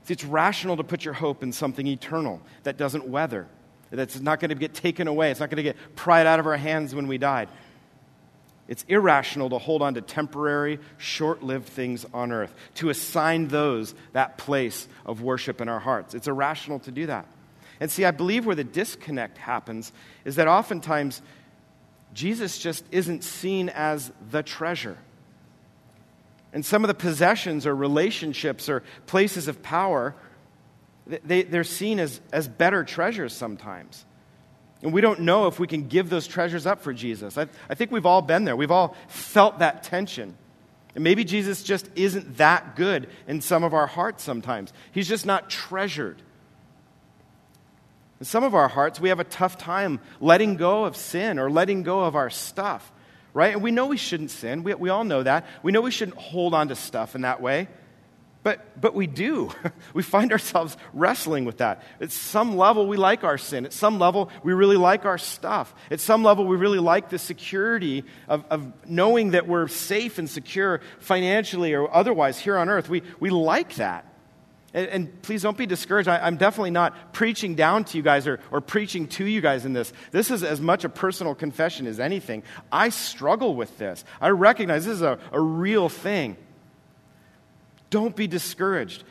See, 0.04 0.14
it's 0.14 0.24
rational 0.24 0.76
to 0.76 0.84
put 0.84 1.04
your 1.04 1.14
hope 1.14 1.42
in 1.42 1.52
something 1.52 1.86
eternal 1.86 2.40
that 2.64 2.76
doesn't 2.76 3.06
weather, 3.06 3.46
that's 3.90 4.20
not 4.20 4.40
going 4.40 4.48
to 4.48 4.54
get 4.54 4.74
taken 4.74 5.06
away, 5.06 5.30
it's 5.30 5.40
not 5.40 5.50
going 5.50 5.58
to 5.58 5.62
get 5.62 5.76
pried 5.96 6.26
out 6.26 6.40
of 6.40 6.46
our 6.46 6.56
hands 6.56 6.94
when 6.94 7.06
we 7.06 7.18
died. 7.18 7.48
It's 8.68 8.84
irrational 8.88 9.50
to 9.50 9.58
hold 9.58 9.82
on 9.82 9.94
to 9.94 10.00
temporary, 10.00 10.78
short 10.96 11.42
lived 11.42 11.68
things 11.68 12.06
on 12.14 12.32
earth, 12.32 12.54
to 12.76 12.90
assign 12.90 13.48
those 13.48 13.94
that 14.12 14.38
place 14.38 14.88
of 15.04 15.20
worship 15.20 15.60
in 15.60 15.68
our 15.68 15.80
hearts. 15.80 16.14
It's 16.14 16.28
irrational 16.28 16.78
to 16.80 16.90
do 16.90 17.06
that. 17.06 17.26
And 17.80 17.90
see, 17.90 18.04
I 18.04 18.12
believe 18.12 18.46
where 18.46 18.54
the 18.54 18.64
disconnect 18.64 19.38
happens 19.38 19.92
is 20.24 20.36
that 20.36 20.46
oftentimes 20.48 21.20
Jesus 22.14 22.58
just 22.58 22.84
isn't 22.92 23.24
seen 23.24 23.68
as 23.70 24.12
the 24.30 24.42
treasure. 24.42 24.96
And 26.52 26.64
some 26.64 26.84
of 26.84 26.88
the 26.88 26.94
possessions 26.94 27.66
or 27.66 27.74
relationships 27.74 28.68
or 28.68 28.82
places 29.06 29.48
of 29.48 29.62
power, 29.62 30.14
they, 31.06 31.42
they're 31.42 31.64
seen 31.64 31.98
as, 31.98 32.20
as 32.32 32.46
better 32.46 32.84
treasures 32.84 33.32
sometimes. 33.32 34.04
And 34.82 34.92
we 34.92 35.00
don't 35.00 35.20
know 35.20 35.46
if 35.46 35.58
we 35.58 35.66
can 35.66 35.88
give 35.88 36.10
those 36.10 36.26
treasures 36.26 36.66
up 36.66 36.82
for 36.82 36.92
Jesus. 36.92 37.38
I, 37.38 37.46
I 37.70 37.74
think 37.74 37.90
we've 37.90 38.06
all 38.06 38.20
been 38.20 38.44
there. 38.44 38.56
We've 38.56 38.70
all 38.70 38.96
felt 39.08 39.60
that 39.60 39.84
tension. 39.84 40.36
And 40.94 41.04
maybe 41.04 41.24
Jesus 41.24 41.62
just 41.62 41.88
isn't 41.94 42.36
that 42.36 42.76
good 42.76 43.08
in 43.26 43.40
some 43.40 43.64
of 43.64 43.72
our 43.72 43.86
hearts 43.86 44.22
sometimes. 44.22 44.72
He's 44.90 45.08
just 45.08 45.24
not 45.24 45.48
treasured. 45.48 46.20
In 48.20 48.26
some 48.26 48.44
of 48.44 48.54
our 48.54 48.68
hearts, 48.68 49.00
we 49.00 49.08
have 49.08 49.20
a 49.20 49.24
tough 49.24 49.56
time 49.56 50.00
letting 50.20 50.56
go 50.56 50.84
of 50.84 50.96
sin 50.96 51.38
or 51.38 51.50
letting 51.50 51.82
go 51.82 52.00
of 52.00 52.14
our 52.14 52.28
stuff 52.28 52.92
right? 53.34 53.52
And 53.54 53.62
we 53.62 53.70
know 53.70 53.86
we 53.86 53.96
shouldn't 53.96 54.30
sin. 54.30 54.62
We, 54.62 54.74
we 54.74 54.90
all 54.90 55.04
know 55.04 55.22
that. 55.22 55.46
We 55.62 55.72
know 55.72 55.80
we 55.80 55.90
shouldn't 55.90 56.18
hold 56.18 56.54
on 56.54 56.68
to 56.68 56.74
stuff 56.74 57.14
in 57.14 57.22
that 57.22 57.40
way. 57.40 57.68
But, 58.42 58.80
but 58.80 58.94
we 58.94 59.06
do. 59.06 59.52
we 59.94 60.02
find 60.02 60.32
ourselves 60.32 60.76
wrestling 60.92 61.44
with 61.44 61.58
that. 61.58 61.82
At 62.00 62.10
some 62.10 62.56
level, 62.56 62.88
we 62.88 62.96
like 62.96 63.22
our 63.22 63.38
sin. 63.38 63.64
At 63.64 63.72
some 63.72 63.98
level, 63.98 64.30
we 64.42 64.52
really 64.52 64.76
like 64.76 65.04
our 65.04 65.18
stuff. 65.18 65.72
At 65.90 66.00
some 66.00 66.24
level, 66.24 66.44
we 66.46 66.56
really 66.56 66.80
like 66.80 67.08
the 67.08 67.18
security 67.18 68.04
of, 68.28 68.44
of 68.50 68.72
knowing 68.88 69.30
that 69.30 69.46
we're 69.46 69.68
safe 69.68 70.18
and 70.18 70.28
secure 70.28 70.80
financially 70.98 71.72
or 71.72 71.92
otherwise 71.94 72.38
here 72.38 72.58
on 72.58 72.68
earth. 72.68 72.88
We, 72.88 73.02
we 73.20 73.30
like 73.30 73.76
that. 73.76 74.11
And, 74.74 74.88
and, 74.88 75.22
please 75.22 75.42
don't 75.42 75.56
be 75.56 75.66
discouraged. 75.66 76.08
I, 76.08 76.26
am 76.26 76.36
definitely 76.36 76.70
not 76.70 77.12
preaching 77.12 77.54
down 77.54 77.84
to 77.84 77.96
you 77.98 78.02
guys 78.02 78.26
or, 78.26 78.40
or 78.50 78.62
preaching 78.62 79.06
to 79.08 79.26
you 79.26 79.42
guys 79.42 79.66
in 79.66 79.74
this. 79.74 79.92
This 80.12 80.30
is 80.30 80.42
as 80.42 80.62
much 80.62 80.84
a 80.84 80.88
personal 80.88 81.34
confession 81.34 81.86
as 81.86 82.00
anything. 82.00 82.42
I 82.70 82.88
struggle 82.88 83.54
with 83.54 83.76
this. 83.76 84.02
I 84.20 84.30
recognize 84.30 84.86
this 84.86 84.94
is 84.94 85.02
a, 85.02 85.18
a 85.30 85.40
real 85.40 85.90
thing. 85.90 86.38
Don't 87.90 88.16
be 88.16 88.26
discouraged. 88.26 89.04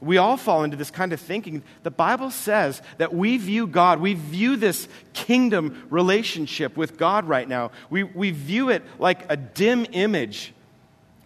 We 0.00 0.18
all 0.18 0.36
fall 0.36 0.64
into 0.64 0.76
this 0.76 0.90
kind 0.90 1.12
of 1.12 1.20
thinking. 1.20 1.62
The 1.82 1.90
Bible 1.90 2.30
says 2.30 2.80
that 2.98 3.14
we 3.14 3.36
view 3.36 3.66
God, 3.66 4.00
we 4.00 4.14
view 4.14 4.56
this 4.56 4.88
kingdom 5.12 5.86
relationship 5.90 6.76
with 6.76 6.96
God 6.98 7.26
right 7.26 7.48
now, 7.48 7.70
we, 7.90 8.02
we 8.02 8.30
view 8.30 8.70
it 8.70 8.82
like 8.98 9.30
a 9.30 9.36
dim 9.36 9.86
image 9.92 10.52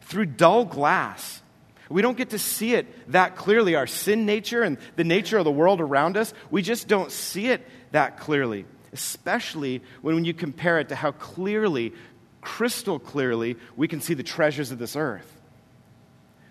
through 0.03 0.27
dull 0.27 0.65
glass. 0.65 1.43
We 1.89 2.03
don't 2.03 2.17
get 2.17 2.31
to 2.31 2.39
see 2.39 2.75
it 2.75 2.87
that 3.13 3.37
clearly. 3.37 3.75
Our 3.75 3.87
sin 3.87 4.27
nature 4.27 4.63
and 4.63 4.79
the 4.97 5.05
nature 5.05 5.39
of 5.39 5.45
the 5.45 5.51
world 5.51 5.81
around 5.81 6.17
us, 6.17 6.35
we 6.51 6.63
just 6.63 6.89
don't 6.89 7.11
see 7.11 7.49
it 7.49 7.67
that 7.93 8.19
clearly, 8.19 8.67
especially 8.93 9.83
when 10.03 10.25
you 10.25 10.35
compare 10.35 10.81
it 10.81 10.91
to 10.91 10.95
how 10.95 11.13
clearly, 11.13 11.95
crystal 12.41 12.99
clearly, 12.99 13.57
we 13.77 13.89
can 13.89 14.01
see 14.01 14.15
the 14.15 14.23
treasures 14.23 14.71
of 14.71 14.79
this 14.79 14.97
earth. 14.97 15.35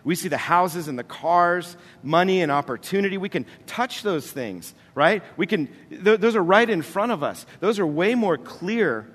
We 0.04 0.16
see 0.16 0.30
the 0.30 0.38
houses 0.38 0.88
and 0.88 0.98
the 0.98 1.04
cars, 1.04 1.76
money 2.02 2.42
and 2.42 2.50
opportunity. 2.52 3.18
We 3.18 3.28
can 3.28 3.46
touch 3.66 4.04
those 4.04 4.32
things, 4.32 4.74
right? 4.96 5.22
We 5.36 5.46
can, 5.48 5.68
th- 5.90 6.22
those 6.22 6.36
are 6.36 6.44
right 6.44 6.70
in 6.70 6.82
front 6.82 7.12
of 7.12 7.24
us. 7.24 7.46
Those 7.60 7.78
are 7.78 7.86
way 7.86 8.16
more 8.16 8.38
clear. 8.38 9.06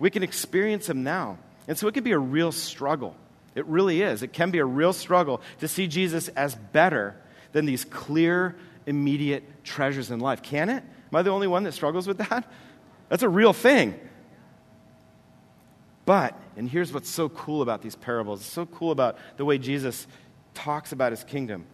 We 0.00 0.10
can 0.10 0.24
experience 0.24 0.88
them 0.88 1.04
now. 1.04 1.38
And 1.68 1.78
so 1.78 1.86
it 1.86 1.94
can 1.94 2.02
be 2.02 2.10
a 2.10 2.18
real 2.18 2.50
struggle. 2.50 3.14
It 3.54 3.66
really 3.66 4.02
is. 4.02 4.22
It 4.22 4.32
can 4.32 4.50
be 4.50 4.58
a 4.58 4.64
real 4.64 4.92
struggle 4.92 5.42
to 5.60 5.68
see 5.68 5.86
Jesus 5.86 6.28
as 6.28 6.54
better 6.54 7.16
than 7.52 7.66
these 7.66 7.84
clear, 7.84 8.56
immediate 8.86 9.64
treasures 9.64 10.10
in 10.10 10.20
life. 10.20 10.42
Can 10.42 10.68
it? 10.70 10.82
Am 10.82 11.16
I 11.16 11.22
the 11.22 11.30
only 11.30 11.46
one 11.46 11.64
that 11.64 11.72
struggles 11.72 12.06
with 12.06 12.18
that? 12.18 12.50
That's 13.08 13.22
a 13.22 13.28
real 13.28 13.52
thing. 13.52 13.98
But, 16.04 16.40
and 16.56 16.68
here's 16.68 16.92
what's 16.92 17.10
so 17.10 17.28
cool 17.28 17.62
about 17.62 17.82
these 17.82 17.94
parables 17.94 18.40
it's 18.40 18.50
so 18.50 18.66
cool 18.66 18.90
about 18.90 19.18
the 19.36 19.44
way 19.44 19.58
Jesus 19.58 20.06
talks 20.54 20.92
about 20.92 21.12
his 21.12 21.22
kingdom. 21.22 21.66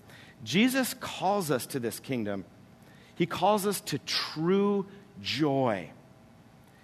Jesus 0.44 0.94
calls 0.94 1.50
us 1.50 1.66
to 1.66 1.80
this 1.80 2.00
kingdom, 2.00 2.44
he 3.14 3.26
calls 3.26 3.66
us 3.66 3.80
to 3.82 3.98
true 4.00 4.86
joy. 5.22 5.90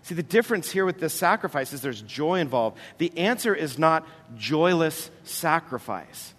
See, 0.05 0.15
the 0.15 0.23
difference 0.23 0.71
here 0.71 0.85
with 0.85 1.01
this 1.01 1.15
sacrifice 1.15 1.73
is 1.73 1.81
there's 1.81 2.03
joy 2.03 2.41
involved. 2.41 2.79
The 2.99 3.17
answer 3.19 3.55
is 3.55 3.79
not 3.79 4.07
joyless 4.37 5.11
sacrifice. 5.25 6.35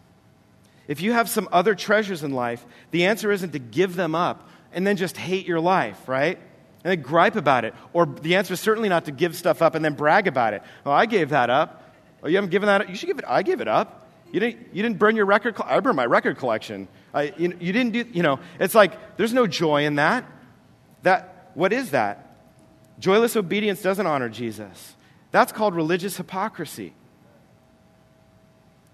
If 0.87 1.01
you 1.01 1.13
have 1.13 1.29
some 1.29 1.49
other 1.51 1.75
treasures 1.75 2.23
in 2.23 2.31
life, 2.31 2.65
the 2.91 3.05
answer 3.05 3.31
isn't 3.31 3.51
to 3.51 3.59
give 3.59 3.95
them 3.95 4.15
up 4.15 4.47
and 4.71 4.85
then 4.85 4.97
just 4.97 5.17
hate 5.17 5.47
your 5.47 5.59
life, 5.59 6.07
right? 6.07 6.39
and 6.85 6.91
then 6.91 7.01
gripe 7.01 7.35
about 7.35 7.65
it. 7.65 7.73
Or 7.93 8.05
the 8.05 8.35
answer 8.35 8.53
is 8.53 8.59
certainly 8.59 8.89
not 8.89 9.05
to 9.05 9.11
give 9.11 9.35
stuff 9.35 9.63
up 9.63 9.73
and 9.73 9.83
then 9.83 9.95
brag 9.95 10.27
about 10.27 10.53
it. 10.53 10.61
Oh, 10.85 10.91
I 10.91 11.07
gave 11.07 11.29
that 11.29 11.49
up. 11.49 11.83
Oh, 12.21 12.27
you 12.27 12.35
haven't 12.35 12.51
given 12.51 12.67
that 12.67 12.81
up? 12.81 12.89
You 12.89 12.95
should 12.95 13.07
give 13.07 13.17
it. 13.17 13.25
I 13.27 13.41
gave 13.41 13.59
it 13.59 13.67
up. 13.67 14.07
You 14.31 14.39
didn't, 14.39 14.67
you 14.71 14.83
didn't 14.83 14.99
burn 14.99 15.15
your 15.15 15.25
record. 15.25 15.55
I 15.63 15.79
burned 15.79 15.95
my 15.95 16.05
record 16.05 16.37
collection. 16.37 16.87
I, 17.11 17.33
you, 17.37 17.57
you 17.59 17.73
didn't 17.73 17.93
do, 17.93 18.05
you 18.13 18.21
know, 18.21 18.39
it's 18.59 18.75
like 18.75 19.17
there's 19.17 19.33
no 19.33 19.47
joy 19.47 19.85
in 19.85 19.95
that. 19.95 20.25
That, 21.01 21.49
what 21.55 21.73
is 21.73 21.89
that? 21.89 22.24
Joyless 22.99 23.35
obedience 23.35 23.81
doesn't 23.81 24.05
honor 24.05 24.29
Jesus. 24.29 24.95
That's 25.31 25.51
called 25.51 25.75
religious 25.75 26.17
hypocrisy. 26.17 26.93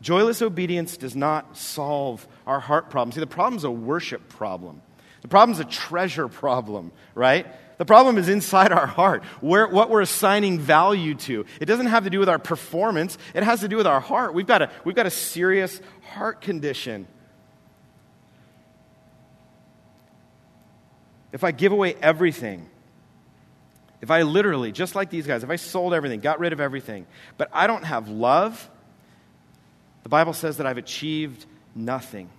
Joyless 0.01 0.41
obedience 0.41 0.97
does 0.97 1.15
not 1.15 1.55
solve 1.55 2.27
our 2.47 2.59
heart 2.59 2.89
problem. 2.89 3.11
See, 3.11 3.19
the 3.19 3.27
problem's 3.27 3.63
a 3.63 3.71
worship 3.71 4.29
problem. 4.29 4.81
The 5.21 5.27
problem's 5.27 5.59
a 5.59 5.65
treasure 5.65 6.27
problem, 6.27 6.91
right? 7.13 7.45
The 7.77 7.85
problem 7.85 8.17
is 8.17 8.27
inside 8.27 8.71
our 8.71 8.87
heart, 8.87 9.23
where, 9.39 9.67
what 9.67 9.91
we're 9.91 10.01
assigning 10.01 10.59
value 10.59 11.13
to. 11.15 11.45
It 11.59 11.65
doesn't 11.65 11.85
have 11.87 12.05
to 12.05 12.09
do 12.09 12.17
with 12.17 12.29
our 12.29 12.39
performance, 12.39 13.19
it 13.35 13.43
has 13.43 13.59
to 13.59 13.67
do 13.67 13.77
with 13.77 13.85
our 13.85 13.99
heart. 13.99 14.33
We've 14.33 14.47
got 14.47 14.63
a, 14.63 14.71
we've 14.83 14.95
got 14.95 15.05
a 15.05 15.11
serious 15.11 15.79
heart 16.01 16.41
condition. 16.41 17.07
If 21.31 21.43
I 21.43 21.51
give 21.51 21.71
away 21.71 21.93
everything, 22.01 22.67
if 24.01 24.09
I 24.09 24.23
literally, 24.23 24.71
just 24.71 24.95
like 24.95 25.09
these 25.09 25.27
guys, 25.27 25.43
if 25.43 25.49
I 25.49 25.55
sold 25.55 25.93
everything, 25.93 26.19
got 26.19 26.39
rid 26.39 26.53
of 26.53 26.59
everything, 26.59 27.05
but 27.37 27.49
I 27.53 27.67
don't 27.67 27.83
have 27.83 28.09
love, 28.09 28.69
the 30.03 30.09
Bible 30.09 30.33
says 30.33 30.57
that 30.57 30.65
I've 30.65 30.79
achieved 30.79 31.45
nothing. 31.75 32.29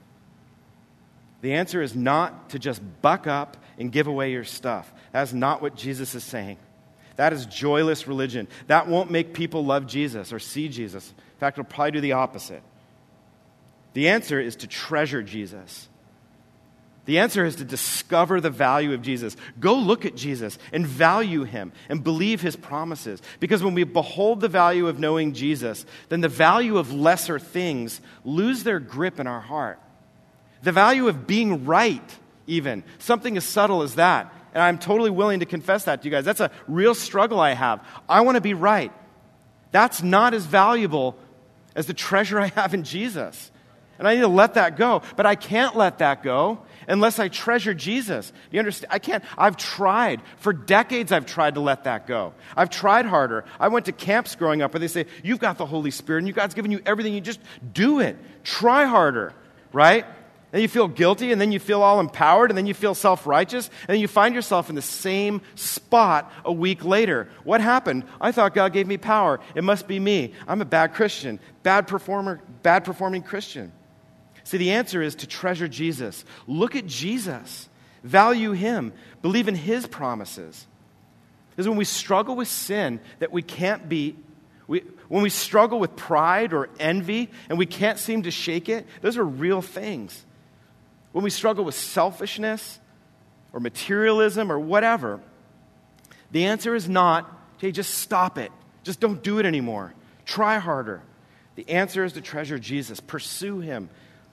The 1.40 1.55
answer 1.55 1.81
is 1.81 1.94
not 1.94 2.51
to 2.51 2.59
just 2.59 2.83
buck 3.01 3.27
up 3.27 3.57
and 3.79 3.90
give 3.92 4.07
away 4.07 4.33
your 4.33 4.44
stuff. 4.44 4.92
That's 5.12 5.33
not 5.33 5.62
what 5.62 5.77
Jesus 5.77 6.14
is 6.14 6.25
saying. 6.25 6.59
That 7.16 7.33
is 7.33 7.46
joyless 7.46 8.09
religion. 8.09 8.48
That 8.66 8.88
won't 8.88 9.11
make 9.11 9.35
people 9.35 9.64
love 9.64 9.87
Jesus 9.87 10.33
or 10.33 10.38
see 10.38 10.68
Jesus. 10.68 11.09
In 11.09 11.38
fact, 11.38 11.59
it'll 11.59 11.68
probably 11.68 11.92
do 11.92 12.01
the 12.01 12.12
opposite. 12.12 12.62
The 13.92 14.09
answer 14.09 14.40
is 14.40 14.57
to 14.57 14.66
treasure 14.66 15.22
Jesus. 15.22 15.88
The 17.05 17.19
answer 17.19 17.45
is 17.45 17.57
to 17.57 17.65
discover 17.65 18.41
the 18.41 18.51
value 18.51 18.93
of 18.95 19.03
Jesus. 19.03 19.37
Go 19.59 19.75
look 19.75 20.05
at 20.05 20.15
Jesus 20.15 20.57
and 20.73 20.87
value 20.87 21.43
him 21.43 21.73
and 21.88 22.05
believe 22.05 22.41
his 22.41 22.55
promises. 22.55 23.21
Because 23.41 23.62
when 23.62 23.75
we 23.75 23.83
behold 23.83 24.41
the 24.41 24.49
value 24.49 24.87
of 24.87 25.01
knowing 25.01 25.33
Jesus, 25.33 25.85
then 26.11 26.21
the 26.21 26.29
value 26.29 26.79
of 26.79 26.93
lesser 26.93 27.41
things 27.41 28.01
lose 28.25 28.62
their 28.62 28.79
grip 28.79 29.19
in 29.19 29.27
our 29.27 29.41
heart. 29.41 29.81
The 30.62 30.71
value 30.71 31.09
of 31.09 31.27
being 31.27 31.65
right, 31.65 32.19
even. 32.47 32.85
Something 32.99 33.37
as 33.37 33.45
subtle 33.45 33.83
as 33.83 33.97
that. 33.97 34.33
And 34.55 34.62
I'm 34.62 34.79
totally 34.79 35.11
willing 35.11 35.41
to 35.41 35.47
confess 35.47 35.85
that 35.85 36.03
to 36.03 36.05
you 36.05 36.12
guys. 36.12 36.25
That's 36.25 36.41
a 36.41 36.53
real 36.69 36.95
struggle 36.95 37.41
I 37.41 37.55
have. 37.55 37.85
I 38.09 38.21
want 38.21 38.37
to 38.37 38.41
be 38.41 38.55
right. 38.55 38.93
That's 39.73 40.03
not 40.05 40.35
as 40.35 40.47
valuable 40.47 41.19
as 41.75 41.87
the 41.87 41.95
treasure 41.95 42.38
I 42.38 42.49
have 42.49 42.75
in 42.75 42.85
Jesus. 42.85 43.51
And 43.99 44.07
I 44.07 44.15
need 44.15 44.21
to 44.21 44.29
let 44.29 44.55
that 44.55 44.77
go. 44.77 45.03
But 45.17 45.27
I 45.27 45.35
can't 45.35 45.77
let 45.77 45.99
that 45.99 46.23
go 46.23 46.61
unless 46.88 47.18
I 47.18 47.29
treasure 47.29 47.75
Jesus. 47.75 48.33
You 48.51 48.59
understand? 48.59 48.92
I 48.92 48.99
can't. 48.99 49.25
I've 49.37 49.57
tried. 49.57 50.23
For 50.38 50.53
decades, 50.53 51.12
I've 51.12 51.27
tried 51.27 51.55
to 51.55 51.61
let 51.61 51.85
that 51.85 52.07
go. 52.07 52.35
I've 52.57 52.71
tried 52.71 53.07
harder. 53.07 53.45
I 53.61 53.68
went 53.68 53.87
to 53.87 53.92
camps 53.92 54.35
growing 54.35 54.62
up 54.62 54.73
where 54.73 54.81
they 54.81 54.88
say, 54.88 55.07
You've 55.23 55.38
got 55.38 55.59
the 55.59 55.66
Holy 55.66 55.90
Spirit 55.90 56.25
and 56.25 56.35
God's 56.35 56.55
given 56.55 56.71
you 56.71 56.81
everything. 56.87 57.14
You 57.14 57.21
just 57.21 57.40
do 57.73 58.01
it. 58.01 58.16
Try 58.45 58.85
harder, 58.85 59.33
right? 59.73 60.07
Then 60.53 60.61
you 60.61 60.68
feel 60.68 60.87
guilty, 60.87 61.33
and 61.33 61.40
then 61.40 61.51
you 61.51 61.59
feel 61.59 61.83
all 61.83 61.99
empowered, 61.99 62.51
and 62.51 62.59
then 62.59 62.66
you 62.66 62.75
feel 62.75 62.95
self 62.95 63.27
righteous, 63.27 63.71
and 63.88 63.99
you 63.99 64.07
find 64.07 64.35
yourself 64.35 64.68
in 64.68 64.75
the 64.75 64.83
same 64.83 65.40
spot 65.55 66.31
a 66.45 66.53
week 66.53 66.85
later. 66.85 67.29
What 67.42 67.62
happened? 67.62 68.05
I 68.21 68.33
thought 68.33 68.55
God 68.55 68.75
gave 68.75 68.87
me 68.87 68.99
power. 68.99 69.40
It 69.55 69.64
must 69.64 69.88
be 69.88 69.99
me. 69.99 70.35
I'm 70.47 70.61
a 70.61 70.66
bad 70.66 70.92
Christian, 70.92 71.40
bad 71.62 71.88
performer, 71.88 72.40
bad 72.62 72.85
performing 72.85 73.23
Christian. 73.23 73.73
See, 74.44 74.59
the 74.59 74.72
answer 74.72 75.02
is 75.02 75.14
to 75.16 75.26
treasure 75.26 75.68
Jesus. 75.68 76.24
Look 76.46 76.76
at 76.76 76.87
Jesus, 76.87 77.68
value 78.02 78.52
Him, 78.52 78.92
believe 79.22 79.48
in 79.48 79.55
His 79.55 79.87
promises. 79.87 80.66
Because 81.50 81.68
when 81.68 81.78
we 81.78 81.85
struggle 81.85 82.35
with 82.35 82.48
sin 82.48 83.00
that 83.18 83.33
we 83.33 83.42
can't 83.42 83.88
beat, 83.88 84.16
we, 84.66 84.81
when 85.09 85.22
we 85.22 85.31
struggle 85.31 85.78
with 85.78 85.96
pride 85.96 86.52
or 86.52 86.70
envy 86.81 87.31
and 87.48 87.59
we 87.59 87.66
can't 87.66 87.98
seem 87.98 88.22
to 88.22 88.31
shake 88.31 88.68
it, 88.68 88.87
those 89.02 89.18
are 89.18 89.24
real 89.24 89.61
things 89.61 90.24
when 91.12 91.24
we 91.24 91.31
struggle 91.31 91.64
with 91.64 91.74
selfishness 91.74 92.81
or 93.52 93.61
materialism 93.61 94.50
or 94.50 94.59
whatever, 94.59 95.20
the 96.33 96.46
answer 96.46 96.74
is 96.74 96.88
not, 96.88 97.31
hey, 97.59 97.70
just 97.70 97.94
stop 97.94 98.38
it. 98.38 98.50
Just 98.83 98.98
don't 98.98 99.22
do 99.22 99.38
it 99.38 99.46
anymore. 99.46 99.94
Try 100.24 100.59
harder. 100.59 101.02
The 101.55 101.68
answer 101.68 102.05
is 102.05 102.14
to 102.14 102.22
treasure 102.22 102.59
Jesus, 102.59 102.98
pursue 102.98 103.61
him, 103.61 103.90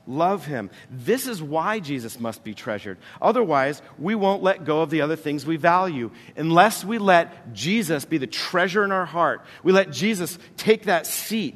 love 0.10 0.46
him. 0.46 0.70
This 0.90 1.28
is 1.28 1.42
why 1.42 1.80
Jesus 1.80 2.20
must 2.20 2.44
be 2.44 2.54
treasured. 2.54 2.98
Otherwise, 3.22 3.82
we 3.98 4.16
won't 4.16 4.44
let 4.44 4.66
go 4.66 4.82
of 4.82 4.90
the 4.90 5.02
other 5.02 5.16
things 5.16 5.46
we 5.46 5.56
value 5.56 6.12
unless 6.36 6.84
we 6.84 6.98
let 6.98 7.54
Jesus 7.54 8.06
be 8.06 8.18
the 8.18 8.28
treasure 8.28 8.84
in 8.84 8.92
our 8.92 9.06
heart. 9.06 9.46
We 9.64 9.72
let 9.72 9.92
Jesus 9.92 10.38
take 10.58 10.84
that 10.84 11.06
seat 11.06 11.56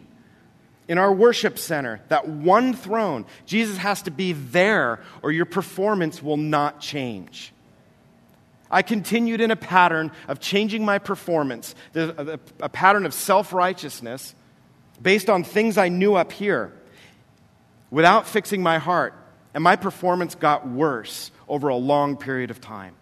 in 0.88 0.98
our 0.98 1.14
worship 1.14 1.58
center, 1.58 2.02
that 2.10 2.28
one 2.28 2.74
throne, 2.74 3.26
Jesus 3.46 3.78
has 3.78 4.04
to 4.04 4.12
be 4.12 4.34
there 4.34 5.00
or 5.22 5.32
your 5.32 5.46
performance 5.46 6.22
will 6.22 6.38
not 6.38 6.80
change. 6.80 7.52
I 8.70 8.82
continued 8.82 9.40
in 9.40 9.52
a 9.52 9.56
pattern 9.56 10.12
of 10.28 10.40
changing 10.40 10.84
my 10.84 11.00
performance, 11.00 11.74
a 11.96 12.70
pattern 12.70 13.06
of 13.06 13.14
self 13.14 13.54
righteousness 13.54 14.36
based 15.02 15.30
on 15.30 15.44
things 15.44 15.78
I 15.78 15.90
knew 15.90 16.16
up 16.16 16.32
here 16.32 16.74
without 17.94 18.28
fixing 18.28 18.62
my 18.62 18.80
heart. 18.80 19.14
And 19.54 19.64
my 19.64 19.76
performance 19.76 20.34
got 20.34 20.68
worse 20.68 21.30
over 21.48 21.68
a 21.68 21.76
long 21.76 22.18
period 22.18 22.50
of 22.50 22.60
time. 22.60 22.96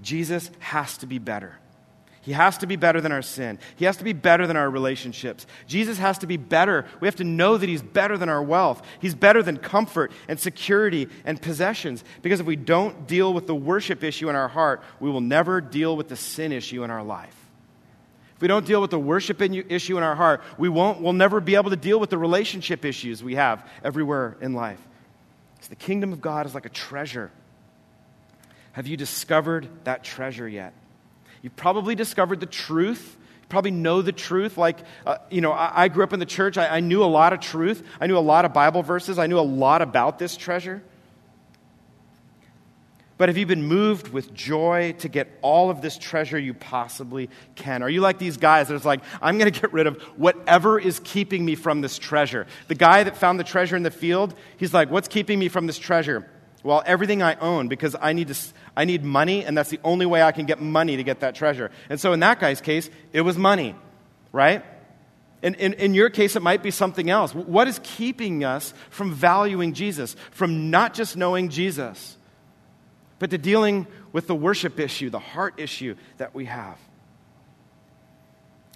Jesus 0.00 0.52
has 0.60 0.96
to 0.98 1.06
be 1.06 1.18
better. 1.18 1.58
He 2.22 2.32
has 2.32 2.58
to 2.58 2.66
be 2.66 2.76
better 2.76 3.00
than 3.00 3.12
our 3.12 3.22
sin. 3.22 3.58
He 3.76 3.86
has 3.86 3.96
to 3.98 4.04
be 4.04 4.12
better 4.12 4.46
than 4.46 4.56
our 4.56 4.70
relationships. 4.70 5.46
Jesus 5.66 5.98
has 5.98 6.18
to 6.18 6.26
be 6.26 6.36
better. 6.36 6.84
We 7.00 7.08
have 7.08 7.16
to 7.16 7.24
know 7.24 7.56
that 7.56 7.68
He's 7.68 7.82
better 7.82 8.16
than 8.16 8.28
our 8.28 8.42
wealth. 8.42 8.82
He's 9.00 9.14
better 9.14 9.42
than 9.42 9.56
comfort 9.56 10.12
and 10.28 10.38
security 10.38 11.08
and 11.24 11.42
possessions. 11.42 12.04
Because 12.22 12.40
if 12.40 12.46
we 12.46 12.56
don't 12.56 13.06
deal 13.08 13.32
with 13.32 13.46
the 13.46 13.54
worship 13.54 14.04
issue 14.04 14.28
in 14.28 14.36
our 14.36 14.48
heart, 14.48 14.82
we 15.00 15.10
will 15.10 15.20
never 15.20 15.60
deal 15.60 15.96
with 15.96 16.08
the 16.08 16.16
sin 16.16 16.52
issue 16.52 16.84
in 16.84 16.90
our 16.90 17.02
life. 17.02 17.35
If 18.36 18.42
we 18.42 18.48
don't 18.48 18.66
deal 18.66 18.82
with 18.82 18.90
the 18.90 18.98
worship 18.98 19.40
issue 19.40 19.96
in 19.96 20.02
our 20.02 20.14
heart, 20.14 20.42
we 20.58 20.68
won't, 20.68 21.00
we'll 21.00 21.14
never 21.14 21.40
be 21.40 21.54
able 21.54 21.70
to 21.70 21.76
deal 21.76 21.98
with 21.98 22.10
the 22.10 22.18
relationship 22.18 22.84
issues 22.84 23.24
we 23.24 23.36
have 23.36 23.66
everywhere 23.82 24.36
in 24.42 24.52
life. 24.52 24.80
So 25.62 25.70
the 25.70 25.76
kingdom 25.76 26.12
of 26.12 26.20
God 26.20 26.44
is 26.44 26.54
like 26.54 26.66
a 26.66 26.70
treasure. 26.70 27.30
Have 28.72 28.86
you 28.86 28.98
discovered 28.98 29.68
that 29.84 30.04
treasure 30.04 30.46
yet? 30.46 30.74
You've 31.40 31.56
probably 31.56 31.94
discovered 31.94 32.40
the 32.40 32.46
truth. 32.46 33.16
You 33.40 33.46
probably 33.48 33.70
know 33.70 34.02
the 34.02 34.12
truth. 34.12 34.58
Like, 34.58 34.80
uh, 35.06 35.16
you 35.30 35.40
know, 35.40 35.52
I, 35.52 35.84
I, 35.84 35.88
grew 35.88 36.04
up 36.04 36.12
in 36.12 36.20
the 36.20 36.26
church. 36.26 36.58
I, 36.58 36.76
I 36.76 36.80
knew 36.80 37.02
a 37.02 37.06
lot 37.06 37.32
of 37.32 37.40
truth. 37.40 37.82
I 37.98 38.06
knew 38.06 38.18
a 38.18 38.20
lot 38.20 38.44
of 38.44 38.52
Bible 38.52 38.82
verses. 38.82 39.18
I 39.18 39.28
knew 39.28 39.38
a 39.38 39.40
lot 39.40 39.80
about 39.80 40.18
this 40.18 40.36
treasure. 40.36 40.82
But 43.18 43.30
have 43.30 43.38
you 43.38 43.46
been 43.46 43.62
moved 43.62 44.08
with 44.08 44.34
joy 44.34 44.94
to 44.98 45.08
get 45.08 45.28
all 45.40 45.70
of 45.70 45.80
this 45.80 45.96
treasure 45.96 46.38
you 46.38 46.52
possibly 46.52 47.30
can? 47.54 47.82
Are 47.82 47.88
you 47.88 48.02
like 48.02 48.18
these 48.18 48.36
guys 48.36 48.68
that's 48.68 48.84
like, 48.84 49.00
I'm 49.22 49.38
going 49.38 49.50
to 49.50 49.60
get 49.60 49.72
rid 49.72 49.86
of 49.86 50.02
whatever 50.16 50.78
is 50.78 51.00
keeping 51.02 51.44
me 51.44 51.54
from 51.54 51.80
this 51.80 51.98
treasure? 51.98 52.46
The 52.68 52.74
guy 52.74 53.04
that 53.04 53.16
found 53.16 53.40
the 53.40 53.44
treasure 53.44 53.74
in 53.74 53.82
the 53.82 53.90
field, 53.90 54.34
he's 54.58 54.74
like, 54.74 54.90
What's 54.90 55.08
keeping 55.08 55.38
me 55.38 55.48
from 55.48 55.66
this 55.66 55.78
treasure? 55.78 56.28
Well, 56.62 56.82
everything 56.84 57.22
I 57.22 57.36
own 57.36 57.68
because 57.68 57.96
I 57.98 58.12
need, 58.12 58.28
to, 58.28 58.36
I 58.76 58.84
need 58.84 59.04
money, 59.04 59.44
and 59.44 59.56
that's 59.56 59.70
the 59.70 59.80
only 59.84 60.04
way 60.04 60.22
I 60.22 60.32
can 60.32 60.46
get 60.46 60.60
money 60.60 60.96
to 60.96 61.04
get 61.04 61.20
that 61.20 61.36
treasure. 61.36 61.70
And 61.88 62.00
so 62.00 62.12
in 62.12 62.20
that 62.20 62.40
guy's 62.40 62.60
case, 62.60 62.90
it 63.12 63.20
was 63.20 63.38
money, 63.38 63.76
right? 64.32 64.64
In, 65.42 65.54
in, 65.54 65.74
in, 65.74 65.94
your 65.94 66.10
case, 66.10 66.34
it 66.34 66.42
might 66.42 66.64
be 66.64 66.72
something 66.72 67.08
else. 67.08 67.32
What 67.34 67.68
is 67.68 67.80
keeping 67.84 68.42
us 68.42 68.74
from 68.90 69.12
valuing 69.12 69.74
Jesus, 69.74 70.16
from 70.32 70.70
not 70.70 70.92
just 70.92 71.16
knowing 71.16 71.50
Jesus, 71.50 72.16
but 73.18 73.30
to 73.30 73.38
dealing 73.38 73.86
with 74.12 74.26
the 74.26 74.34
worship 74.34 74.78
issue, 74.78 75.10
the 75.10 75.18
heart 75.18 75.54
issue 75.58 75.96
that 76.18 76.34
we 76.34 76.46
have? 76.46 76.78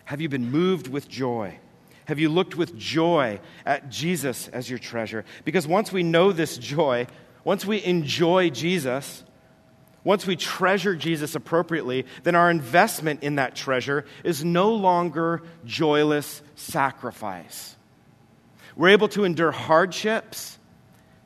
Have 0.04 0.20
you 0.20 0.28
been 0.28 0.50
moved 0.50 0.88
with 0.88 1.08
joy? 1.08 1.58
Have 2.06 2.18
you 2.18 2.28
looked 2.28 2.56
with 2.56 2.76
joy 2.76 3.38
at 3.64 3.90
Jesus 3.90 4.48
as 4.48 4.68
your 4.68 4.78
treasure? 4.78 5.24
Because 5.44 5.66
once 5.66 5.92
we 5.92 6.02
know 6.02 6.32
this 6.32 6.58
joy, 6.58 7.06
once 7.44 7.64
we 7.64 7.84
enjoy 7.84 8.50
Jesus, 8.50 9.22
once 10.02 10.26
we 10.26 10.34
treasure 10.34 10.96
Jesus 10.96 11.34
appropriately, 11.34 12.06
then 12.22 12.34
our 12.34 12.50
investment 12.50 13.22
in 13.22 13.36
that 13.36 13.54
treasure 13.54 14.06
is 14.24 14.44
no 14.44 14.72
longer 14.72 15.42
joyless 15.64 16.42
sacrifice. 16.56 17.76
We're 18.76 18.88
able 18.88 19.08
to 19.08 19.24
endure 19.24 19.52
hardships. 19.52 20.58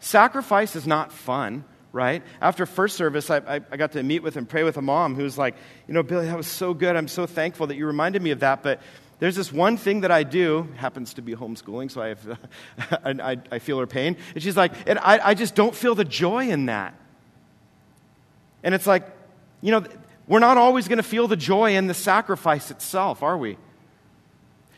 Sacrifice 0.00 0.76
is 0.76 0.86
not 0.86 1.12
fun, 1.12 1.64
right? 1.94 2.24
After 2.40 2.66
first 2.66 2.96
service, 2.96 3.30
I, 3.30 3.36
I, 3.36 3.60
I, 3.70 3.76
got 3.76 3.92
to 3.92 4.02
meet 4.02 4.22
with 4.22 4.36
and 4.36 4.48
pray 4.48 4.64
with 4.64 4.76
a 4.76 4.82
mom 4.82 5.14
who 5.14 5.22
was 5.22 5.38
like, 5.38 5.54
you 5.86 5.94
know, 5.94 6.02
Billy, 6.02 6.26
that 6.26 6.36
was 6.36 6.48
so 6.48 6.74
good. 6.74 6.96
I'm 6.96 7.06
so 7.06 7.24
thankful 7.24 7.68
that 7.68 7.76
you 7.76 7.86
reminded 7.86 8.20
me 8.20 8.32
of 8.32 8.40
that. 8.40 8.64
But 8.64 8.80
there's 9.20 9.36
this 9.36 9.52
one 9.52 9.76
thing 9.76 10.00
that 10.00 10.10
I 10.10 10.24
do, 10.24 10.68
happens 10.76 11.14
to 11.14 11.22
be 11.22 11.36
homeschooling, 11.36 11.92
so 11.92 12.02
I, 12.02 12.08
have, 12.08 12.38
I, 13.04 13.38
I, 13.52 13.58
feel 13.60 13.78
her 13.78 13.86
pain. 13.86 14.16
And 14.34 14.42
she's 14.42 14.56
like, 14.56 14.72
and 14.88 14.98
I, 14.98 15.28
I 15.28 15.34
just 15.34 15.54
don't 15.54 15.74
feel 15.74 15.94
the 15.94 16.04
joy 16.04 16.48
in 16.48 16.66
that. 16.66 16.94
And 18.64 18.74
it's 18.74 18.88
like, 18.88 19.06
you 19.60 19.70
know, 19.70 19.84
we're 20.26 20.40
not 20.40 20.58
always 20.58 20.88
going 20.88 20.96
to 20.96 21.04
feel 21.04 21.28
the 21.28 21.36
joy 21.36 21.76
in 21.76 21.86
the 21.86 21.94
sacrifice 21.94 22.72
itself, 22.72 23.22
are 23.22 23.38
we? 23.38 23.56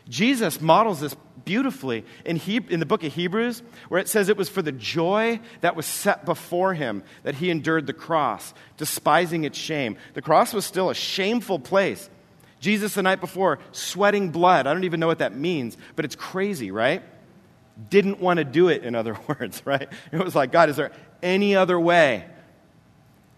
Jesus 0.07 0.61
models 0.61 0.99
this 0.99 1.15
beautifully 1.47 2.03
in, 2.25 2.35
he, 2.35 2.57
in 2.69 2.81
the 2.81 2.85
book 2.85 3.05
of 3.05 3.13
Hebrews, 3.13 3.63
where 3.87 4.01
it 4.01 4.09
says 4.09 4.27
it 4.27 4.35
was 4.35 4.49
for 4.49 4.61
the 4.61 4.73
joy 4.73 5.39
that 5.61 5.77
was 5.77 5.85
set 5.85 6.25
before 6.25 6.73
him 6.73 7.03
that 7.23 7.35
he 7.35 7.49
endured 7.49 7.87
the 7.87 7.93
cross, 7.93 8.53
despising 8.75 9.45
its 9.45 9.57
shame. 9.57 9.95
The 10.13 10.21
cross 10.21 10.53
was 10.53 10.65
still 10.65 10.89
a 10.89 10.93
shameful 10.93 11.59
place. 11.59 12.09
Jesus, 12.59 12.95
the 12.95 13.01
night 13.01 13.21
before, 13.21 13.59
sweating 13.71 14.29
blood. 14.29 14.67
I 14.67 14.73
don't 14.73 14.83
even 14.83 14.99
know 14.99 15.07
what 15.07 15.19
that 15.19 15.33
means, 15.33 15.77
but 15.95 16.03
it's 16.03 16.17
crazy, 16.17 16.69
right? 16.69 17.01
Didn't 17.89 18.19
want 18.19 18.39
to 18.39 18.43
do 18.43 18.67
it, 18.67 18.83
in 18.83 18.93
other 18.93 19.17
words, 19.27 19.61
right? 19.63 19.87
It 20.11 20.21
was 20.21 20.35
like, 20.35 20.51
God, 20.51 20.69
is 20.69 20.75
there 20.75 20.91
any 21.23 21.55
other 21.55 21.79
way? 21.79 22.25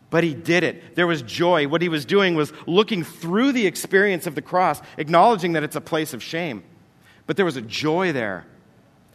But 0.10 0.24
he 0.24 0.34
did 0.34 0.64
it. 0.64 0.96
There 0.96 1.06
was 1.06 1.22
joy. 1.22 1.68
What 1.68 1.84
he 1.84 1.90
was 1.90 2.06
doing 2.06 2.34
was 2.34 2.52
looking 2.66 3.04
through 3.04 3.52
the 3.52 3.68
experience 3.68 4.26
of 4.26 4.34
the 4.34 4.42
cross, 4.42 4.82
acknowledging 4.98 5.54
that 5.54 5.62
it's 5.62 5.76
a 5.76 5.82
place 5.82 6.16
of 6.16 6.24
shame. 6.24 6.64
But 7.30 7.36
there 7.36 7.46
was 7.46 7.58
a 7.58 7.62
joy 7.62 8.12
there. 8.12 8.48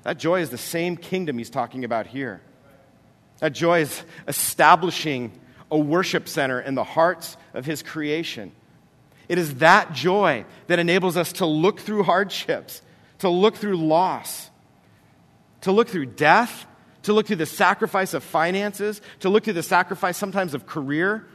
That 0.04 0.20
joy 0.20 0.40
is 0.40 0.50
the 0.50 0.56
same 0.56 0.96
kingdom 0.96 1.36
he's 1.36 1.50
talking 1.50 1.84
about 1.84 2.06
here. 2.06 2.40
That 3.40 3.54
joy 3.54 3.80
is 3.80 4.04
establishing 4.28 5.32
a 5.68 5.76
worship 5.76 6.28
center 6.28 6.60
in 6.60 6.76
the 6.76 6.84
hearts 6.84 7.36
of 7.54 7.66
his 7.66 7.82
creation. 7.82 8.52
It 9.28 9.36
is 9.36 9.56
that 9.56 9.94
joy 9.94 10.44
that 10.68 10.78
enables 10.78 11.16
us 11.16 11.32
to 11.32 11.46
look 11.46 11.80
through 11.80 12.04
hardships, 12.04 12.82
to 13.18 13.28
look 13.28 13.56
through 13.56 13.78
loss, 13.78 14.48
to 15.62 15.72
look 15.72 15.88
through 15.88 16.06
death, 16.06 16.66
to 17.02 17.12
look 17.12 17.26
through 17.26 17.34
the 17.34 17.46
sacrifice 17.46 18.14
of 18.14 18.22
finances, 18.22 19.00
to 19.18 19.28
look 19.28 19.42
through 19.42 19.54
the 19.54 19.62
sacrifice 19.64 20.16
sometimes 20.16 20.54
of 20.54 20.66
career, 20.66 21.26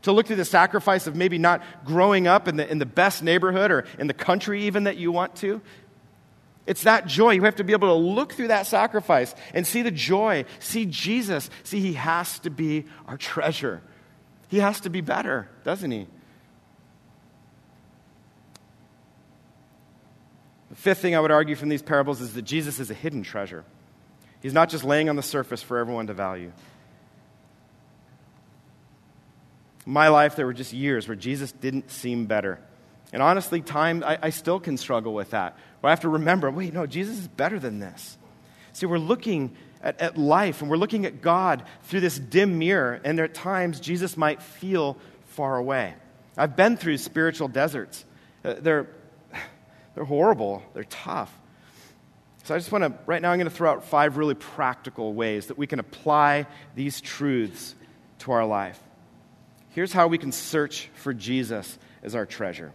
to 0.00 0.12
look 0.12 0.28
through 0.28 0.36
the 0.36 0.46
sacrifice 0.46 1.06
of 1.06 1.14
maybe 1.14 1.36
not 1.36 1.62
growing 1.84 2.26
up 2.26 2.48
in 2.48 2.56
the, 2.56 2.70
in 2.70 2.78
the 2.78 2.86
best 2.86 3.22
neighborhood 3.22 3.70
or 3.70 3.84
in 3.98 4.06
the 4.06 4.14
country 4.14 4.62
even 4.62 4.84
that 4.84 4.96
you 4.96 5.12
want 5.12 5.36
to. 5.36 5.60
It's 6.66 6.82
that 6.82 7.06
joy. 7.06 7.32
You 7.32 7.44
have 7.44 7.56
to 7.56 7.64
be 7.64 7.72
able 7.72 7.88
to 7.88 7.94
look 7.94 8.32
through 8.32 8.48
that 8.48 8.66
sacrifice 8.66 9.34
and 9.54 9.66
see 9.66 9.82
the 9.82 9.90
joy, 9.90 10.44
see 10.58 10.84
Jesus, 10.86 11.48
see 11.62 11.80
He 11.80 11.92
has 11.94 12.38
to 12.40 12.50
be 12.50 12.84
our 13.06 13.16
treasure. 13.16 13.82
He 14.48 14.58
has 14.58 14.80
to 14.80 14.90
be 14.90 15.00
better, 15.00 15.48
doesn't 15.64 15.90
He? 15.90 16.06
The 20.70 20.76
fifth 20.76 20.98
thing 20.98 21.14
I 21.14 21.20
would 21.20 21.30
argue 21.30 21.54
from 21.54 21.68
these 21.68 21.82
parables 21.82 22.20
is 22.20 22.34
that 22.34 22.42
Jesus 22.42 22.80
is 22.80 22.90
a 22.90 22.94
hidden 22.94 23.22
treasure. 23.22 23.64
He's 24.42 24.52
not 24.52 24.68
just 24.68 24.84
laying 24.84 25.08
on 25.08 25.16
the 25.16 25.22
surface 25.22 25.62
for 25.62 25.78
everyone 25.78 26.08
to 26.08 26.14
value. 26.14 26.52
In 29.86 29.92
my 29.92 30.08
life, 30.08 30.34
there 30.34 30.46
were 30.46 30.52
just 30.52 30.72
years 30.72 31.06
where 31.06 31.14
Jesus 31.14 31.52
didn't 31.52 31.90
seem 31.90 32.26
better. 32.26 32.60
And 33.12 33.22
honestly, 33.22 33.60
time, 33.60 34.02
I, 34.04 34.18
I 34.20 34.30
still 34.30 34.58
can 34.58 34.76
struggle 34.76 35.14
with 35.14 35.30
that. 35.30 35.56
Where 35.80 35.88
I 35.88 35.92
have 35.92 36.00
to 36.00 36.08
remember, 36.08 36.50
wait, 36.50 36.72
no, 36.72 36.86
Jesus 36.86 37.18
is 37.18 37.28
better 37.28 37.58
than 37.58 37.78
this. 37.78 38.18
See, 38.72 38.86
we're 38.86 38.98
looking 38.98 39.56
at, 39.82 40.00
at 40.00 40.18
life 40.18 40.60
and 40.60 40.70
we're 40.70 40.76
looking 40.76 41.06
at 41.06 41.22
God 41.22 41.62
through 41.84 42.00
this 42.00 42.18
dim 42.18 42.58
mirror, 42.58 43.00
and 43.04 43.16
there 43.16 43.24
at 43.24 43.34
times 43.34 43.80
Jesus 43.80 44.16
might 44.16 44.42
feel 44.42 44.96
far 45.28 45.56
away. 45.56 45.94
I've 46.36 46.56
been 46.56 46.76
through 46.76 46.98
spiritual 46.98 47.48
deserts. 47.48 48.04
Uh, 48.44 48.54
they're 48.58 48.88
they're 49.94 50.04
horrible, 50.04 50.62
they're 50.74 50.84
tough. 50.84 51.32
So 52.44 52.54
I 52.54 52.58
just 52.58 52.70
want 52.70 52.84
to, 52.84 52.94
right 53.06 53.20
now, 53.20 53.32
I'm 53.32 53.38
going 53.38 53.50
to 53.50 53.54
throw 53.54 53.72
out 53.72 53.84
five 53.86 54.16
really 54.16 54.36
practical 54.36 55.14
ways 55.14 55.48
that 55.48 55.58
we 55.58 55.66
can 55.66 55.80
apply 55.80 56.46
these 56.76 57.00
truths 57.00 57.74
to 58.20 58.30
our 58.30 58.46
life. 58.46 58.78
Here's 59.70 59.92
how 59.92 60.06
we 60.06 60.16
can 60.16 60.30
search 60.30 60.88
for 60.94 61.12
Jesus 61.12 61.76
as 62.04 62.14
our 62.14 62.24
treasure. 62.24 62.72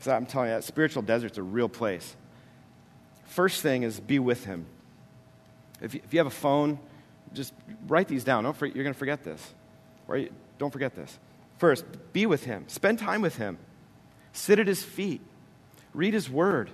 So 0.00 0.12
I'm 0.12 0.26
telling 0.26 0.50
you, 0.50 0.54
that 0.54 0.64
spiritual 0.64 1.02
desert's 1.02 1.38
a 1.38 1.42
real 1.42 1.68
place. 1.68 2.16
First 3.26 3.62
thing 3.62 3.82
is 3.82 4.00
be 4.00 4.18
with 4.18 4.44
him. 4.44 4.66
If 5.80 5.94
you, 5.94 6.00
if 6.04 6.12
you 6.12 6.18
have 6.18 6.26
a 6.26 6.30
phone, 6.30 6.78
just 7.34 7.52
write 7.86 8.08
these 8.08 8.24
down. 8.24 8.44
Don't 8.44 8.56
forget, 8.56 8.74
you're 8.74 8.84
going 8.84 8.94
to 8.94 8.98
forget 8.98 9.24
this. 9.24 9.54
Right? 10.06 10.32
Don't 10.58 10.72
forget 10.72 10.94
this. 10.94 11.18
First, 11.58 11.84
be 12.12 12.26
with 12.26 12.44
him. 12.44 12.64
Spend 12.68 12.98
time 12.98 13.20
with 13.20 13.36
him. 13.36 13.58
Sit 14.32 14.58
at 14.58 14.66
his 14.66 14.82
feet. 14.82 15.20
Read 15.94 16.14
His 16.14 16.30
Word. 16.30 16.70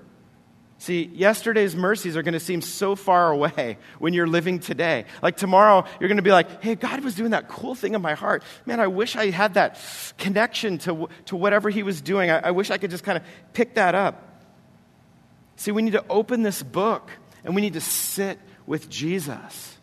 See, 0.85 1.11
yesterday's 1.15 1.75
mercies 1.75 2.15
are 2.15 2.23
going 2.23 2.35
to 2.35 2.41
seem 2.41 2.61
so 2.61 2.95
far 2.95 3.31
away 3.31 3.79
when 3.99 4.13
you're 4.13 4.27
living 4.27 4.59
today. 4.59 5.07
Like 5.23 5.39
tomorrow, 5.39 5.87
you're 5.99 6.09
going 6.09 6.19
to 6.19 6.23
be 6.23 6.31
like, 6.31 6.63
hey, 6.63 6.75
God 6.75 7.03
was 7.03 7.15
doing 7.15 7.31
that 7.31 7.49
cool 7.49 7.75
thing 7.75 7.95
in 7.95 8.03
my 8.03 8.13
heart. 8.13 8.43
Man, 8.67 8.81
I 8.81 8.89
wish 8.89 9.17
I 9.17 9.31
had 9.31 9.55
that 9.55 9.81
connection 10.19 10.77
to, 10.81 11.09
to 11.25 11.37
whatever 11.37 11.71
He 11.71 11.83
was 11.83 12.03
doing. 12.03 12.31
I, 12.31 12.41
I 12.41 12.51
wish 12.51 12.71
I 12.71 12.77
could 12.77 12.91
just 12.91 13.03
kind 13.03 13.17
of 13.17 13.25
pick 13.55 13.77
that 13.77 13.95
up. 13.95 14.43
See, 15.57 15.73
we 15.73 15.81
need 15.81 15.95
to 15.95 16.05
open 16.11 16.43
this 16.43 16.63
book 16.63 17.11
and 17.45 17.55
we 17.55 17.63
need 17.63 17.73
to 17.73 17.81
sit 17.81 18.39
with 18.67 18.91
Jesus. 18.91 19.79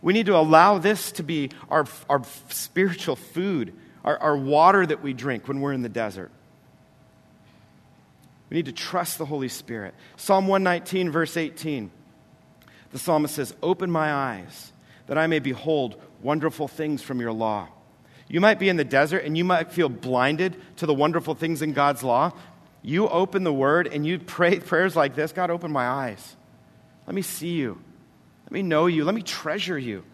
We 0.00 0.14
need 0.14 0.24
to 0.24 0.36
allow 0.36 0.78
this 0.78 1.12
to 1.12 1.22
be 1.22 1.50
our, 1.68 1.84
our 2.08 2.22
spiritual 2.48 3.16
food, 3.16 3.74
our, 4.02 4.16
our 4.16 4.36
water 4.38 4.86
that 4.86 5.02
we 5.02 5.12
drink 5.12 5.48
when 5.48 5.60
we're 5.60 5.74
in 5.74 5.82
the 5.82 5.90
desert. 5.90 6.30
We 8.50 8.56
need 8.56 8.66
to 8.66 8.72
trust 8.72 9.18
the 9.18 9.24
Holy 9.24 9.48
Spirit. 9.48 9.94
Psalm 10.16 10.46
119, 10.46 11.10
verse 11.10 11.36
18, 11.36 11.90
the 12.92 12.98
psalmist 12.98 13.34
says, 13.34 13.54
Open 13.62 13.90
my 13.90 14.12
eyes 14.12 14.72
that 15.06 15.18
I 15.18 15.26
may 15.26 15.38
behold 15.38 16.00
wonderful 16.22 16.68
things 16.68 17.02
from 17.02 17.20
your 17.20 17.32
law. 17.32 17.68
You 18.28 18.40
might 18.40 18.58
be 18.58 18.68
in 18.68 18.76
the 18.76 18.84
desert 18.84 19.24
and 19.24 19.36
you 19.36 19.44
might 19.44 19.72
feel 19.72 19.88
blinded 19.88 20.56
to 20.76 20.86
the 20.86 20.94
wonderful 20.94 21.34
things 21.34 21.62
in 21.62 21.72
God's 21.72 22.02
law. 22.02 22.32
You 22.82 23.08
open 23.08 23.44
the 23.44 23.52
word 23.52 23.86
and 23.86 24.06
you 24.06 24.18
pray 24.18 24.58
prayers 24.60 24.96
like 24.96 25.14
this 25.14 25.32
God, 25.32 25.50
open 25.50 25.72
my 25.72 25.86
eyes. 25.86 26.36
Let 27.06 27.14
me 27.14 27.22
see 27.22 27.52
you. 27.52 27.80
Let 28.44 28.52
me 28.52 28.62
know 28.62 28.86
you. 28.86 29.04
Let 29.04 29.14
me 29.14 29.22
treasure 29.22 29.78
you. 29.78 30.04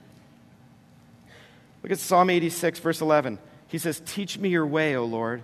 Look 1.83 1.93
at 1.93 1.99
Psalm 1.99 2.31
86, 2.31 2.79
verse 2.81 3.01
11. 3.01 3.39
He 3.69 3.79
says, 3.79 4.03
Teach 4.05 4.39
me 4.39 4.49
your 4.49 4.67
way, 4.67 4.97
O 4.97 5.05
Lord. 5.05 5.43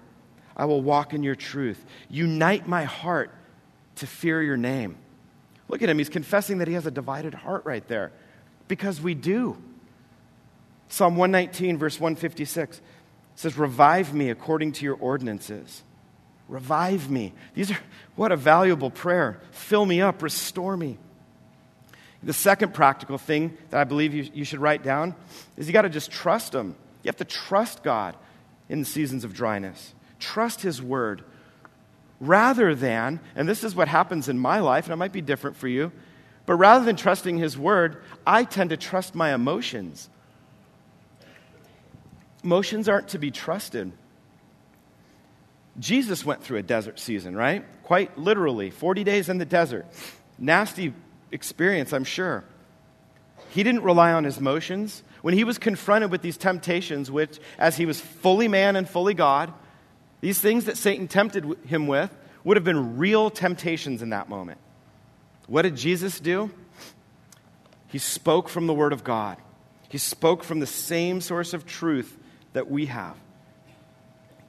I 0.57 0.65
will 0.65 0.81
walk 0.81 1.13
in 1.13 1.23
your 1.23 1.35
truth. 1.35 1.85
Unite 2.09 2.67
my 2.67 2.85
heart 2.85 3.31
to 3.97 4.07
fear 4.07 4.43
your 4.43 4.57
name. 4.57 4.97
Look 5.69 5.83
at 5.83 5.89
him. 5.89 5.99
He's 5.99 6.09
confessing 6.09 6.59
that 6.59 6.69
he 6.69 6.75
has 6.75 6.87
a 6.87 6.91
divided 6.91 7.35
heart 7.35 7.65
right 7.65 7.87
there 7.89 8.13
because 8.69 9.01
we 9.01 9.15
do. 9.15 9.57
Psalm 10.89 11.17
119, 11.17 11.79
verse 11.79 11.99
156 11.99 12.81
says, 13.35 13.59
Revive 13.59 14.15
me 14.15 14.31
according 14.31 14.73
to 14.73 14.85
your 14.85 14.95
ordinances. 14.95 15.83
Revive 16.49 17.11
me. 17.11 17.33
These 17.55 17.73
are 17.73 17.79
what 18.15 18.33
a 18.33 18.37
valuable 18.37 18.91
prayer. 18.91 19.41
Fill 19.51 19.85
me 19.85 20.01
up, 20.01 20.23
restore 20.23 20.77
me. 20.77 20.99
The 22.23 22.33
second 22.33 22.73
practical 22.73 23.19
thing 23.19 23.57
that 23.71 23.81
I 23.81 23.85
believe 23.85 24.15
you, 24.15 24.29
you 24.33 24.45
should 24.45 24.61
write 24.61 24.83
down 24.83 25.15
is 25.57 25.67
you 25.67 25.73
got 25.73 25.83
to 25.83 25.89
just 25.89 26.11
trust 26.11 26.55
Him. 26.55 26.75
You 27.03 27.09
have 27.09 27.17
to 27.17 27.25
trust 27.25 27.83
God 27.83 28.17
in 28.69 28.81
the 28.81 28.85
seasons 28.85 29.25
of 29.25 29.35
dryness. 29.35 29.95
Trust 30.19 30.63
His 30.63 30.83
word. 30.83 31.25
Rather 32.21 32.75
than, 32.75 33.21
and 33.35 33.49
this 33.49 33.63
is 33.63 33.75
what 33.75 33.89
happens 33.89 34.29
in 34.29 34.39
my 34.39 34.61
life, 34.61 34.87
and 34.87 34.93
it 34.93 34.97
might 34.97 35.13
be 35.13 35.21
different 35.21 35.57
for 35.57 35.69
you, 35.69 35.93
but 36.47 36.55
rather 36.55 36.85
than 36.85 36.97
trusting 36.97 37.39
His 37.39 37.59
word, 37.59 38.03
I 38.27 38.45
tend 38.45 38.71
to 38.71 38.77
trust 38.77 39.15
my 39.15 39.35
emotions. 39.35 40.09
Emotions 42.43 42.89
aren't 42.89 43.09
to 43.09 43.19
be 43.19 43.31
trusted. 43.31 43.93
Jesus 45.79 46.25
went 46.25 46.43
through 46.43 46.59
a 46.59 46.63
desert 46.63 46.99
season, 46.99 47.37
right? 47.37 47.65
Quite 47.83 48.17
literally, 48.17 48.71
40 48.71 49.05
days 49.05 49.29
in 49.29 49.39
the 49.39 49.45
desert. 49.45 49.87
Nasty 50.39 50.95
experience, 51.33 51.93
I'm 51.93 52.05
sure. 52.05 52.45
He 53.51 53.63
didn't 53.63 53.83
rely 53.83 54.13
on 54.13 54.25
his 54.25 54.39
emotions. 54.39 55.03
When 55.23 55.35
he 55.35 55.45
was 55.45 55.59
confronted 55.59 56.11
with 56.11 56.23
these 56.23 56.37
temptations, 56.37 57.11
which, 57.11 57.39
as 57.59 57.77
he 57.77 57.87
was 57.87 58.01
fully 58.01 58.49
man 58.49 58.77
and 58.77 58.89
fully 58.89 59.15
God, 59.15 59.53
these 60.21 60.41
things 60.41 60.65
that 60.65 60.77
Satan 60.77 61.09
tempted 61.09 61.45
him 61.67 61.87
with 61.87 62.11
would 62.45 62.57
have 62.57 62.65
been 62.65 62.97
real 62.97 63.31
temptations 63.31 64.03
in 64.03 64.11
that 64.11 64.29
moment. 64.29 64.59
What 65.47 65.63
did 65.63 65.77
Jesus 65.77 66.21
do? 66.21 66.51
He 67.89 67.99
spoke 67.99 68.49
from 68.49 68.67
the 68.67 68.75
Word 68.75 68.93
of 68.93 69.05
God, 69.05 69.39
he 69.89 69.99
spoke 69.99 70.45
from 70.45 70.61
the 70.61 70.67
same 70.67 71.21
source 71.21 71.55
of 71.55 71.67
truth 71.67 72.17
that 72.53 72.71
we 72.71 72.87
have. 72.87 73.17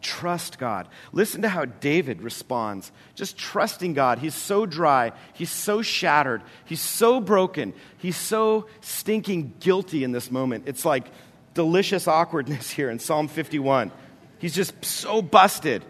Trust 0.02 0.60
God. 0.60 0.88
Listen 1.12 1.42
to 1.42 1.50
how 1.50 1.66
David 1.66 2.22
responds. 2.22 2.92
Just 3.16 3.38
trusting 3.38 3.94
God. 3.94 4.20
He's 4.20 4.36
so 4.36 4.66
dry. 4.66 5.12
He's 5.34 5.50
so 5.50 5.82
shattered. 5.82 6.44
He's 6.66 6.82
so 6.82 7.20
broken. 7.20 7.74
He's 7.98 8.16
so 8.16 8.68
stinking 8.80 9.56
guilty 9.60 10.04
in 10.04 10.12
this 10.12 10.30
moment. 10.30 10.64
It's 10.68 10.86
like 10.86 11.08
delicious 11.56 12.08
awkwardness 12.08 12.70
here 12.78 12.90
in 12.90 13.00
Psalm 13.00 13.28
51. 13.28 13.92
He's 14.40 14.54
just 14.54 14.84
so 14.84 15.22
busted. 15.22 15.84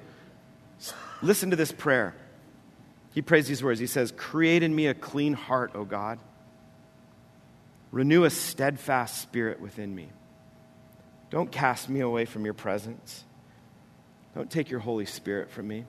Listen 1.22 1.50
to 1.50 1.56
this 1.56 1.72
prayer. 1.72 2.16
He 3.14 3.22
prays 3.22 3.48
these 3.48 3.64
words. 3.64 3.80
He 3.80 3.88
says, 3.88 4.14
Create 4.16 4.64
in 4.64 4.76
me 4.76 4.88
a 4.88 4.93
clean 4.93 5.34
heart, 5.34 5.72
O 5.74 5.86
God. 5.86 6.20
Renew 7.91 8.26
a 8.26 8.30
steadfast 8.30 9.22
spirit 9.22 9.60
within 9.60 9.93
me. 9.93 10.10
Don't 11.30 11.52
cast 11.52 11.89
me 11.89 12.02
away 12.02 12.26
from 12.26 12.45
your 12.45 12.54
presence. 12.54 13.24
Don't 14.36 14.52
take 14.52 14.70
your 14.70 14.80
Holy 14.80 15.06
Spirit 15.06 15.50
from 15.50 15.68
me. 15.68 15.86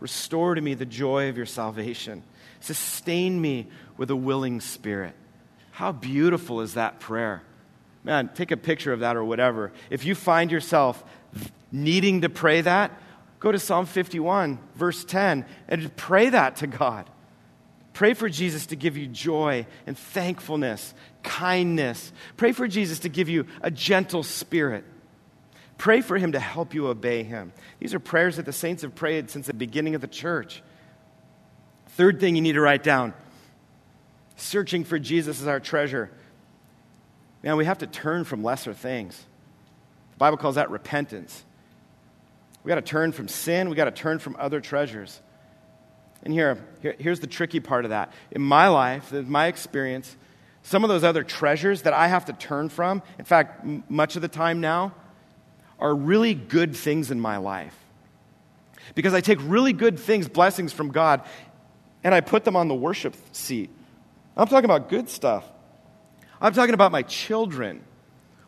Restore 0.00 0.56
to 0.56 0.60
me 0.60 0.74
the 0.74 0.84
joy 0.84 1.28
of 1.28 1.36
your 1.36 1.46
salvation. 1.46 2.24
Sustain 2.60 3.40
me 3.40 3.68
with 3.96 4.10
a 4.10 4.16
willing 4.16 4.60
spirit. 4.60 5.14
How 5.70 5.92
beautiful 5.92 6.60
is 6.60 6.74
that 6.74 6.98
prayer? 6.98 7.42
Man, 8.04 8.30
take 8.34 8.50
a 8.50 8.56
picture 8.56 8.92
of 8.92 9.00
that 9.00 9.16
or 9.16 9.24
whatever. 9.24 9.72
If 9.90 10.04
you 10.04 10.14
find 10.14 10.50
yourself 10.50 11.02
needing 11.70 12.22
to 12.22 12.28
pray 12.28 12.60
that, 12.60 12.90
go 13.38 13.52
to 13.52 13.58
Psalm 13.58 13.86
51, 13.86 14.58
verse 14.74 15.04
10, 15.04 15.44
and 15.68 15.96
pray 15.96 16.30
that 16.30 16.56
to 16.56 16.66
God. 16.66 17.08
Pray 17.92 18.14
for 18.14 18.28
Jesus 18.28 18.66
to 18.66 18.76
give 18.76 18.96
you 18.96 19.06
joy 19.06 19.66
and 19.86 19.96
thankfulness, 19.96 20.94
kindness. 21.22 22.12
Pray 22.36 22.52
for 22.52 22.66
Jesus 22.66 23.00
to 23.00 23.08
give 23.08 23.28
you 23.28 23.46
a 23.60 23.70
gentle 23.70 24.22
spirit. 24.22 24.84
Pray 25.78 26.00
for 26.00 26.16
him 26.16 26.32
to 26.32 26.40
help 26.40 26.74
you 26.74 26.86
obey 26.88 27.22
him. 27.22 27.52
These 27.80 27.92
are 27.92 28.00
prayers 28.00 28.36
that 28.36 28.46
the 28.46 28.52
saints 28.52 28.82
have 28.82 28.94
prayed 28.94 29.30
since 29.30 29.46
the 29.46 29.54
beginning 29.54 29.94
of 29.94 30.00
the 30.00 30.06
church. 30.06 30.62
Third 31.88 32.20
thing 32.20 32.34
you 32.34 32.42
need 32.42 32.52
to 32.54 32.60
write 32.60 32.82
down 32.82 33.14
searching 34.36 34.82
for 34.82 34.98
Jesus 34.98 35.40
as 35.40 35.46
our 35.46 35.60
treasure. 35.60 36.10
Man, 37.42 37.56
we 37.56 37.64
have 37.64 37.78
to 37.78 37.86
turn 37.86 38.24
from 38.24 38.44
lesser 38.44 38.72
things. 38.72 39.18
The 40.12 40.16
Bible 40.16 40.36
calls 40.36 40.54
that 40.54 40.70
repentance. 40.70 41.44
We 42.62 42.68
got 42.68 42.76
to 42.76 42.82
turn 42.82 43.12
from 43.12 43.28
sin, 43.28 43.68
we 43.68 43.76
got 43.76 43.86
to 43.86 43.90
turn 43.90 44.18
from 44.18 44.36
other 44.38 44.60
treasures. 44.60 45.20
And 46.22 46.32
here, 46.32 46.64
here, 46.80 46.94
here's 46.98 47.18
the 47.18 47.26
tricky 47.26 47.58
part 47.58 47.84
of 47.84 47.90
that. 47.90 48.12
In 48.30 48.42
my 48.42 48.68
life, 48.68 49.12
in 49.12 49.28
my 49.28 49.48
experience, 49.48 50.16
some 50.62 50.84
of 50.84 50.88
those 50.88 51.02
other 51.02 51.24
treasures 51.24 51.82
that 51.82 51.92
I 51.92 52.06
have 52.06 52.26
to 52.26 52.32
turn 52.32 52.68
from, 52.68 53.02
in 53.18 53.24
fact, 53.24 53.64
m- 53.64 53.82
much 53.88 54.14
of 54.14 54.22
the 54.22 54.28
time 54.28 54.60
now, 54.60 54.94
are 55.80 55.92
really 55.92 56.34
good 56.34 56.76
things 56.76 57.10
in 57.10 57.20
my 57.20 57.38
life. 57.38 57.76
Because 58.94 59.14
I 59.14 59.20
take 59.20 59.38
really 59.42 59.72
good 59.72 59.98
things, 59.98 60.28
blessings 60.28 60.72
from 60.72 60.90
God, 60.90 61.22
and 62.04 62.14
I 62.14 62.20
put 62.20 62.44
them 62.44 62.54
on 62.54 62.68
the 62.68 62.74
worship 62.74 63.16
seat. 63.32 63.70
I'm 64.36 64.46
talking 64.46 64.64
about 64.64 64.88
good 64.88 65.08
stuff. 65.08 65.44
I'm 66.42 66.52
talking 66.52 66.74
about 66.74 66.92
my 66.92 67.02
children. 67.02 67.82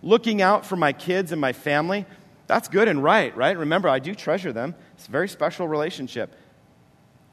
Looking 0.02 0.42
out 0.42 0.66
for 0.66 0.76
my 0.76 0.92
kids 0.92 1.32
and 1.32 1.40
my 1.40 1.54
family. 1.54 2.04
That's 2.46 2.68
good 2.68 2.88
and 2.88 3.02
right, 3.02 3.34
right? 3.34 3.56
Remember, 3.56 3.88
I 3.88 4.00
do 4.00 4.14
treasure 4.14 4.52
them. 4.52 4.74
It's 4.96 5.08
a 5.08 5.10
very 5.10 5.28
special 5.28 5.66
relationship. 5.66 6.34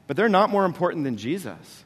But 0.06 0.16
they're 0.16 0.30
not 0.30 0.48
more 0.48 0.64
important 0.64 1.04
than 1.04 1.18
Jesus. 1.18 1.84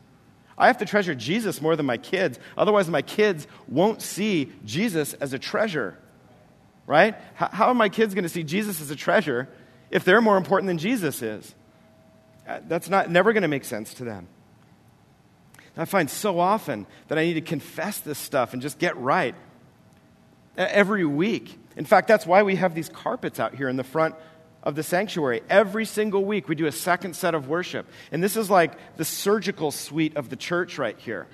I 0.57 0.69
have 0.69 0.79
to 0.79 0.87
treasure 0.87 1.15
Jesus 1.15 1.61
more 1.61 1.75
than 1.75 1.87
my 1.87 1.97
kids. 1.97 2.39
Otherwise, 2.57 2.89
my 2.89 3.03
kids 3.03 3.49
won't 3.67 4.01
see 4.01 4.53
Jesus 4.65 5.15
as 5.15 5.33
a 5.33 5.39
treasure 5.39 5.99
right? 6.87 7.17
How, 7.35 7.67
are 7.67 7.75
my 7.75 7.89
kids 7.89 8.15
going 8.15 8.23
to 8.23 8.29
see 8.29 8.45
Jesus 8.45 8.81
as 8.81 8.91
a 8.91 8.97
treasure 8.97 9.49
if 9.91 10.05
they're 10.05 10.21
more 10.21 10.37
important 10.37 10.69
than 10.69 10.79
Jesus 10.79 11.21
is? 11.21 11.55
Uh, 12.47 12.61
that's 12.69 12.89
not, 12.89 13.11
never 13.11 13.33
going 13.33 13.43
to 13.43 13.49
make 13.49 13.65
sense 13.65 13.95
to 13.95 14.05
them. 14.05 14.29
I 15.77 15.85
find 15.85 16.11
so 16.11 16.41
often 16.41 16.87
that 17.09 17.19
I 17.19 17.25
need 17.25 17.35
to 17.35 17.41
confess 17.41 17.99
this 17.99 18.19
stuff 18.19 18.53
and 18.53 18.63
just 18.63 18.79
get 18.79 18.97
right 18.97 19.35
every 20.57 21.05
week. 21.05 21.59
In 21.77 21.85
fact, 21.85 22.09
that's 22.09 22.27
why 22.27 22.43
we 22.43 22.57
have 22.57 22.75
these 22.75 22.89
carpets 22.89 23.39
out 23.39 23.55
here 23.55 23.69
in 23.69 23.77
the 23.77 23.85
front 23.85 24.15
of 24.63 24.75
the 24.75 24.83
sanctuary. 24.83 25.43
Every 25.51 25.85
single 25.85 26.25
week, 26.25 26.49
we 26.49 26.55
do 26.55 26.67
a 26.67 26.73
second 26.73 27.15
set 27.15 27.35
of 27.35 27.49
worship. 27.49 27.87
And 28.11 28.23
this 28.23 28.37
is 28.37 28.49
like 28.49 28.73
the 28.97 29.05
surgical 29.05 29.71
suite 29.71 30.17
of 30.17 30.31
the 30.31 30.37
church 30.37 30.79
right 30.79 30.99
here. 30.99 31.27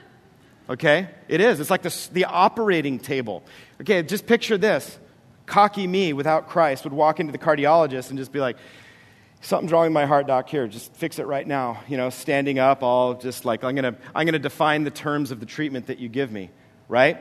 Okay? 0.68 1.08
It 1.28 1.40
is. 1.40 1.60
It's 1.60 1.70
like 1.70 1.82
the, 1.82 2.08
the 2.12 2.24
operating 2.24 2.98
table. 2.98 3.42
Okay, 3.80 4.02
just 4.02 4.26
picture 4.26 4.58
this 4.58 4.98
cocky 5.46 5.86
me 5.86 6.12
without 6.12 6.48
Christ 6.48 6.84
would 6.84 6.92
walk 6.92 7.20
into 7.20 7.32
the 7.32 7.38
cardiologist 7.38 8.10
and 8.10 8.18
just 8.18 8.32
be 8.32 8.40
like, 8.40 8.56
something's 9.42 9.72
with 9.88 9.92
my 9.92 10.06
heart, 10.06 10.26
doc. 10.26 10.48
Here, 10.48 10.66
just 10.66 10.94
fix 10.94 11.18
it 11.18 11.26
right 11.26 11.46
now. 11.46 11.82
You 11.88 11.96
know, 11.98 12.08
standing 12.08 12.58
up, 12.58 12.82
all 12.82 13.14
just 13.14 13.44
like, 13.44 13.62
I'm 13.62 13.74
to 13.76 14.00
I'm 14.14 14.24
to 14.32 14.38
define 14.38 14.84
the 14.84 14.90
terms 14.90 15.30
of 15.30 15.40
the 15.40 15.46
treatment 15.46 15.88
that 15.88 15.98
you 15.98 16.08
give 16.08 16.32
me, 16.32 16.50
right? 16.88 17.18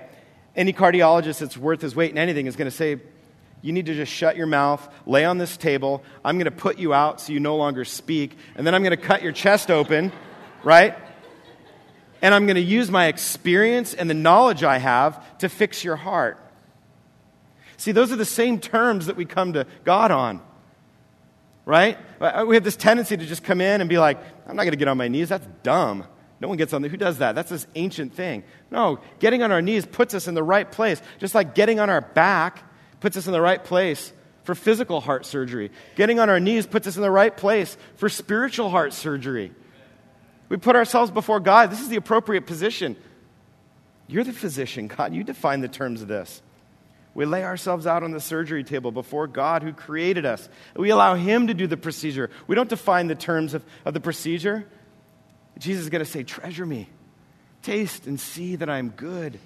Any 0.56 0.72
cardiologist 0.72 1.40
that's 1.40 1.58
worth 1.58 1.82
his 1.82 1.96
weight 1.96 2.12
in 2.12 2.18
anything 2.18 2.46
is 2.46 2.56
to 2.70 2.76
say, 2.76 3.00
you 3.62 3.74
need 3.74 3.86
to 3.88 3.94
just 3.94 4.12
shut 4.12 4.38
your 4.38 4.48
mouth, 4.48 4.88
lay 5.06 5.24
on 5.24 5.38
this 5.38 5.56
table. 5.56 6.04
I'm 6.26 6.38
to 6.46 6.52
put 6.52 6.80
you 6.80 6.94
out 6.94 7.22
so 7.22 7.34
you 7.34 7.40
no 7.40 7.58
longer 7.58 7.86
speak, 7.86 8.36
and 8.56 8.66
then 8.66 8.74
I'm 8.74 8.82
to 8.98 9.04
cut 9.04 9.22
your 9.22 9.32
chest 9.32 9.70
open, 9.70 10.12
right? 10.64 10.98
And 12.22 12.34
I'm 12.34 12.46
to 12.56 12.62
use 12.62 12.92
my 12.92 13.08
experience 13.08 13.94
and 13.94 14.10
the 14.10 14.16
knowledge 14.16 14.64
I 14.64 14.78
have 14.78 15.38
to 15.40 15.50
fix 15.50 15.84
your 15.84 15.96
heart. 15.96 16.38
See, 17.78 17.92
those 17.92 18.12
are 18.12 18.16
the 18.16 18.26
same 18.26 18.60
terms 18.60 19.08
that 19.08 19.16
we 19.16 19.26
come 19.26 19.54
to 19.54 19.66
God 19.84 20.12
on. 20.12 20.42
Right? 21.66 21.98
Uh, 22.20 22.46
we 22.48 22.56
have 22.56 22.64
this 22.64 22.76
tendency 22.76 23.16
to 23.16 23.26
just 23.26 23.44
come 23.44 23.62
in 23.62 23.82
and 23.82 23.90
be 23.90 24.00
like, 24.00 24.18
I'm 24.48 24.56
not 24.56 24.64
going 24.64 24.72
to 24.72 24.78
get 24.78 24.88
on 24.88 24.98
my 24.98 25.08
knees. 25.08 25.30
That's 25.30 25.48
dumb. 25.64 26.06
No 26.40 26.48
one 26.48 26.58
gets 26.58 26.74
on 26.74 26.82
there. 26.82 26.90
Who 26.90 26.98
does 26.98 27.20
that? 27.20 27.36
That's 27.36 27.52
this 27.52 27.68
ancient 27.76 28.16
thing. 28.16 28.44
No, 28.72 29.00
getting 29.20 29.44
on 29.44 29.52
our 29.52 29.62
knees 29.62 29.86
puts 29.86 30.16
us 30.16 30.28
in 30.28 30.34
the 30.34 30.44
right 30.44 30.70
place. 30.70 31.00
Just 31.20 31.36
like 31.36 31.54
getting 31.54 31.80
on 31.80 31.90
our 31.90 32.02
back 32.02 32.64
puts 33.00 33.16
us 33.16 33.28
in 33.28 33.32
the 33.32 33.42
right 33.42 33.64
place 33.64 34.12
for 34.44 34.56
physical 34.56 35.02
heart 35.02 35.26
surgery. 35.26 35.72
Getting 35.96 36.20
on 36.20 36.30
our 36.30 36.40
knees 36.40 36.66
puts 36.66 36.88
us 36.88 36.96
in 36.96 37.04
the 37.04 37.12
right 37.12 37.36
place 37.36 37.78
for 37.96 38.10
spiritual 38.10 38.72
heart 38.72 38.94
surgery. 38.94 39.52
We 40.50 40.58
put 40.58 40.76
ourselves 40.76 41.12
before 41.12 41.40
God. 41.40 41.72
This 41.72 41.80
is 41.80 41.90
the 41.90 41.96
appropriate 41.96 42.48
position. 42.48 42.96
You're 44.08 44.24
the 44.24 44.34
physician, 44.34 44.88
God. 44.88 45.14
You 45.14 45.24
define 45.24 45.62
the 45.62 45.68
terms 45.68 46.02
of 46.02 46.08
this. 46.08 46.42
We 47.14 47.26
lay 47.26 47.44
ourselves 47.44 47.86
out 47.86 48.04
on 48.04 48.12
the 48.12 48.22
surgery 48.22 48.64
table 48.64 48.92
before 48.92 49.28
God 49.28 49.64
who 49.64 49.74
created 49.74 50.26
us. 50.26 50.48
We 50.76 50.92
allow 50.92 51.16
Him 51.16 51.48
to 51.48 51.54
do 51.54 51.68
the 51.68 51.78
procedure. 51.78 52.30
We 52.48 52.56
don't 52.56 52.70
define 52.70 53.08
the 53.08 53.16
terms 53.16 53.54
of, 53.54 53.66
of 53.84 53.94
the 53.94 54.00
procedure. 54.00 54.66
Jesus 55.58 55.84
is 55.84 55.90
going 55.90 56.04
to 56.04 56.10
say, 56.10 56.24
Treasure 56.24 56.66
me. 56.66 56.88
Taste 57.64 58.08
and 58.08 58.20
see 58.20 58.56
that 58.56 58.70
I'm 58.70 58.90
good. 58.90 59.40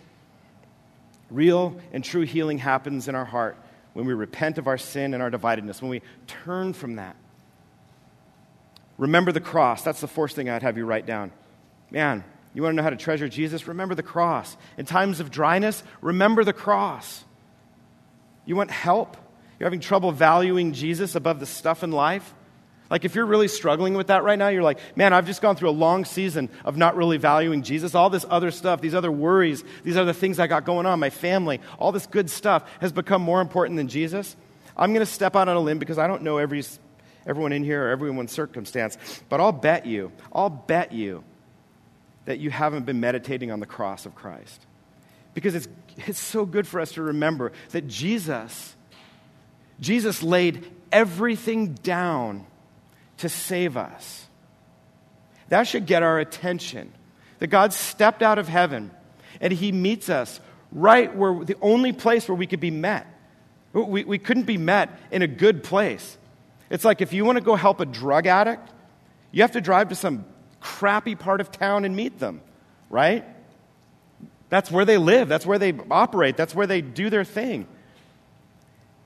Real 1.32 1.80
and 1.92 2.04
true 2.04 2.22
healing 2.22 2.60
happens 2.60 3.08
in 3.08 3.16
our 3.16 3.26
heart 3.26 3.58
when 3.94 4.06
we 4.06 4.14
repent 4.14 4.58
of 4.58 4.68
our 4.68 4.78
sin 4.78 5.14
and 5.14 5.24
our 5.24 5.32
dividedness, 5.32 5.82
when 5.82 5.90
we 5.90 6.02
turn 6.28 6.74
from 6.74 6.98
that. 6.98 7.16
Remember 8.98 9.32
the 9.32 9.42
cross. 9.42 9.82
That's 9.82 10.02
the 10.02 10.08
first 10.08 10.36
thing 10.36 10.50
I'd 10.50 10.62
have 10.62 10.78
you 10.78 10.86
write 10.86 11.06
down. 11.06 11.32
Man, 11.92 12.24
you 12.54 12.62
want 12.62 12.74
to 12.74 12.76
know 12.78 12.84
how 12.84 12.90
to 12.90 12.96
treasure 12.96 13.28
Jesus? 13.28 13.68
Remember 13.68 13.96
the 13.96 14.04
cross. 14.04 14.56
In 14.78 14.86
times 14.86 15.20
of 15.20 15.32
dryness, 15.32 15.84
remember 16.02 16.44
the 16.44 16.54
cross. 16.54 17.24
You 18.46 18.56
want 18.56 18.72
help? 18.72 19.18
You're 19.60 19.68
having 19.68 19.80
trouble 19.80 20.12
valuing 20.12 20.74
Jesus 20.74 21.16
above 21.16 21.40
the 21.40 21.46
stuff 21.46 21.84
in 21.84 21.92
life? 21.92 22.34
Like, 22.90 23.04
if 23.04 23.16
you're 23.16 23.26
really 23.26 23.48
struggling 23.48 23.96
with 23.96 24.08
that 24.08 24.24
right 24.24 24.38
now, 24.38 24.50
you're 24.50 24.62
like, 24.62 24.78
man, 24.96 25.12
I've 25.12 25.26
just 25.26 25.42
gone 25.42 25.56
through 25.56 25.70
a 25.70 25.72
long 25.72 26.06
season 26.06 26.50
of 26.64 26.78
not 26.78 26.96
really 26.96 27.18
valuing 27.18 27.64
Jesus. 27.64 27.96
All 27.96 28.12
this 28.12 28.26
other 28.30 28.52
stuff, 28.52 28.80
these 28.80 28.94
other 28.94 29.12
worries, 29.12 29.64
these 29.84 29.98
other 29.98 30.14
things 30.14 30.40
I 30.40 30.46
got 30.46 30.66
going 30.66 30.86
on, 30.86 31.00
my 31.00 31.10
family, 31.10 31.62
all 31.80 31.92
this 31.92 32.06
good 32.06 32.30
stuff 32.30 32.64
has 32.82 32.92
become 32.92 33.24
more 33.24 33.42
important 33.42 33.78
than 33.78 33.88
Jesus. 33.88 34.36
I'm 34.78 34.94
going 34.94 35.06
to 35.06 35.12
step 35.12 35.36
out 35.36 35.50
on 35.50 35.56
a 35.56 35.60
limb 35.60 35.80
because 35.80 35.98
I 35.98 36.06
don't 36.06 36.22
know 36.22 36.38
every, 36.38 36.64
everyone 37.26 37.54
in 37.54 37.64
here 37.64 37.88
or 37.88 37.90
everyone's 37.90 38.32
circumstance, 38.32 39.00
but 39.30 39.40
I'll 39.40 39.52
bet 39.52 39.88
you, 39.88 40.12
I'll 40.32 40.50
bet 40.50 40.92
you 40.92 41.24
that 42.26 42.40
you 42.40 42.52
haven't 42.52 42.86
been 42.86 43.00
meditating 43.00 43.52
on 43.52 43.60
the 43.60 43.66
cross 43.66 44.06
of 44.06 44.14
Christ. 44.14 44.62
Because 45.34 45.56
it's, 45.56 45.68
it's 45.98 46.20
so 46.20 46.46
good 46.46 46.68
for 46.68 46.80
us 46.80 46.94
to 46.94 47.02
remember 47.02 47.52
that 47.72 47.88
Jesus, 47.88 48.76
Jesus 49.80 50.22
laid 50.22 50.70
everything 50.92 51.74
down 51.76 52.46
to 53.18 53.30
save 53.30 53.78
us. 53.78 54.26
That 55.50 55.64
should 55.68 55.86
get 55.86 56.04
our 56.04 56.20
attention. 56.20 56.92
That 57.40 57.48
God 57.48 57.74
stepped 57.74 58.22
out 58.22 58.40
of 58.40 58.48
heaven 58.48 58.92
and 59.42 59.54
he 59.54 59.72
meets 59.72 60.10
us 60.10 60.40
right 60.72 61.14
where 61.16 61.44
the 61.44 61.58
only 61.62 61.94
place 61.94 62.28
where 62.28 62.36
we 62.36 62.48
could 62.48 62.60
be 62.60 62.72
met. 62.72 63.08
We, 63.74 64.06
we 64.06 64.18
couldn't 64.18 64.44
be 64.44 64.58
met 64.58 64.98
in 65.12 65.22
a 65.22 65.28
good 65.28 65.64
place. 65.64 66.18
It's 66.70 66.86
like 66.86 67.02
if 67.02 67.14
you 67.14 67.26
want 67.26 67.38
to 67.38 67.44
go 67.44 67.56
help 67.56 67.80
a 67.80 67.86
drug 67.86 68.26
addict, 68.26 68.70
you 69.32 69.42
have 69.42 69.52
to 69.52 69.62
drive 69.62 69.90
to 69.90 69.96
some 69.96 70.26
crappy 70.62 71.16
part 71.16 71.42
of 71.42 71.52
town 71.52 71.86
and 71.86 71.96
meet 71.96 72.20
them, 72.20 72.42
right? 72.90 73.26
That's 74.50 74.70
where 74.70 74.86
they 74.86 74.98
live, 74.98 75.28
that's 75.28 75.46
where 75.46 75.60
they 75.60 75.74
operate, 75.90 76.38
that's 76.38 76.54
where 76.54 76.68
they 76.68 76.82
do 76.82 77.10
their 77.10 77.24
thing. 77.24 77.68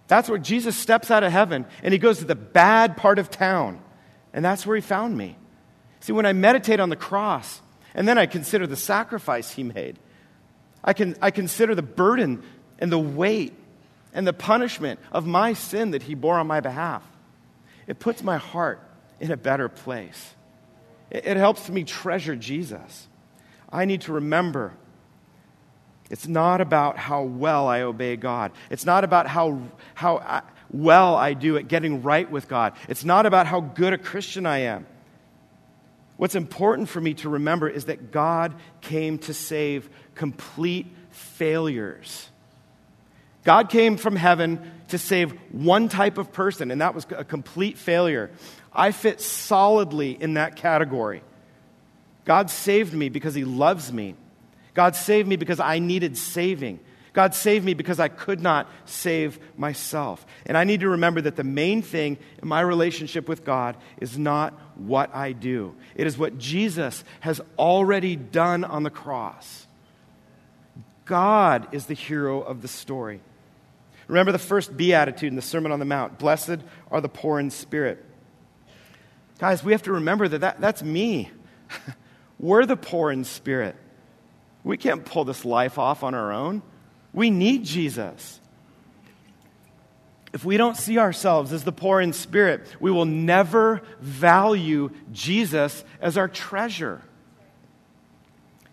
That's 0.07 0.27
where 0.27 0.39
Jesus 0.39 0.75
steps 0.75 1.11
out 1.11 1.23
of 1.23 1.31
heaven 1.31 1.65
and 1.83 1.93
he 1.93 1.99
goes 1.99 2.19
to 2.19 2.25
the 2.25 2.35
bad 2.35 2.97
part 2.97 3.19
of 3.19 3.29
town 3.29 3.79
and 4.33 4.43
that's 4.43 4.65
where 4.65 4.75
he 4.75 4.81
found 4.81 5.17
me. 5.17 5.37
See, 6.01 6.13
when 6.13 6.25
I 6.25 6.33
meditate 6.33 6.79
on 6.79 6.89
the 6.89 6.95
cross, 6.95 7.61
and 7.93 8.07
then 8.07 8.17
I 8.17 8.25
consider 8.25 8.67
the 8.67 8.75
sacrifice 8.75 9.51
he 9.51 9.63
made, 9.63 9.97
I, 10.83 10.93
can, 10.93 11.15
I 11.21 11.31
consider 11.31 11.75
the 11.75 11.81
burden 11.81 12.43
and 12.77 12.91
the 12.91 12.99
weight 12.99 13.53
and 14.13 14.25
the 14.25 14.33
punishment 14.33 14.99
of 15.11 15.25
my 15.25 15.53
sin 15.53 15.91
that 15.91 16.03
he 16.03 16.15
bore 16.15 16.39
on 16.39 16.47
my 16.47 16.61
behalf. 16.61 17.03
It 17.87 17.99
puts 17.99 18.23
my 18.23 18.37
heart 18.37 18.79
in 19.19 19.31
a 19.31 19.37
better 19.37 19.67
place. 19.67 20.33
It, 21.09 21.25
it 21.25 21.37
helps 21.37 21.69
me 21.69 21.83
treasure 21.83 22.35
Jesus. 22.35 23.07
I 23.69 23.85
need 23.85 24.01
to 24.01 24.13
remember 24.13 24.73
it's 26.09 26.27
not 26.27 26.61
about 26.61 26.97
how 26.97 27.23
well 27.23 27.67
I 27.67 27.81
obey 27.81 28.15
God. 28.15 28.51
It's 28.69 28.85
not 28.85 29.03
about 29.03 29.27
how, 29.27 29.61
how 29.93 30.17
I, 30.17 30.41
well 30.71 31.15
I 31.15 31.33
do 31.33 31.57
at 31.57 31.67
getting 31.67 32.01
right 32.01 32.29
with 32.29 32.47
God. 32.47 32.73
It's 32.87 33.05
not 33.05 33.25
about 33.25 33.47
how 33.47 33.61
good 33.61 33.93
a 33.93 33.97
Christian 33.97 34.45
I 34.45 34.59
am. 34.59 34.85
What's 36.17 36.35
important 36.35 36.89
for 36.89 36.99
me 36.99 37.13
to 37.15 37.29
remember 37.29 37.69
is 37.69 37.85
that 37.85 38.11
God 38.11 38.55
came 38.81 39.19
to 39.19 39.33
save 39.33 39.89
complete 40.15 40.87
failures. 41.11 42.27
God 43.45 43.69
came 43.69 43.95
from 43.95 44.15
heaven 44.15 44.59
to 44.89 44.97
save 44.97 45.31
one 45.53 45.87
type 45.87 46.17
of 46.17 46.33
person, 46.33 46.71
and 46.71 46.81
that 46.81 46.93
was 46.93 47.05
a 47.15 47.23
complete 47.23 47.77
failure. 47.77 48.31
I 48.73 48.91
fit 48.91 49.21
solidly 49.21 50.11
in 50.11 50.33
that 50.33 50.55
category. 50.55 51.21
God 52.25 52.49
saved 52.49 52.93
me 52.93 53.09
because 53.09 53.33
He 53.33 53.45
loves 53.45 53.93
me. 53.93 54.15
God 54.73 54.95
saved 54.95 55.27
me 55.27 55.35
because 55.35 55.59
I 55.59 55.79
needed 55.79 56.17
saving. 56.17 56.79
God 57.13 57.33
saved 57.33 57.65
me 57.65 57.73
because 57.73 57.99
I 57.99 58.07
could 58.07 58.39
not 58.39 58.69
save 58.85 59.39
myself. 59.57 60.25
And 60.45 60.57
I 60.57 60.63
need 60.63 60.81
to 60.81 60.89
remember 60.89 61.21
that 61.21 61.35
the 61.35 61.43
main 61.43 61.81
thing 61.81 62.17
in 62.41 62.47
my 62.47 62.61
relationship 62.61 63.27
with 63.27 63.43
God 63.43 63.75
is 63.99 64.17
not 64.17 64.53
what 64.75 65.13
I 65.13 65.33
do, 65.33 65.75
it 65.95 66.07
is 66.07 66.17
what 66.17 66.37
Jesus 66.37 67.03
has 67.19 67.41
already 67.57 68.15
done 68.15 68.63
on 68.63 68.83
the 68.83 68.89
cross. 68.89 69.67
God 71.05 71.67
is 71.71 71.87
the 71.87 71.95
hero 71.95 72.39
of 72.41 72.61
the 72.61 72.67
story. 72.67 73.19
Remember 74.07 74.31
the 74.31 74.39
first 74.39 74.75
beatitude 74.77 75.29
in 75.29 75.35
the 75.35 75.41
Sermon 75.41 75.71
on 75.71 75.79
the 75.79 75.85
Mount 75.85 76.19
Blessed 76.19 76.59
are 76.91 77.01
the 77.01 77.09
poor 77.09 77.39
in 77.39 77.49
spirit. 77.49 78.03
Guys, 79.39 79.63
we 79.63 79.71
have 79.71 79.83
to 79.83 79.93
remember 79.93 80.27
that, 80.27 80.41
that 80.41 80.61
that's 80.61 80.83
me. 80.83 81.31
We're 82.39 82.65
the 82.65 82.77
poor 82.77 83.11
in 83.11 83.23
spirit. 83.23 83.75
We 84.63 84.77
can't 84.77 85.05
pull 85.05 85.25
this 85.25 85.45
life 85.45 85.77
off 85.77 86.03
on 86.03 86.13
our 86.13 86.31
own. 86.31 86.61
We 87.13 87.29
need 87.29 87.65
Jesus. 87.65 88.39
If 90.31 90.45
we 90.45 90.57
don't 90.57 90.77
see 90.77 90.99
ourselves 90.99 91.53
as 91.53 91.63
the 91.63 91.71
poor 91.71 91.99
in 92.01 92.13
spirit, 92.13 92.67
we 92.79 92.91
will 92.91 93.05
never 93.05 93.81
value 93.99 94.91
Jesus 95.11 95.83
as 96.01 96.17
our 96.17 96.27
treasure. 96.27 97.01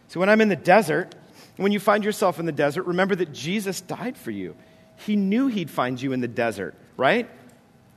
So 0.08 0.20
when 0.20 0.28
I'm 0.28 0.40
in 0.40 0.48
the 0.48 0.56
desert, 0.56 1.14
when 1.56 1.72
you 1.72 1.80
find 1.80 2.04
yourself 2.04 2.38
in 2.38 2.46
the 2.46 2.52
desert, 2.52 2.84
remember 2.84 3.14
that 3.14 3.32
Jesus 3.32 3.80
died 3.80 4.16
for 4.18 4.30
you. 4.30 4.54
He 4.96 5.16
knew 5.16 5.46
he'd 5.46 5.70
find 5.70 6.00
you 6.00 6.12
in 6.12 6.20
the 6.20 6.28
desert, 6.28 6.74
right? 6.96 7.28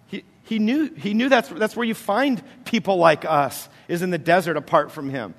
He, 0.08 0.24
he 0.44 0.60
knew, 0.60 0.94
he 0.96 1.14
knew 1.14 1.28
that's, 1.28 1.50
that's 1.50 1.76
where 1.76 1.86
you 1.86 1.94
find 1.94 2.42
people 2.64 2.98
like 2.98 3.26
us, 3.26 3.68
is 3.88 4.02
in 4.02 4.10
the 4.10 4.18
desert 4.18 4.56
apart 4.56 4.92
from 4.92 5.10
him. 5.10 5.34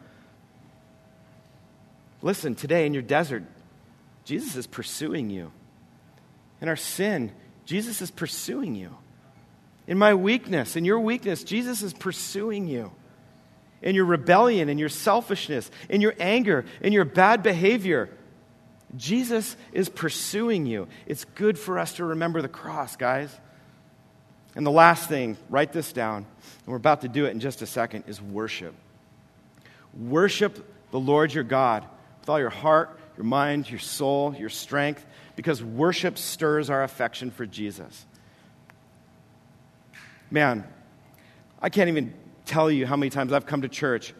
Listen, 2.22 2.54
today 2.54 2.86
in 2.86 2.92
your 2.92 3.02
desert, 3.02 3.44
Jesus 4.24 4.56
is 4.56 4.66
pursuing 4.66 5.30
you. 5.30 5.52
In 6.60 6.68
our 6.68 6.76
sin, 6.76 7.32
Jesus 7.64 8.02
is 8.02 8.10
pursuing 8.10 8.74
you. 8.74 8.94
In 9.86 9.98
my 9.98 10.14
weakness, 10.14 10.76
in 10.76 10.84
your 10.84 11.00
weakness, 11.00 11.42
Jesus 11.42 11.82
is 11.82 11.92
pursuing 11.92 12.66
you. 12.66 12.92
In 13.82 13.94
your 13.94 14.04
rebellion, 14.04 14.68
in 14.68 14.76
your 14.76 14.90
selfishness, 14.90 15.70
in 15.88 16.02
your 16.02 16.14
anger, 16.20 16.66
in 16.82 16.92
your 16.92 17.06
bad 17.06 17.42
behavior, 17.42 18.10
Jesus 18.96 19.56
is 19.72 19.88
pursuing 19.88 20.66
you. 20.66 20.88
It's 21.06 21.24
good 21.24 21.58
for 21.58 21.78
us 21.78 21.94
to 21.94 22.04
remember 22.04 22.42
the 22.42 22.48
cross, 22.48 22.96
guys. 22.96 23.34
And 24.54 24.66
the 24.66 24.70
last 24.70 25.08
thing, 25.08 25.38
write 25.48 25.72
this 25.72 25.92
down, 25.92 26.16
and 26.16 26.66
we're 26.66 26.76
about 26.76 27.00
to 27.02 27.08
do 27.08 27.24
it 27.24 27.30
in 27.30 27.40
just 27.40 27.62
a 27.62 27.66
second, 27.66 28.04
is 28.06 28.20
worship. 28.20 28.74
Worship 29.94 30.90
the 30.90 31.00
Lord 31.00 31.32
your 31.32 31.44
God 31.44 31.86
with 32.20 32.28
all 32.28 32.38
your 32.38 32.50
heart, 32.50 32.98
your 33.16 33.24
mind, 33.24 33.68
your 33.68 33.78
soul, 33.78 34.34
your 34.38 34.48
strength, 34.48 35.04
because 35.36 35.62
worship 35.62 36.18
stirs 36.18 36.70
our 36.70 36.82
affection 36.82 37.30
for 37.30 37.46
Jesus. 37.46 38.06
Man, 40.30 40.64
I 41.60 41.68
can't 41.68 41.88
even 41.88 42.14
tell 42.46 42.70
you 42.70 42.86
how 42.86 42.96
many 42.96 43.10
times 43.10 43.32
I've 43.32 43.46
come 43.46 43.62
to 43.62 43.68
church 43.68 44.14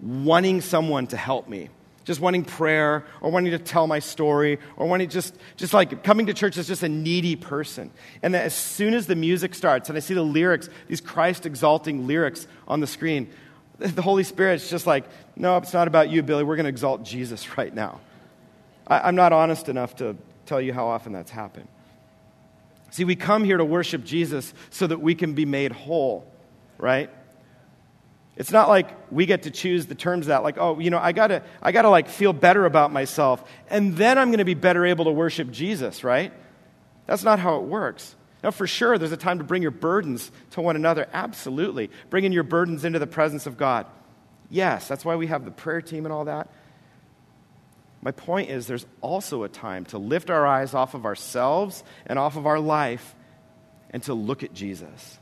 wanting 0.00 0.60
someone 0.60 1.06
to 1.08 1.16
help 1.16 1.48
me. 1.48 1.68
Just 2.04 2.20
wanting 2.20 2.44
prayer 2.44 3.04
or 3.20 3.30
wanting 3.30 3.52
to 3.52 3.58
tell 3.58 3.86
my 3.86 4.00
story 4.00 4.58
or 4.76 4.88
wanting 4.88 5.08
just, 5.08 5.36
just 5.56 5.72
like 5.72 6.02
coming 6.02 6.26
to 6.26 6.34
church 6.34 6.56
as 6.56 6.66
just 6.66 6.82
a 6.82 6.88
needy 6.88 7.36
person. 7.36 7.92
And 8.22 8.34
as 8.34 8.54
soon 8.54 8.94
as 8.94 9.06
the 9.06 9.14
music 9.14 9.54
starts 9.54 9.88
and 9.88 9.96
I 9.96 10.00
see 10.00 10.14
the 10.14 10.22
lyrics, 10.22 10.68
these 10.88 11.00
Christ 11.00 11.46
exalting 11.46 12.08
lyrics 12.08 12.48
on 12.66 12.80
the 12.80 12.88
screen, 12.88 13.30
the 13.78 14.02
Holy 14.02 14.24
Spirit's 14.24 14.68
just 14.68 14.86
like, 14.86 15.04
no, 15.36 15.56
it's 15.56 15.72
not 15.72 15.88
about 15.88 16.10
you, 16.10 16.22
Billy. 16.22 16.44
We're 16.44 16.56
going 16.56 16.64
to 16.64 16.70
exalt 16.70 17.02
Jesus 17.04 17.56
right 17.58 17.74
now. 17.74 18.00
I, 18.86 19.08
am 19.08 19.14
not 19.14 19.32
honest 19.32 19.68
enough 19.68 19.96
to 19.96 20.16
tell 20.46 20.60
you 20.60 20.72
how 20.72 20.86
often 20.86 21.12
that's 21.12 21.30
happened. 21.30 21.68
See, 22.90 23.04
we 23.04 23.16
come 23.16 23.44
here 23.44 23.56
to 23.56 23.64
worship 23.64 24.04
Jesus 24.04 24.52
so 24.70 24.86
that 24.86 25.00
we 25.00 25.14
can 25.14 25.32
be 25.32 25.46
made 25.46 25.72
whole, 25.72 26.30
right? 26.76 27.08
It's 28.36 28.50
not 28.50 28.68
like 28.68 28.88
we 29.10 29.24
get 29.24 29.44
to 29.44 29.50
choose 29.50 29.86
the 29.86 29.94
terms 29.94 30.26
that, 30.26 30.42
like, 30.42 30.58
oh, 30.58 30.78
you 30.78 30.90
know, 30.90 30.98
I 30.98 31.12
gotta, 31.12 31.42
I 31.62 31.72
gotta 31.72 31.88
like 31.88 32.08
feel 32.08 32.32
better 32.32 32.66
about 32.66 32.92
myself, 32.92 33.48
and 33.68 33.96
then 33.96 34.18
I'm 34.18 34.30
gonna 34.30 34.44
be 34.44 34.54
better 34.54 34.84
able 34.84 35.06
to 35.06 35.10
worship 35.10 35.50
Jesus, 35.50 36.04
right? 36.04 36.32
That's 37.06 37.24
not 37.24 37.38
how 37.38 37.56
it 37.56 37.62
works. 37.62 38.14
Now, 38.42 38.50
for 38.50 38.66
sure, 38.66 38.98
there's 38.98 39.12
a 39.12 39.16
time 39.16 39.38
to 39.38 39.44
bring 39.44 39.62
your 39.62 39.70
burdens 39.70 40.30
to 40.50 40.60
one 40.60 40.76
another. 40.76 41.08
Absolutely. 41.12 41.90
Bringing 42.10 42.32
your 42.32 42.42
burdens 42.42 42.84
into 42.84 42.98
the 42.98 43.06
presence 43.06 43.46
of 43.46 43.56
God. 43.56 43.86
Yes, 44.50 44.88
that's 44.88 45.04
why 45.04 45.16
we 45.16 45.28
have 45.28 45.44
the 45.44 45.50
prayer 45.50 45.80
team 45.80 46.04
and 46.04 46.12
all 46.12 46.24
that. 46.24 46.48
My 48.02 48.10
point 48.10 48.50
is, 48.50 48.66
there's 48.66 48.86
also 49.00 49.44
a 49.44 49.48
time 49.48 49.84
to 49.86 49.98
lift 49.98 50.28
our 50.28 50.44
eyes 50.44 50.74
off 50.74 50.94
of 50.94 51.06
ourselves 51.06 51.84
and 52.04 52.18
off 52.18 52.36
of 52.36 52.46
our 52.46 52.58
life 52.58 53.14
and 53.90 54.02
to 54.04 54.14
look 54.14 54.42
at 54.42 54.52
Jesus. 54.52 55.18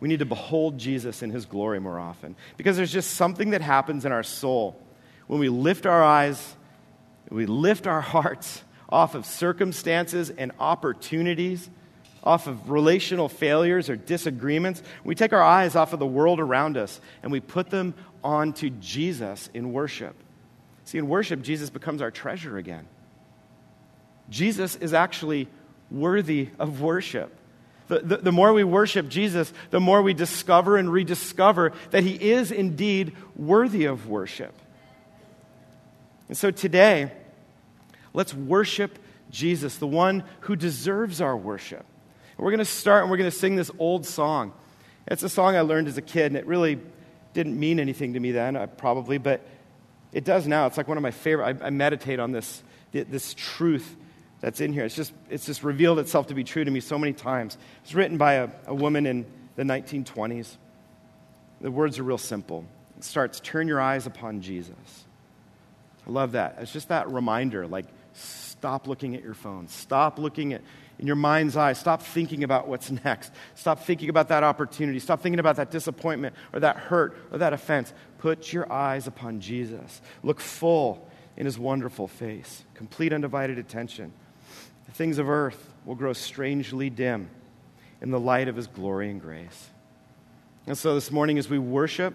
We 0.00 0.08
need 0.08 0.20
to 0.20 0.26
behold 0.26 0.78
Jesus 0.78 1.22
in 1.22 1.30
his 1.30 1.44
glory 1.44 1.80
more 1.80 1.98
often 1.98 2.34
because 2.56 2.76
there's 2.76 2.92
just 2.92 3.12
something 3.12 3.50
that 3.50 3.60
happens 3.60 4.04
in 4.06 4.12
our 4.12 4.22
soul 4.22 4.80
when 5.26 5.40
we 5.40 5.48
lift 5.48 5.86
our 5.86 6.02
eyes, 6.02 6.56
we 7.30 7.46
lift 7.46 7.86
our 7.86 8.00
hearts 8.14 8.62
off 8.94 9.16
of 9.16 9.26
circumstances 9.26 10.30
and 10.30 10.52
opportunities, 10.60 11.68
off 12.22 12.46
of 12.46 12.70
relational 12.70 13.28
failures 13.28 13.90
or 13.90 13.96
disagreements. 13.96 14.84
We 15.02 15.16
take 15.16 15.32
our 15.32 15.42
eyes 15.42 15.74
off 15.74 15.92
of 15.92 15.98
the 15.98 16.06
world 16.06 16.38
around 16.38 16.76
us 16.76 17.00
and 17.20 17.32
we 17.32 17.40
put 17.40 17.70
them 17.70 17.94
onto 18.22 18.70
Jesus 18.70 19.50
in 19.52 19.72
worship. 19.72 20.14
See, 20.84 20.98
in 20.98 21.08
worship, 21.08 21.42
Jesus 21.42 21.70
becomes 21.70 22.02
our 22.02 22.12
treasure 22.12 22.56
again. 22.56 22.86
Jesus 24.30 24.76
is 24.76 24.94
actually 24.94 25.48
worthy 25.90 26.50
of 26.60 26.80
worship. 26.80 27.36
The, 27.88 27.98
the, 27.98 28.16
the, 28.18 28.32
more 28.32 28.52
we 28.52 28.62
worship 28.62 29.08
Jesus, 29.08 29.52
the 29.70 29.80
more 29.80 30.02
we 30.02 30.14
discover 30.14 30.76
and 30.76 30.90
rediscover 30.90 31.72
that 31.90 32.04
he 32.04 32.12
is 32.30 32.52
indeed 32.52 33.12
worthy 33.34 33.86
of 33.86 34.08
worship. 34.08 34.54
And 36.28 36.38
so 36.38 36.52
today, 36.52 37.10
let's 38.14 38.32
worship 38.32 38.98
Jesus, 39.30 39.76
the 39.76 39.86
one 39.86 40.24
who 40.40 40.56
deserves 40.56 41.20
our 41.20 41.36
worship. 41.36 41.84
And 42.36 42.44
we're 42.44 42.52
going 42.52 42.58
to 42.58 42.64
start 42.64 43.02
and 43.02 43.10
we're 43.10 43.18
going 43.18 43.30
to 43.30 43.36
sing 43.36 43.56
this 43.56 43.70
old 43.78 44.06
song. 44.06 44.52
It's 45.06 45.22
a 45.22 45.28
song 45.28 45.54
I 45.56 45.60
learned 45.60 45.88
as 45.88 45.98
a 45.98 46.02
kid, 46.02 46.26
and 46.26 46.36
it 46.36 46.46
really 46.46 46.78
didn't 47.34 47.58
mean 47.58 47.78
anything 47.78 48.14
to 48.14 48.20
me 48.20 48.32
then, 48.32 48.56
uh, 48.56 48.66
probably, 48.66 49.18
but 49.18 49.42
it 50.12 50.24
does 50.24 50.46
now. 50.46 50.66
It's 50.66 50.78
like 50.78 50.88
one 50.88 50.96
of 50.96 51.02
my 51.02 51.10
favorite. 51.10 51.60
I, 51.60 51.66
I 51.66 51.70
meditate 51.70 52.20
on 52.20 52.32
this, 52.32 52.62
this 52.92 53.34
truth 53.34 53.96
that's 54.40 54.60
in 54.60 54.72
here. 54.72 54.84
It's 54.84 54.94
just, 54.94 55.12
it's 55.28 55.44
just 55.44 55.62
revealed 55.62 55.98
itself 55.98 56.28
to 56.28 56.34
be 56.34 56.44
true 56.44 56.64
to 56.64 56.70
me 56.70 56.80
so 56.80 56.98
many 56.98 57.12
times. 57.12 57.58
It's 57.82 57.94
written 57.94 58.16
by 58.16 58.34
a, 58.34 58.48
a 58.66 58.74
woman 58.74 59.06
in 59.06 59.26
the 59.56 59.64
1920s. 59.64 60.56
The 61.60 61.70
words 61.70 61.98
are 61.98 62.02
real 62.02 62.18
simple. 62.18 62.64
It 62.96 63.04
starts, 63.04 63.40
Turn 63.40 63.68
your 63.68 63.80
eyes 63.80 64.06
upon 64.06 64.40
Jesus. 64.40 65.04
I 66.06 66.10
love 66.10 66.32
that. 66.32 66.56
It's 66.60 66.72
just 66.72 66.88
that 66.88 67.10
reminder 67.10 67.66
like, 67.66 67.86
stop 68.14 68.86
looking 68.86 69.14
at 69.14 69.22
your 69.22 69.34
phone. 69.34 69.68
Stop 69.68 70.18
looking 70.18 70.54
at 70.54 70.62
in 70.98 71.06
your 71.06 71.16
mind's 71.16 71.56
eye. 71.56 71.72
Stop 71.72 72.02
thinking 72.02 72.44
about 72.44 72.68
what's 72.68 72.90
next. 73.04 73.32
Stop 73.54 73.80
thinking 73.80 74.08
about 74.08 74.28
that 74.28 74.42
opportunity. 74.42 74.98
Stop 74.98 75.20
thinking 75.20 75.40
about 75.40 75.56
that 75.56 75.70
disappointment 75.70 76.34
or 76.52 76.60
that 76.60 76.76
hurt 76.76 77.16
or 77.32 77.38
that 77.38 77.52
offense. 77.52 77.92
Put 78.18 78.52
your 78.52 78.70
eyes 78.72 79.06
upon 79.06 79.40
Jesus. 79.40 80.00
Look 80.22 80.40
full 80.40 81.08
in 81.36 81.46
his 81.46 81.58
wonderful 81.58 82.08
face. 82.08 82.64
Complete 82.74 83.12
undivided 83.12 83.58
attention. 83.58 84.12
The 84.86 84.92
things 84.92 85.18
of 85.18 85.28
earth 85.28 85.70
will 85.84 85.94
grow 85.94 86.12
strangely 86.12 86.90
dim 86.90 87.28
in 88.00 88.10
the 88.10 88.20
light 88.20 88.48
of 88.48 88.56
his 88.56 88.66
glory 88.66 89.10
and 89.10 89.20
grace. 89.20 89.70
And 90.66 90.78
so 90.78 90.94
this 90.94 91.10
morning, 91.10 91.38
as 91.38 91.50
we 91.50 91.58
worship, 91.58 92.14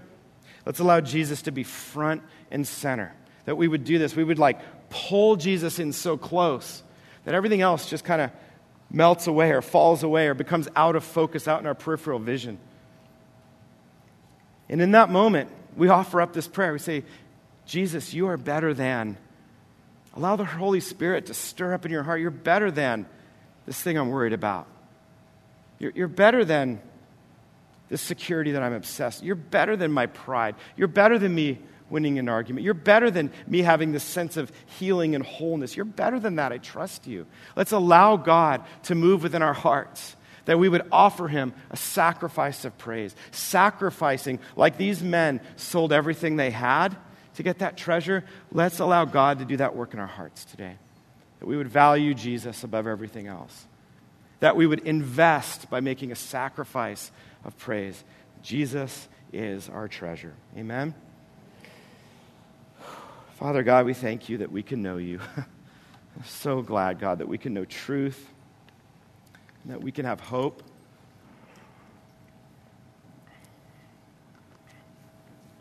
let's 0.65 0.79
allow 0.79 1.01
Jesus 1.01 1.43
to 1.43 1.51
be 1.51 1.63
front 1.63 2.23
and 2.49 2.67
center. 2.67 3.13
That 3.45 3.55
we 3.55 3.67
would 3.67 3.83
do 3.83 3.97
this. 3.97 4.15
We 4.15 4.23
would 4.23 4.39
like 4.39 4.59
pull 4.89 5.35
Jesus 5.35 5.79
in 5.79 5.93
so 5.93 6.17
close 6.17 6.83
that 7.25 7.35
everything 7.35 7.61
else 7.61 7.89
just 7.89 8.03
kind 8.03 8.21
of 8.21 8.31
melts 8.91 9.27
away 9.27 9.51
or 9.51 9.61
falls 9.61 10.03
away 10.03 10.27
or 10.27 10.33
becomes 10.33 10.67
out 10.75 10.95
of 10.95 11.03
focus, 11.03 11.47
out 11.47 11.59
in 11.59 11.67
our 11.67 11.75
peripheral 11.75 12.19
vision. 12.19 12.57
And 14.67 14.81
in 14.81 14.91
that 14.91 15.09
moment, 15.09 15.49
we 15.75 15.89
offer 15.89 16.21
up 16.21 16.33
this 16.33 16.47
prayer. 16.47 16.73
We 16.73 16.79
say, 16.79 17.03
Jesus, 17.65 18.13
you 18.13 18.27
are 18.27 18.37
better 18.37 18.73
than. 18.73 19.17
Allow 20.15 20.35
the 20.35 20.45
Holy 20.45 20.79
Spirit 20.79 21.27
to 21.27 21.33
stir 21.33 21.73
up 21.73 21.85
in 21.85 21.91
your 21.91 22.03
heart. 22.03 22.19
You're 22.19 22.31
better 22.31 22.71
than 22.71 23.05
this 23.65 23.81
thing 23.81 23.97
I'm 23.97 24.09
worried 24.09 24.33
about. 24.33 24.67
You're, 25.77 25.91
you're 25.95 26.07
better 26.07 26.43
than 26.43 26.81
this 27.89 28.01
security 28.01 28.51
that 28.51 28.63
I'm 28.63 28.73
obsessed. 28.73 29.23
You're 29.23 29.35
better 29.35 29.75
than 29.75 29.91
my 29.91 30.07
pride. 30.07 30.55
You're 30.75 30.87
better 30.87 31.17
than 31.19 31.33
me 31.33 31.59
winning 31.89 32.19
an 32.19 32.29
argument. 32.29 32.63
You're 32.63 32.73
better 32.73 33.09
than 33.11 33.31
me 33.47 33.61
having 33.61 33.91
this 33.91 34.03
sense 34.03 34.37
of 34.37 34.51
healing 34.77 35.15
and 35.15 35.23
wholeness. 35.23 35.75
You're 35.75 35.85
better 35.85 36.19
than 36.19 36.35
that. 36.35 36.51
I 36.51 36.57
trust 36.57 37.07
you. 37.07 37.25
Let's 37.55 37.71
allow 37.71 38.17
God 38.17 38.63
to 38.83 38.95
move 38.95 39.23
within 39.23 39.41
our 39.41 39.53
hearts. 39.53 40.15
That 40.45 40.57
we 40.57 40.69
would 40.69 40.87
offer 40.91 41.27
him 41.27 41.53
a 41.69 41.77
sacrifice 41.77 42.65
of 42.65 42.77
praise, 42.77 43.15
sacrificing 43.31 44.39
like 44.55 44.77
these 44.77 45.03
men 45.03 45.41
sold 45.57 45.93
everything 45.93 46.37
they 46.37 46.49
had 46.49 46.95
to 47.35 47.43
get 47.43 47.59
that 47.59 47.77
treasure. 47.77 48.23
Let's 48.51 48.79
allow 48.79 49.05
God 49.05 49.39
to 49.39 49.45
do 49.45 49.57
that 49.57 49.75
work 49.75 49.93
in 49.93 49.99
our 49.99 50.07
hearts 50.07 50.45
today. 50.45 50.75
That 51.39 51.45
we 51.45 51.55
would 51.55 51.69
value 51.69 52.13
Jesus 52.13 52.63
above 52.63 52.87
everything 52.87 53.27
else. 53.27 53.67
That 54.39 54.55
we 54.55 54.65
would 54.65 54.79
invest 54.79 55.69
by 55.69 55.81
making 55.81 56.11
a 56.11 56.15
sacrifice 56.15 57.11
of 57.43 57.57
praise. 57.57 58.03
Jesus 58.41 59.07
is 59.31 59.69
our 59.69 59.87
treasure. 59.87 60.33
Amen. 60.57 60.95
Father 63.39 63.63
God, 63.63 63.85
we 63.85 63.93
thank 63.93 64.27
you 64.27 64.39
that 64.39 64.51
we 64.51 64.61
can 64.61 64.81
know 64.81 64.97
you. 64.97 65.21
I'm 65.37 65.45
so 66.25 66.61
glad, 66.61 66.99
God, 66.99 67.19
that 67.19 67.27
we 67.29 67.37
can 67.37 67.53
know 67.53 67.63
truth, 67.63 68.27
that 69.63 69.81
we 69.81 69.93
can 69.93 70.03
have 70.03 70.19
hope. 70.19 70.61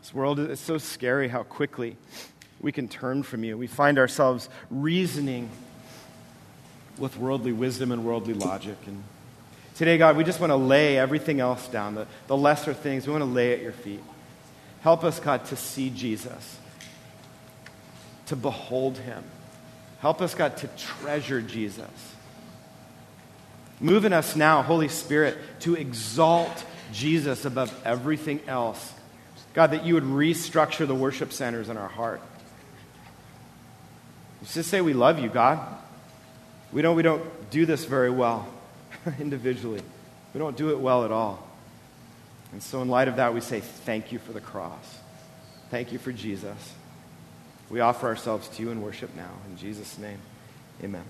This 0.01 0.13
world 0.13 0.39
is 0.39 0.59
so 0.59 0.77
scary 0.77 1.29
how 1.29 1.43
quickly 1.43 1.95
we 2.59 2.73
can 2.73 2.89
turn 2.89 3.23
from 3.23 3.45
you. 3.45 3.57
We 3.57 3.67
find 3.67 3.97
ourselves 3.97 4.49
reasoning 4.69 5.49
with 6.97 7.15
worldly 7.15 7.53
wisdom 7.53 7.93
and 7.93 8.03
worldly 8.03 8.33
logic. 8.33 8.75
And 8.87 9.01
today, 9.75 9.97
God, 9.97 10.17
we 10.17 10.25
just 10.25 10.41
want 10.41 10.51
to 10.51 10.57
lay 10.57 10.97
everything 10.97 11.39
else 11.39 11.65
down, 11.69 11.95
the, 11.95 12.07
the 12.27 12.35
lesser 12.35 12.73
things, 12.73 13.07
we 13.07 13.13
want 13.13 13.23
to 13.23 13.29
lay 13.29 13.53
at 13.53 13.61
your 13.61 13.71
feet. 13.71 14.03
Help 14.81 15.05
us, 15.05 15.21
God, 15.21 15.45
to 15.45 15.55
see 15.55 15.89
Jesus 15.89 16.58
to 18.29 18.35
behold 18.35 18.97
him. 18.97 19.23
Help 20.01 20.21
us, 20.21 20.33
God, 20.33 20.55
to 20.57 20.67
treasure 20.77 21.41
Jesus. 21.41 21.89
Move 23.79 24.05
in 24.05 24.13
us 24.13 24.35
now, 24.35 24.61
Holy 24.61 24.87
Spirit, 24.87 25.37
to 25.61 25.75
exalt 25.75 26.63
Jesus 26.93 27.45
above 27.45 27.73
everything 27.83 28.39
else. 28.47 28.93
God, 29.53 29.71
that 29.71 29.83
you 29.83 29.95
would 29.95 30.03
restructure 30.03 30.87
the 30.87 30.95
worship 30.95 31.33
centers 31.33 31.69
in 31.69 31.77
our 31.77 31.87
heart. 31.87 32.21
Let's 34.41 34.53
just 34.53 34.69
say 34.69 34.79
we 34.79 34.93
love 34.93 35.19
you, 35.19 35.29
God. 35.29 35.59
We 36.71 36.81
don't, 36.83 36.95
we 36.95 37.03
don't 37.03 37.49
do 37.49 37.65
this 37.65 37.85
very 37.85 38.11
well 38.11 38.47
individually. 39.19 39.81
We 40.35 40.39
don't 40.39 40.55
do 40.55 40.69
it 40.69 40.79
well 40.79 41.03
at 41.03 41.11
all. 41.11 41.47
And 42.51 42.61
so, 42.61 42.81
in 42.81 42.89
light 42.89 43.07
of 43.07 43.15
that, 43.15 43.33
we 43.33 43.41
say, 43.41 43.59
Thank 43.59 44.11
you 44.11 44.19
for 44.19 44.33
the 44.33 44.41
cross. 44.41 44.99
Thank 45.71 45.91
you 45.91 45.99
for 45.99 46.11
Jesus. 46.11 46.73
We 47.69 47.79
offer 47.81 48.07
ourselves 48.07 48.47
to 48.49 48.63
you 48.63 48.71
in 48.71 48.81
worship 48.81 49.15
now. 49.15 49.31
In 49.47 49.57
Jesus' 49.57 49.97
name, 49.97 50.19
amen. 50.83 51.03